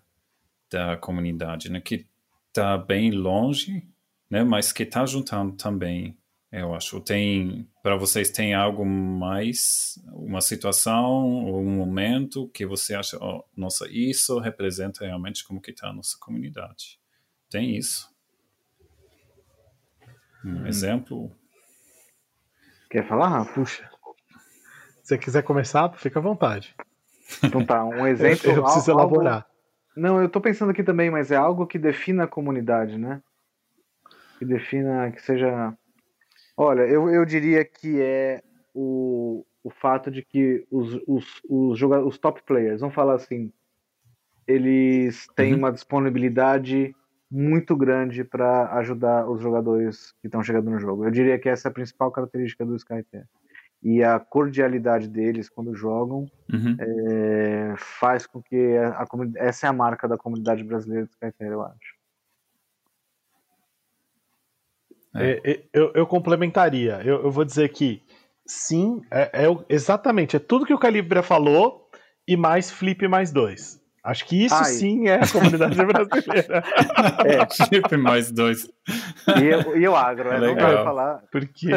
da 0.70 0.98
comunidade 0.98 1.72
né 1.72 1.80
que 1.80 2.06
está 2.50 2.78
bem 2.78 3.12
longe 3.12 3.88
né 4.30 4.44
mas 4.44 4.72
que 4.72 4.84
está 4.84 5.06
juntando 5.06 5.54
também 5.54 6.18
eu 6.52 6.74
acho. 6.74 7.02
Tem 7.02 7.68
para 7.84 7.98
vocês 7.98 8.30
tem 8.30 8.54
algo 8.54 8.86
mais 8.86 10.00
uma 10.14 10.42
situação 10.42 11.46
ou 11.46 11.62
um 11.62 11.76
momento 11.76 12.50
que 12.50 12.66
você 12.66 12.96
acha, 12.96 13.18
oh, 13.22 13.44
nossa, 13.56 13.88
isso 13.90 14.40
representa 14.40 15.06
realmente 15.06 15.46
como 15.46 15.62
que 15.62 15.72
está 15.72 15.90
a 15.90 15.94
nossa 15.94 16.18
comunidade. 16.20 17.00
Tem 17.50 17.76
isso. 17.76 18.10
Um 20.44 20.64
hum. 20.64 20.68
exemplo. 20.68 21.32
Quer 22.90 23.06
falar, 23.08 23.28
Rafa? 23.28 23.54
Puxa. 23.54 23.90
Se 25.04 25.10
você 25.10 25.18
quiser 25.18 25.44
começar, 25.44 25.92
fica 25.98 26.20
à 26.20 26.22
vontade. 26.22 26.76
Então 27.44 27.66
tá, 27.66 27.84
um 27.84 28.08
exemplo. 28.08 28.50
eu, 28.50 28.56
eu 28.56 28.64
preciso 28.64 28.92
algo... 28.92 29.02
elaborar. 29.02 29.48
Não, 29.98 30.22
eu 30.22 30.30
tô 30.30 30.40
pensando 30.40 30.70
aqui 30.70 30.84
também, 30.84 31.10
mas 31.10 31.32
é 31.32 31.36
algo 31.36 31.68
que 31.68 31.80
defina 31.80 32.24
a 32.24 32.28
comunidade, 32.28 32.98
né? 32.98 33.22
Que 34.38 34.46
defina, 34.46 35.12
que 35.12 35.22
seja 35.22 35.76
Olha, 36.60 36.82
eu, 36.82 37.08
eu 37.08 37.24
diria 37.24 37.64
que 37.64 38.02
é 38.02 38.42
o, 38.74 39.46
o 39.64 39.70
fato 39.70 40.10
de 40.10 40.24
que 40.24 40.66
os, 40.72 41.00
os, 41.08 41.42
os, 41.48 41.82
os 41.82 42.18
top 42.18 42.42
players, 42.44 42.82
vamos 42.82 42.96
falar 42.96 43.14
assim, 43.14 43.54
eles 44.48 45.28
têm 45.36 45.54
uhum. 45.54 45.60
uma 45.60 45.72
disponibilidade 45.72 46.96
muito 47.30 47.76
grande 47.76 48.24
para 48.24 48.74
ajudar 48.78 49.30
os 49.30 49.40
jogadores 49.40 50.14
que 50.20 50.28
estão 50.28 50.42
chegando 50.42 50.72
no 50.72 50.80
jogo. 50.80 51.06
Eu 51.06 51.12
diria 51.12 51.38
que 51.38 51.48
essa 51.48 51.68
é 51.68 51.70
a 51.70 51.74
principal 51.74 52.12
característica 52.12 52.66
do 52.66 52.76
Skyter. 52.76 53.28
E 53.84 54.04
a 54.04 54.20
cordialidade 54.20 55.08
deles 55.08 55.50
quando 55.50 55.76
jogam 55.76 56.26
uhum. 56.52 56.76
é, 56.80 57.76
faz 57.78 58.26
com 58.26 58.42
que 58.42 58.76
a, 58.78 59.04
a, 59.04 59.06
essa 59.36 59.68
é 59.68 59.70
a 59.70 59.74
marca 59.74 60.08
da 60.08 60.18
comunidade 60.18 60.64
brasileira 60.64 61.06
do 61.06 61.12
Skyter, 61.12 61.52
eu 61.52 61.62
acho. 61.62 61.98
É. 65.16 65.32
é. 65.44 65.52
É, 65.52 65.64
eu, 65.74 65.92
eu, 65.94 66.08
complementaria. 66.08 67.02
Eu, 67.04 67.24
eu, 67.24 67.32
vou 67.32 67.46
dizer 67.46 67.70
que 67.70 68.02
sim, 68.46 69.02
é, 69.12 69.46
é, 69.46 69.66
exatamente, 69.70 70.36
é 70.36 70.40
tudo 70.40 70.66
que 70.66 70.74
o 70.74 70.80
Calibra 70.80 71.22
falou 71.22 71.90
e 72.28 72.36
mais 72.38 72.70
Flip 72.70 73.08
mais 73.08 73.32
dois. 73.32 73.82
Acho 74.04 74.26
que 74.26 74.46
isso 74.46 74.56
Ai. 74.56 74.66
sim 74.66 75.08
é 75.08 75.16
a 75.16 75.28
comunidade 75.28 75.76
brasileira. 75.84 76.64
É, 77.26 77.66
Flip 77.66 77.98
mais 77.98 78.32
dois. 78.32 78.70
E, 79.28 79.80
e 79.80 79.88
o 79.88 79.96
agro, 79.96 80.30
é, 80.32 80.40
não 80.40 80.56
vai 80.56 80.84
falar. 80.84 81.24
Porque. 81.32 81.68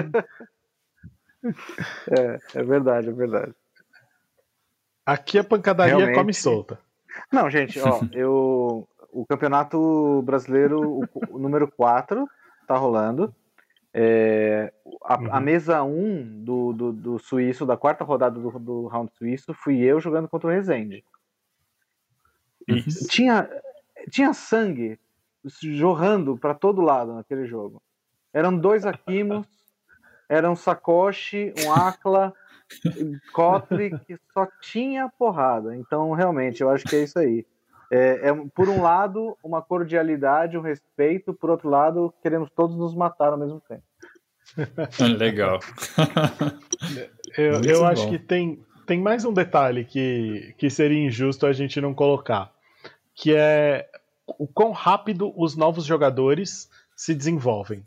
é, 2.10 2.38
é 2.54 2.62
verdade, 2.62 3.08
é 3.08 3.12
verdade. 3.12 3.54
Aqui 5.04 5.38
a 5.38 5.44
pancadaria 5.44 5.96
Realmente... 5.96 6.16
come 6.16 6.34
solta. 6.34 6.78
Não, 7.32 7.50
gente, 7.50 7.80
ó, 7.80 8.00
eu. 8.12 8.86
O 9.12 9.26
campeonato 9.26 10.22
brasileiro, 10.22 10.80
o, 10.80 11.04
o 11.30 11.38
número 11.38 11.66
4, 11.66 12.28
tá 12.68 12.76
rolando. 12.76 13.34
É, 13.92 14.72
a, 15.02 15.18
uhum. 15.18 15.34
a, 15.34 15.40
mesa 15.40 15.82
1 15.82 15.88
um 15.88 16.44
do, 16.44 16.72
do, 16.72 16.92
do, 16.92 17.18
suíço, 17.18 17.66
da 17.66 17.76
quarta 17.76 18.04
rodada 18.04 18.38
do, 18.38 18.50
do 18.56 18.86
round 18.86 19.12
suíço, 19.14 19.52
fui 19.52 19.80
eu 19.80 20.00
jogando 20.00 20.28
contra 20.28 20.48
o 20.48 20.52
Rezende. 20.52 21.04
Uhum. 22.68 22.84
Tinha, 23.08 23.50
tinha 24.10 24.32
sangue 24.32 24.96
jorrando 25.44 26.36
para 26.36 26.54
todo 26.54 26.80
lado 26.80 27.14
naquele 27.14 27.46
jogo. 27.46 27.82
Eram 28.32 28.56
dois 28.56 28.86
Akimos, 28.86 29.46
era 30.30 30.48
um 30.48 30.54
Sakoshi, 30.54 31.52
um 31.66 31.72
Akla, 31.72 32.32
Kotli, 33.32 33.98
que 34.06 34.16
só 34.32 34.46
tinha 34.62 35.10
porrada. 35.18 35.76
Então, 35.76 36.12
realmente, 36.12 36.60
eu 36.60 36.70
acho 36.70 36.84
que 36.84 36.94
é 36.94 37.02
isso 37.02 37.18
aí. 37.18 37.44
É, 37.90 38.28
é, 38.28 38.34
por 38.54 38.68
um 38.68 38.80
lado, 38.80 39.36
uma 39.42 39.60
cordialidade, 39.60 40.56
um 40.56 40.60
respeito, 40.60 41.34
por 41.34 41.50
outro 41.50 41.68
lado, 41.68 42.14
queremos 42.22 42.48
todos 42.54 42.76
nos 42.76 42.94
matar 42.94 43.32
ao 43.32 43.38
mesmo 43.38 43.60
tempo. 43.68 43.82
Legal. 45.18 45.58
eu, 47.36 47.60
eu 47.62 47.84
acho 47.84 48.08
que 48.08 48.18
tem, 48.18 48.64
tem 48.86 49.00
mais 49.00 49.24
um 49.24 49.32
detalhe 49.32 49.84
que, 49.84 50.54
que 50.56 50.70
seria 50.70 51.04
injusto 51.04 51.44
a 51.44 51.52
gente 51.52 51.80
não 51.80 51.92
colocar, 51.92 52.52
que 53.16 53.34
é 53.34 53.88
o 54.38 54.46
quão 54.46 54.70
rápido 54.70 55.32
os 55.36 55.56
novos 55.56 55.84
jogadores 55.84 56.70
se 56.94 57.16
desenvolvem. 57.16 57.84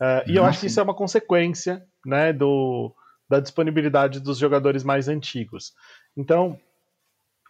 Uh, 0.00 0.30
e 0.30 0.36
eu 0.36 0.44
acho 0.44 0.60
que 0.60 0.66
isso 0.66 0.78
é 0.78 0.82
uma 0.82 0.94
consequência 0.94 1.84
né, 2.04 2.32
do, 2.32 2.94
da 3.28 3.40
disponibilidade 3.40 4.20
dos 4.20 4.38
jogadores 4.38 4.84
mais 4.84 5.08
antigos. 5.08 5.72
Então, 6.16 6.58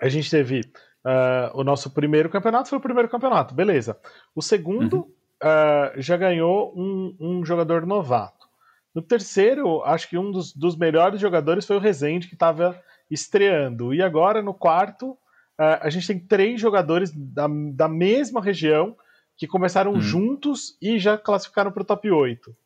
a 0.00 0.08
gente 0.08 0.30
teve 0.30 0.60
Uh, 1.06 1.54
o 1.54 1.62
nosso 1.62 1.88
primeiro 1.90 2.28
campeonato 2.28 2.68
foi 2.68 2.78
o 2.78 2.82
primeiro 2.82 3.08
campeonato, 3.08 3.54
beleza. 3.54 3.96
O 4.34 4.42
segundo 4.42 4.96
uhum. 4.96 5.06
uh, 5.40 6.02
já 6.02 6.16
ganhou 6.16 6.74
um, 6.76 7.16
um, 7.20 7.44
jogador 7.44 7.86
novato. 7.86 8.48
No 8.92 9.00
terceiro, 9.00 9.84
acho 9.84 10.08
que 10.08 10.18
um 10.18 10.32
dos, 10.32 10.52
dos 10.52 10.76
melhores 10.76 11.20
jogadores 11.20 11.64
foi 11.64 11.76
o 11.76 11.80
Rezende, 11.80 12.26
que 12.26 12.34
estava 12.34 12.76
estreando. 13.08 13.94
E 13.94 14.02
agora, 14.02 14.42
no 14.42 14.52
quarto, 14.52 15.16
a 15.56 15.88
gente 15.90 16.08
tem 16.08 16.18
três 16.18 16.60
jogadores 16.60 17.12
da, 17.14 17.46
da 17.72 17.88
mesma 17.88 18.42
região 18.42 18.96
que 19.36 19.46
começaram 19.46 19.92
uhum. 19.92 20.00
juntos 20.00 20.76
e 20.80 20.98
já 20.98 21.18
classificaram 21.18 21.70
para 21.70 21.82
o 21.82 21.86
top 21.86 22.10
8. 22.10 22.56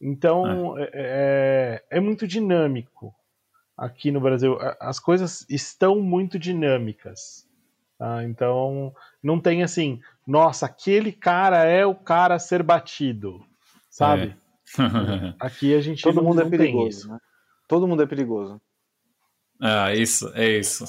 Então, 0.00 0.78
é. 0.78 0.82
É, 0.82 0.90
é, 1.90 1.98
é 1.98 2.00
muito 2.00 2.26
dinâmico 2.26 3.14
aqui 3.76 4.10
no 4.10 4.20
Brasil. 4.20 4.56
As 4.80 4.98
coisas 4.98 5.44
estão 5.48 6.00
muito 6.00 6.38
dinâmicas. 6.38 7.46
Tá? 7.98 8.24
Então, 8.24 8.94
não 9.22 9.40
tem 9.40 9.62
assim, 9.62 10.00
nossa, 10.26 10.66
aquele 10.66 11.12
cara 11.12 11.64
é 11.64 11.84
o 11.86 11.94
cara 11.94 12.34
a 12.34 12.38
ser 12.38 12.62
batido, 12.62 13.42
sabe? 13.88 14.36
É. 14.42 14.46
Aqui 15.40 15.74
a 15.74 15.80
gente 15.80 16.02
todo 16.02 16.16
não, 16.16 16.24
mundo 16.24 16.42
é 16.42 16.50
perigoso, 16.50 17.08
né? 17.08 17.18
Todo 17.68 17.86
mundo 17.86 18.02
é 18.02 18.06
perigoso. 18.06 18.60
Ah, 19.60 19.94
isso, 19.94 20.30
é 20.34 20.58
isso. 20.58 20.84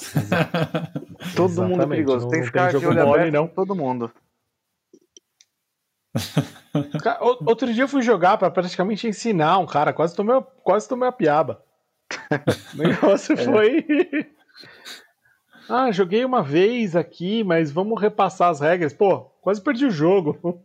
todo 1.34 1.52
Exatamente. 1.52 1.70
mundo 1.70 1.82
é 1.82 1.86
perigoso. 1.86 2.24
Não, 2.24 2.30
tem 2.30 2.40
que 2.40 2.46
ficar 2.46 2.70
de 2.70 2.86
olho 2.86 3.02
aberto 3.02 3.32
não. 3.32 3.46
todo 3.46 3.74
mundo. 3.74 4.12
Outro 7.46 7.72
dia 7.72 7.84
eu 7.84 7.88
fui 7.88 8.02
jogar 8.02 8.36
para 8.38 8.50
praticamente 8.50 9.06
ensinar 9.06 9.58
um 9.58 9.66
cara, 9.66 9.92
quase 9.92 10.14
tomei, 10.14 10.40
quase 10.62 10.88
tomei 10.88 11.08
a 11.08 11.12
piaba. 11.12 11.62
O 12.74 12.78
negócio 12.78 13.34
é. 13.34 13.36
foi 13.36 13.86
ah, 15.68 15.90
joguei 15.92 16.24
uma 16.24 16.42
vez 16.42 16.96
aqui, 16.96 17.44
mas 17.44 17.70
vamos 17.70 18.00
repassar 18.00 18.48
as 18.48 18.60
regras. 18.60 18.94
Pô, 18.94 19.20
quase 19.42 19.60
perdi 19.60 19.84
o 19.84 19.90
jogo. 19.90 20.62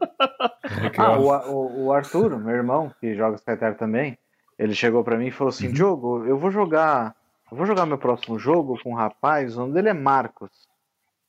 ah, 0.97 1.19
o, 1.19 1.27
o, 1.51 1.85
o, 1.85 1.93
Arthur, 1.93 2.39
meu 2.39 2.55
irmão, 2.55 2.89
que 3.01 3.13
joga 3.13 3.35
Skyter 3.35 3.75
também, 3.75 4.17
ele 4.57 4.73
chegou 4.73 5.03
para 5.03 5.17
mim 5.17 5.27
e 5.27 5.31
falou 5.31 5.49
assim: 5.49 5.67
uhum. 5.67 5.73
Diogo, 5.73 6.25
eu 6.25 6.37
vou 6.37 6.49
jogar. 6.49 7.13
Eu 7.51 7.57
vou 7.57 7.65
jogar 7.65 7.85
meu 7.85 7.97
próximo 7.97 8.39
jogo 8.39 8.79
com 8.81 8.91
um 8.91 8.95
rapaz, 8.95 9.55
o 9.55 9.59
nome 9.59 9.73
dele 9.73 9.89
é 9.89 9.93
Marcos. 9.93 10.51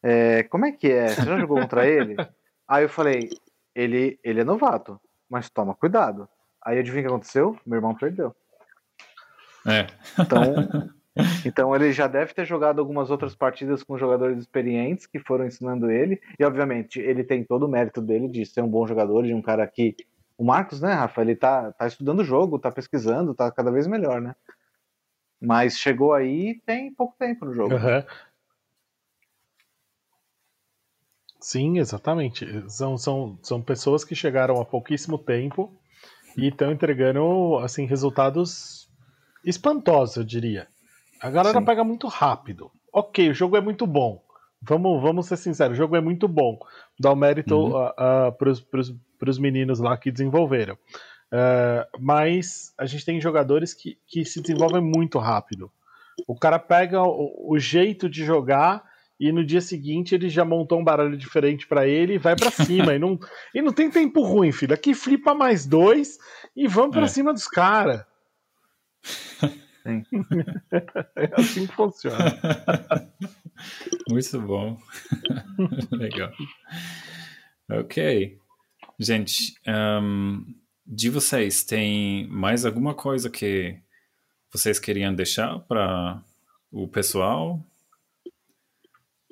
É, 0.03 0.45
como 0.45 0.67
é 0.67 0.73
que 0.73 0.91
é? 0.91 1.09
Você 1.09 1.23
já 1.23 1.39
jogou 1.39 1.59
contra 1.59 1.87
ele? 1.87 2.15
Aí 2.69 2.85
eu 2.85 2.89
falei, 2.89 3.31
ele, 3.75 4.19
ele 4.23 4.41
é 4.41 4.45
novato, 4.45 5.01
mas 5.29 5.51
toma 5.51 5.75
cuidado. 5.75 6.29
Aí 6.63 6.79
adivinha 6.79 7.03
o 7.03 7.07
que 7.07 7.13
aconteceu? 7.13 7.59
Meu 7.67 7.77
irmão 7.77 7.95
perdeu. 7.95 8.35
É. 9.67 9.87
Então, 10.19 10.93
então 11.45 11.75
ele 11.75 11.93
já 11.93 12.07
deve 12.07 12.33
ter 12.33 12.45
jogado 12.45 12.79
algumas 12.79 13.11
outras 13.11 13.35
partidas 13.35 13.83
com 13.83 13.99
jogadores 13.99 14.39
experientes 14.39 15.07
que 15.07 15.19
foram 15.19 15.47
ensinando 15.47 15.91
ele. 15.91 16.21
E 16.39 16.45
obviamente 16.45 17.01
ele 17.01 17.25
tem 17.25 17.45
todo 17.45 17.65
o 17.67 17.69
mérito 17.69 18.01
dele 18.01 18.29
de 18.29 18.47
ser 18.47 18.63
um 18.63 18.69
bom 18.69 18.87
jogador, 18.87 19.25
de 19.25 19.35
um 19.35 19.43
cara 19.43 19.67
que. 19.67 19.97
O 20.37 20.45
Marcos, 20.45 20.81
né, 20.81 20.93
Rafa? 20.93 21.21
Ele 21.21 21.37
tá, 21.37 21.71
tá 21.73 21.87
estudando 21.87 22.21
o 22.21 22.25
jogo, 22.25 22.59
tá 22.59 22.71
pesquisando, 22.71 23.35
tá 23.35 23.53
cada 23.53 23.71
vez 23.71 23.87
melhor, 23.87 24.21
né? 24.21 24.35
Mas 25.41 25.79
chegou 25.79 26.13
aí 26.13 26.61
tem 26.67 26.93
pouco 26.93 27.15
tempo 27.17 27.45
no 27.45 27.55
jogo. 27.55 27.75
Uhum. 27.75 28.03
Sim, 31.45 31.79
exatamente. 31.79 32.47
São, 32.71 32.97
são, 32.97 33.39
são 33.43 33.61
pessoas 33.61 34.03
que 34.03 34.15
chegaram 34.15 34.59
há 34.59 34.65
pouquíssimo 34.65 35.19
tempo 35.19 35.71
e 36.39 36.49
estão 36.49 36.73
entregando 36.73 37.59
assim 37.59 37.85
resultados 37.85 38.89
espantosos, 39.45 40.17
eu 40.17 40.25
diria. 40.25 40.67
A 41.21 41.29
galera 41.29 41.59
Sim. 41.59 41.65
pega 41.67 41.85
muito 41.85 42.09
rápido. 42.09 42.71
Ok, 42.91 43.29
o 43.29 43.35
jogo 43.35 43.59
é 43.59 43.61
muito 43.61 43.87
bom. 43.87 44.25
Vamos, 44.63 45.03
vamos 45.03 45.27
ser 45.27 45.37
sinceros, 45.37 45.77
o 45.77 45.83
jogo 45.83 45.95
é 45.95 46.01
muito 46.01 46.27
bom. 46.27 46.59
Dá 46.99 47.13
o 47.13 47.17
mérito 47.17 47.55
uhum. 47.55 47.77
uh, 47.77 47.91
uh, 47.91 48.33
para 48.33 49.31
os 49.31 49.39
meninos 49.39 49.81
lá 49.81 49.99
que 49.99 50.11
desenvolveram. 50.11 50.77
Uh, 51.27 51.85
mas 52.01 52.73
a 52.79 52.87
gente 52.87 53.05
tem 53.05 53.21
jogadores 53.21 53.75
que, 53.75 53.99
que 54.07 54.25
se 54.25 54.41
desenvolvem 54.41 54.81
muito 54.81 55.19
rápido. 55.19 55.71
O 56.27 56.39
cara 56.39 56.59
pega 56.59 57.03
o, 57.03 57.53
o 57.53 57.59
jeito 57.59 58.09
de 58.09 58.25
jogar 58.25 58.94
e 59.19 59.31
no 59.31 59.45
dia 59.45 59.61
seguinte 59.61 60.15
ele 60.15 60.29
já 60.29 60.45
montou 60.45 60.81
um 60.81 60.85
baralho 60.85 61.17
diferente 61.17 61.67
para 61.67 61.87
ele 61.87 62.15
e 62.15 62.19
vai 62.19 62.35
para 62.35 62.51
cima. 62.51 62.95
e, 62.95 62.99
não, 62.99 63.19
e 63.55 63.63
não 63.63 63.73
tem 63.73 63.91
tempo 63.91 64.23
ruim, 64.23 64.53
filho. 64.53 64.75
Aqui 64.75 64.95
flipa 64.95 65.35
mais 65.35 65.67
dois 65.67 66.19
e 66.57 66.67
vamos 66.67 66.95
para 66.95 67.05
é. 67.05 67.09
cima 67.09 67.33
dos 67.33 67.47
caras. 67.47 68.05
é 71.17 71.31
assim 71.35 71.67
que 71.67 71.75
funciona. 71.75 72.17
Muito 74.09 74.41
bom. 74.41 74.79
Legal. 75.93 76.33
Ok. 77.71 78.39
Gente, 78.99 79.55
um, 79.67 80.45
de 80.87 81.11
vocês, 81.11 81.65
tem 81.65 82.27
mais 82.29 82.65
alguma 82.65 82.95
coisa 82.95 83.31
que 83.31 83.79
vocês 84.53 84.79
queriam 84.79 85.15
deixar 85.15 85.59
para 85.61 86.23
o 86.71 86.87
pessoal? 86.89 87.65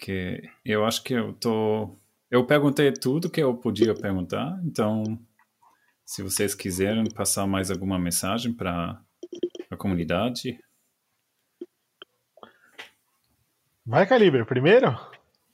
Que 0.03 0.43
eu 0.65 0.85
acho 0.85 1.05
que 1.05 1.15
eu 1.15 1.33
tô. 1.33 1.97
Eu 2.29 2.45
perguntei 2.45 2.91
tudo 2.91 3.31
que 3.31 3.41
eu 3.41 3.55
podia 3.55 3.95
perguntar, 3.95 4.61
então 4.65 5.17
se 6.05 6.25
vocês 6.25 6.57
quiserem 6.57 7.05
passar 7.09 7.47
mais 7.47 7.71
alguma 7.71 8.01
mensagem 8.01 8.53
para 8.53 9.01
a 9.71 9.77
comunidade. 9.77 10.59
Vai, 13.87 14.05
Calibre, 14.05 14.45
primeiro? 14.45 14.99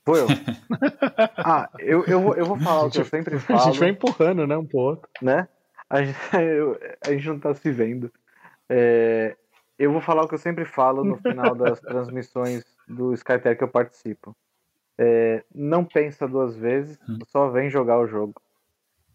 Vou 0.03 0.17
eu. 0.17 0.25
ah, 1.45 1.69
eu, 1.77 2.03
eu, 2.05 2.33
eu 2.33 2.45
vou 2.47 2.59
falar 2.59 2.85
o 2.85 2.89
que 2.89 3.01
eu 3.01 3.05
sempre 3.05 3.37
falo. 3.37 3.59
A 3.59 3.65
gente 3.65 3.77
vai 3.79 3.89
empurrando, 3.89 4.47
né, 4.47 4.57
um 4.57 4.65
pouco. 4.65 5.07
Né? 5.21 5.47
A 5.87 6.01
gente, 6.01 6.17
a 7.05 7.11
gente 7.11 7.27
não 7.27 7.39
tá 7.39 7.53
se 7.53 7.71
vendo. 7.71 8.11
É, 8.67 9.37
eu 9.77 9.91
vou 9.91 10.01
falar 10.01 10.23
o 10.23 10.27
que 10.27 10.33
eu 10.33 10.39
sempre 10.39 10.65
falo 10.65 11.03
no 11.03 11.17
final 11.17 11.53
das 11.53 11.79
transmissões 11.85 12.65
do 12.89 13.13
Skyter 13.13 13.57
que 13.57 13.63
eu 13.63 13.67
participo. 13.67 14.35
É, 14.97 15.43
não 15.53 15.85
pensa 15.85 16.27
duas 16.27 16.55
vezes, 16.55 16.99
hum. 17.07 17.19
só 17.27 17.49
vem 17.49 17.69
jogar 17.69 17.99
o 17.99 18.07
jogo. 18.07 18.41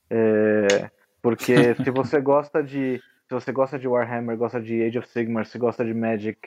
É, 0.08 0.90
porque 1.20 1.74
se 1.82 1.90
você 1.90 2.20
gosta 2.20 2.62
de 2.62 3.02
se 3.28 3.34
você 3.34 3.52
gosta 3.52 3.78
de 3.78 3.88
Warhammer, 3.88 4.36
gosta 4.36 4.60
de 4.60 4.82
Age 4.82 4.98
of 4.98 5.08
Sigmar, 5.08 5.46
se 5.46 5.58
gosta 5.58 5.84
de 5.84 5.94
Magic, 5.94 6.38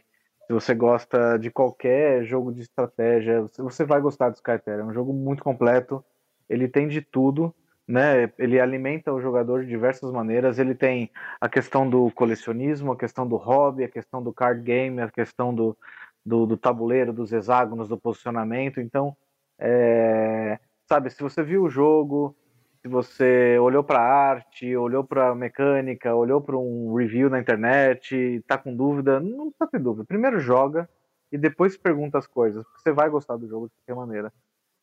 se 0.45 0.53
você 0.53 0.73
gosta 0.75 1.37
de 1.37 1.49
qualquer 1.49 2.23
jogo 2.23 2.53
de 2.53 2.61
estratégia, 2.61 3.45
você 3.57 3.83
vai 3.83 3.99
gostar 3.99 4.29
do 4.29 4.35
Skyter. 4.35 4.79
É 4.79 4.83
um 4.83 4.93
jogo 4.93 5.11
muito 5.11 5.43
completo, 5.43 6.05
ele 6.47 6.67
tem 6.67 6.87
de 6.87 7.01
tudo 7.01 7.53
né? 7.87 8.29
Ele 8.37 8.59
alimenta 8.59 9.13
o 9.13 9.21
jogador 9.21 9.63
de 9.63 9.69
diversas 9.69 10.11
maneiras. 10.11 10.59
Ele 10.59 10.75
tem 10.75 11.09
a 11.39 11.47
questão 11.47 11.89
do 11.89 12.11
colecionismo, 12.11 12.91
a 12.91 12.97
questão 12.97 13.25
do 13.25 13.37
hobby, 13.37 13.85
a 13.85 13.89
questão 13.89 14.21
do 14.21 14.33
card 14.33 14.61
game, 14.61 14.99
a 14.99 15.09
questão 15.09 15.55
do, 15.55 15.77
do, 16.27 16.45
do 16.45 16.57
tabuleiro, 16.57 17.13
dos 17.13 17.31
hexágonos, 17.31 17.87
do 17.87 17.97
posicionamento. 17.97 18.81
Então, 18.81 19.15
é, 19.57 20.59
sabe, 20.85 21.09
se 21.09 21.23
você 21.23 21.41
viu 21.41 21.63
o 21.63 21.69
jogo, 21.69 22.35
se 22.81 22.89
você 22.89 23.57
olhou 23.57 23.81
para 23.81 24.01
arte, 24.01 24.75
olhou 24.75 25.05
para 25.05 25.33
mecânica, 25.33 26.13
olhou 26.13 26.41
para 26.41 26.57
um 26.57 26.93
review 26.93 27.29
na 27.29 27.39
internet, 27.39 28.13
está 28.13 28.57
com 28.57 28.75
dúvida, 28.75 29.21
não 29.21 29.49
precisa 29.49 29.71
ter 29.71 29.79
dúvida. 29.79 30.03
Primeiro 30.05 30.37
joga 30.37 30.89
e 31.31 31.37
depois 31.37 31.77
pergunta 31.77 32.17
as 32.17 32.27
coisas, 32.27 32.61
porque 32.65 32.81
você 32.81 32.91
vai 32.91 33.09
gostar 33.09 33.37
do 33.37 33.47
jogo 33.47 33.69
de 33.69 33.73
qualquer 33.75 33.95
maneira. 33.95 34.33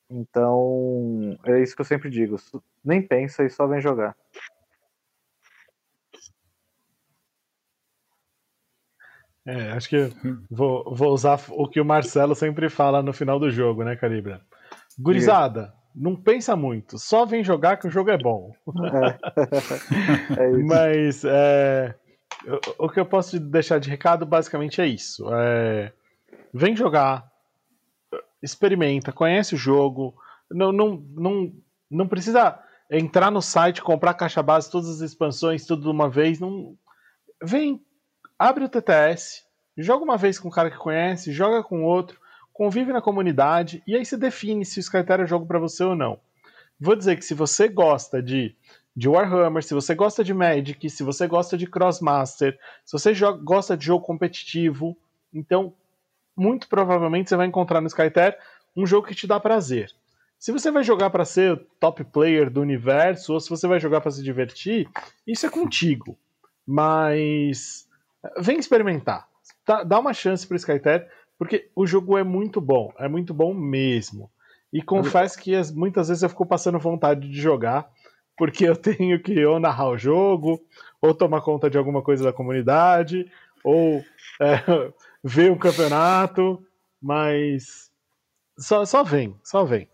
Então, 0.08 1.36
é 1.44 1.60
isso 1.60 1.74
que 1.74 1.82
eu 1.82 1.86
sempre 1.86 2.08
digo. 2.08 2.36
Nem 2.82 3.02
pensa 3.02 3.44
e 3.44 3.50
só 3.50 3.66
vem 3.66 3.82
jogar. 3.82 4.16
É, 9.46 9.72
acho 9.72 9.88
que 9.88 10.10
vou, 10.50 10.94
vou 10.94 11.12
usar 11.12 11.38
o 11.50 11.68
que 11.68 11.80
o 11.80 11.84
Marcelo 11.84 12.34
sempre 12.34 12.70
fala 12.70 13.02
no 13.02 13.12
final 13.12 13.38
do 13.38 13.50
jogo, 13.50 13.84
né, 13.84 13.94
Calibra? 13.94 14.40
Gurizada, 14.98 15.74
não 15.94 16.16
pensa 16.16 16.56
muito, 16.56 16.98
só 16.98 17.26
vem 17.26 17.44
jogar 17.44 17.76
que 17.76 17.86
o 17.86 17.90
jogo 17.90 18.10
é 18.10 18.18
bom. 18.18 18.52
É. 20.38 20.40
é 20.42 20.50
Mas 20.62 21.24
é, 21.24 21.94
o 22.78 22.88
que 22.88 22.98
eu 22.98 23.06
posso 23.06 23.38
deixar 23.38 23.78
de 23.78 23.90
recado 23.90 24.26
basicamente 24.26 24.80
é 24.80 24.86
isso. 24.86 25.26
É, 25.32 25.92
vem 26.52 26.74
jogar, 26.74 27.30
experimenta, 28.42 29.12
conhece 29.12 29.54
o 29.54 29.58
jogo. 29.58 30.14
Não, 30.50 30.72
não, 30.72 31.02
não, 31.14 31.52
não 31.90 32.08
precisa 32.08 32.58
entrar 32.90 33.30
no 33.30 33.40
site, 33.40 33.82
comprar 33.82 34.10
a 34.12 34.14
caixa 34.14 34.42
base, 34.42 34.70
todas 34.70 34.88
as 34.88 35.00
expansões, 35.00 35.66
tudo 35.66 35.82
de 35.82 35.88
uma 35.88 36.08
vez. 36.08 36.38
Não... 36.38 36.76
Vem, 37.42 37.80
abre 38.44 38.64
o 38.64 38.68
TTS, 38.68 39.42
joga 39.78 40.04
uma 40.04 40.18
vez 40.18 40.38
com 40.38 40.48
um 40.48 40.50
cara 40.50 40.70
que 40.70 40.76
conhece, 40.76 41.32
joga 41.32 41.62
com 41.62 41.82
outro, 41.82 42.20
convive 42.52 42.92
na 42.92 43.00
comunidade 43.00 43.82
e 43.86 43.96
aí 43.96 44.04
você 44.04 44.18
define 44.18 44.66
se 44.66 44.78
o 44.78 44.80
Skyter 44.80 45.20
é 45.20 45.26
jogo 45.26 45.46
para 45.46 45.58
você 45.58 45.82
ou 45.82 45.96
não. 45.96 46.20
Vou 46.78 46.94
dizer 46.94 47.16
que 47.16 47.24
se 47.24 47.32
você 47.32 47.68
gosta 47.68 48.22
de, 48.22 48.54
de 48.94 49.08
Warhammer, 49.08 49.62
se 49.62 49.72
você 49.72 49.94
gosta 49.94 50.22
de 50.22 50.34
Magic, 50.34 50.90
se 50.90 51.02
você 51.02 51.26
gosta 51.26 51.56
de 51.56 51.66
Crossmaster, 51.66 52.58
se 52.84 52.92
você 52.92 53.14
joga, 53.14 53.42
gosta 53.42 53.78
de 53.78 53.86
jogo 53.86 54.04
competitivo, 54.04 54.94
então 55.32 55.72
muito 56.36 56.68
provavelmente 56.68 57.30
você 57.30 57.36
vai 57.36 57.46
encontrar 57.46 57.80
no 57.80 57.86
Skyter 57.86 58.38
um 58.76 58.84
jogo 58.84 59.06
que 59.06 59.14
te 59.14 59.26
dá 59.26 59.40
prazer. 59.40 59.90
Se 60.38 60.52
você 60.52 60.70
vai 60.70 60.84
jogar 60.84 61.08
para 61.08 61.24
ser 61.24 61.66
top 61.80 62.04
player 62.04 62.50
do 62.50 62.60
universo 62.60 63.32
ou 63.32 63.40
se 63.40 63.48
você 63.48 63.66
vai 63.66 63.80
jogar 63.80 64.02
para 64.02 64.10
se 64.10 64.22
divertir, 64.22 64.86
isso 65.26 65.46
é 65.46 65.48
contigo. 65.48 66.18
Mas 66.66 67.88
vem 68.38 68.58
experimentar. 68.58 69.28
Dá 69.86 69.98
uma 69.98 70.12
chance 70.12 70.46
para 70.46 70.56
Skyter, 70.56 71.08
porque 71.38 71.70
o 71.74 71.86
jogo 71.86 72.16
é 72.16 72.24
muito 72.24 72.60
bom, 72.60 72.92
é 72.98 73.08
muito 73.08 73.34
bom 73.34 73.54
mesmo. 73.54 74.30
E 74.72 74.82
confesso 74.82 75.38
que 75.38 75.52
muitas 75.74 76.08
vezes 76.08 76.22
eu 76.22 76.28
fico 76.28 76.46
passando 76.46 76.78
vontade 76.78 77.28
de 77.28 77.40
jogar, 77.40 77.88
porque 78.36 78.66
eu 78.66 78.74
tenho 78.76 79.20
que 79.22 79.44
ou 79.44 79.60
narrar 79.60 79.88
o 79.88 79.98
jogo, 79.98 80.60
ou 81.00 81.14
tomar 81.14 81.42
conta 81.42 81.70
de 81.70 81.78
alguma 81.78 82.02
coisa 82.02 82.24
da 82.24 82.32
comunidade, 82.32 83.30
ou 83.62 84.04
é, 84.40 84.56
ver 85.22 85.52
o 85.52 85.58
campeonato, 85.58 86.64
mas 87.00 87.90
só, 88.58 88.84
só 88.84 89.02
vem, 89.02 89.38
só 89.42 89.64
vem. 89.64 89.88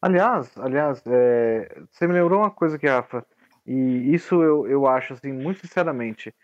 Aliás, 0.00 0.50
aliás, 0.58 1.02
é, 1.06 1.82
você 1.90 2.06
me 2.06 2.12
lembrou 2.12 2.40
uma 2.40 2.50
coisa 2.50 2.76
aqui, 2.76 2.86
Rafa, 2.86 3.24
e 3.66 4.14
isso 4.14 4.42
eu, 4.42 4.66
eu 4.66 4.86
acho, 4.86 5.14
assim, 5.14 5.32
muito 5.32 5.60
sinceramente, 5.60 6.34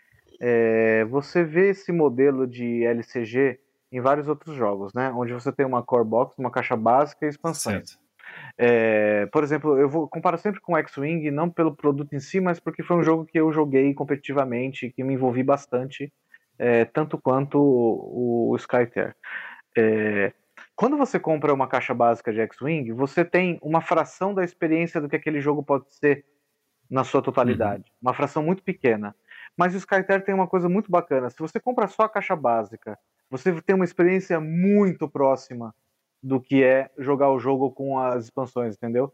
é, 0.43 1.05
você 1.05 1.43
vê 1.43 1.69
esse 1.69 1.91
modelo 1.91 2.47
de 2.47 2.83
LCG 2.83 3.59
em 3.91 4.01
vários 4.01 4.27
outros 4.27 4.55
jogos, 4.55 4.91
né? 4.91 5.11
Onde 5.15 5.33
você 5.33 5.51
tem 5.51 5.65
uma 5.65 5.83
core 5.83 6.03
box, 6.03 6.35
uma 6.39 6.49
caixa 6.49 6.75
básica 6.75 7.25
e 7.25 7.29
expansões. 7.29 7.99
É, 8.57 9.27
por 9.27 9.43
exemplo, 9.43 9.77
eu 9.77 9.87
vou 9.87 10.07
comparo 10.07 10.37
sempre 10.39 10.59
com 10.59 10.75
X-Wing, 10.77 11.29
não 11.29 11.47
pelo 11.47 11.75
produto 11.75 12.13
em 12.15 12.19
si, 12.19 12.39
mas 12.39 12.59
porque 12.59 12.81
foi 12.81 12.97
um 12.97 13.03
jogo 13.03 13.25
que 13.25 13.39
eu 13.39 13.51
joguei 13.51 13.93
competitivamente, 13.93 14.89
que 14.89 15.03
me 15.03 15.13
envolvi 15.13 15.43
bastante 15.43 16.11
é, 16.57 16.85
tanto 16.85 17.19
quanto 17.19 17.59
o, 17.59 18.51
o 18.51 18.55
Skyter. 18.55 19.15
É, 19.77 20.33
quando 20.75 20.97
você 20.97 21.19
compra 21.19 21.53
uma 21.53 21.67
caixa 21.67 21.93
básica 21.93 22.33
de 22.33 22.39
X-Wing, 22.39 22.93
você 22.93 23.23
tem 23.23 23.59
uma 23.61 23.81
fração 23.81 24.33
da 24.33 24.43
experiência 24.43 24.99
do 24.99 25.07
que 25.07 25.15
aquele 25.15 25.39
jogo 25.39 25.61
pode 25.61 25.93
ser 25.93 26.25
na 26.89 27.03
sua 27.03 27.21
totalidade. 27.21 27.83
Uhum. 27.83 28.09
Uma 28.09 28.13
fração 28.13 28.41
muito 28.41 28.63
pequena. 28.63 29.15
Mas 29.57 29.73
o 29.73 29.77
Skyter 29.77 30.23
tem 30.23 30.33
uma 30.33 30.47
coisa 30.47 30.69
muito 30.69 30.89
bacana. 30.89 31.29
Se 31.29 31.39
você 31.39 31.59
compra 31.59 31.87
só 31.87 32.03
a 32.03 32.09
caixa 32.09 32.35
básica, 32.35 32.97
você 33.29 33.61
tem 33.61 33.75
uma 33.75 33.85
experiência 33.85 34.39
muito 34.39 35.09
próxima 35.09 35.73
do 36.23 36.39
que 36.39 36.63
é 36.63 36.89
jogar 36.97 37.31
o 37.31 37.39
jogo 37.39 37.71
com 37.71 37.97
as 37.97 38.25
expansões, 38.25 38.75
entendeu? 38.75 39.11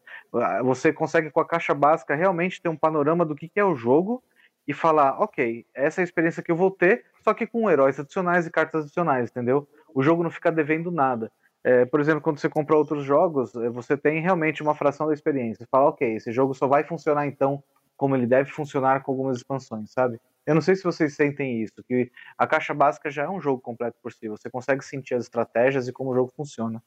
Você 0.63 0.91
consegue 0.91 1.31
com 1.31 1.39
a 1.39 1.47
caixa 1.47 1.73
básica 1.73 2.15
realmente 2.15 2.61
ter 2.61 2.67
um 2.67 2.75
panorama 2.75 3.25
do 3.25 3.35
que 3.35 3.49
é 3.55 3.63
o 3.63 3.75
jogo 3.75 4.21
e 4.67 4.73
falar, 4.73 5.21
ok, 5.21 5.65
essa 5.73 6.01
é 6.01 6.03
a 6.03 6.03
experiência 6.03 6.43
que 6.43 6.51
eu 6.51 6.55
vou 6.55 6.69
ter, 6.69 7.05
só 7.21 7.33
que 7.33 7.47
com 7.47 7.69
heróis 7.69 7.97
adicionais 7.97 8.45
e 8.45 8.51
cartas 8.51 8.83
adicionais, 8.83 9.29
entendeu? 9.29 9.67
O 9.93 10.03
jogo 10.03 10.21
não 10.21 10.29
fica 10.29 10.51
devendo 10.51 10.91
nada. 10.91 11.31
É, 11.63 11.85
por 11.85 11.99
exemplo, 11.99 12.21
quando 12.21 12.39
você 12.39 12.49
compra 12.49 12.75
outros 12.75 13.05
jogos, 13.05 13.55
é, 13.55 13.69
você 13.69 13.95
tem 13.97 14.21
realmente 14.21 14.61
uma 14.61 14.75
fração 14.75 15.07
da 15.07 15.13
experiência. 15.13 15.63
Você 15.63 15.69
fala, 15.69 15.89
ok, 15.89 16.15
esse 16.15 16.31
jogo 16.31 16.53
só 16.53 16.67
vai 16.67 16.83
funcionar 16.83 17.25
então 17.25 17.63
como 17.97 18.15
ele 18.15 18.27
deve 18.27 18.51
funcionar 18.51 19.03
com 19.03 19.11
algumas 19.11 19.37
expansões, 19.37 19.91
sabe? 19.91 20.21
Eu 20.45 20.53
não 20.55 20.61
sei 20.61 20.75
se 20.75 20.83
vocês 20.83 21.13
sentem 21.13 21.61
isso, 21.61 21.83
que 21.83 22.09
a 22.37 22.47
caixa 22.47 22.73
básica 22.73 23.09
já 23.09 23.23
é 23.23 23.29
um 23.29 23.41
jogo 23.41 23.61
completo 23.61 23.97
por 24.01 24.13
si. 24.13 24.29
Você 24.29 24.49
consegue 24.49 24.85
sentir 24.85 25.15
as 25.15 25.25
estratégias 25.25 25.87
e 25.89 25.91
como 25.91 26.11
o 26.11 26.15
jogo 26.15 26.31
funciona. 26.33 26.81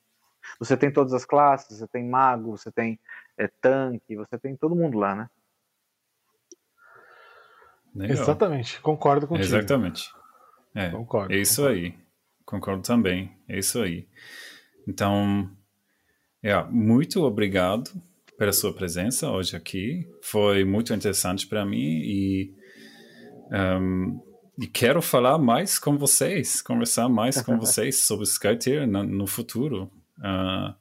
Você 0.58 0.76
tem 0.76 0.90
todas 0.90 1.12
as 1.12 1.26
classes, 1.26 1.78
você 1.78 1.86
tem 1.86 2.08
mago, 2.08 2.56
você 2.56 2.72
tem 2.72 2.98
é, 3.36 3.48
tanque, 3.60 4.16
você 4.16 4.38
tem 4.38 4.56
todo 4.56 4.74
mundo 4.74 4.98
lá, 4.98 5.14
né? 5.14 5.30
Legal. 7.94 8.16
Exatamente, 8.16 8.80
concordo 8.80 9.26
contigo. 9.26 9.44
Exatamente. 9.44 10.10
É, 10.74 10.88
concordo. 10.90 11.34
É 11.34 11.36
isso 11.36 11.62
concordo. 11.62 11.80
aí. 11.80 11.98
Concordo 12.46 12.82
também. 12.82 13.36
É 13.48 13.58
isso 13.58 13.82
aí. 13.82 14.08
Então, 14.88 15.50
é, 16.42 16.62
muito 16.64 17.22
obrigado 17.22 17.90
pela 18.40 18.54
sua 18.54 18.72
presença 18.72 19.30
hoje 19.30 19.54
aqui. 19.54 20.08
Foi 20.22 20.64
muito 20.64 20.94
interessante 20.94 21.46
para 21.46 21.62
mim 21.66 22.00
e, 22.02 22.54
um, 23.52 24.18
e 24.58 24.66
quero 24.66 25.02
falar 25.02 25.36
mais 25.36 25.78
com 25.78 25.98
vocês, 25.98 26.62
conversar 26.62 27.06
mais 27.10 27.42
com 27.42 27.58
vocês 27.60 27.96
sobre 27.96 28.24
Skytier 28.24 28.86
no, 28.86 29.02
no 29.02 29.26
futuro. 29.26 29.92
Uh, 30.16 30.74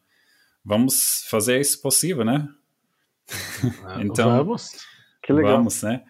vamos 0.64 1.26
fazer 1.30 1.60
isso 1.60 1.82
possível, 1.82 2.24
né? 2.24 2.48
então, 4.00 4.38
vamos. 4.38 4.72
Que 5.22 5.34
legal. 5.34 5.58
Vamos, 5.58 5.84
né? 5.84 6.06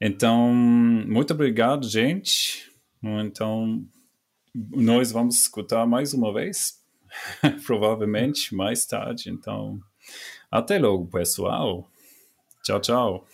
Então, 0.00 0.50
muito 0.50 1.34
obrigado, 1.34 1.86
gente. 1.86 2.72
Então, 3.02 3.86
nós 4.54 5.12
vamos 5.12 5.42
escutar 5.42 5.86
mais 5.86 6.14
uma 6.14 6.32
vez, 6.32 6.82
provavelmente 7.66 8.54
mais 8.54 8.86
tarde. 8.86 9.28
Então, 9.28 9.78
até 10.50 10.78
logo, 10.78 11.06
pessoal. 11.06 11.86
Tchau, 12.62 12.80
tchau. 12.80 13.24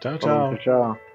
Tchau, 0.00 0.18
tchau. 0.18 0.56
tchau. 0.58 1.11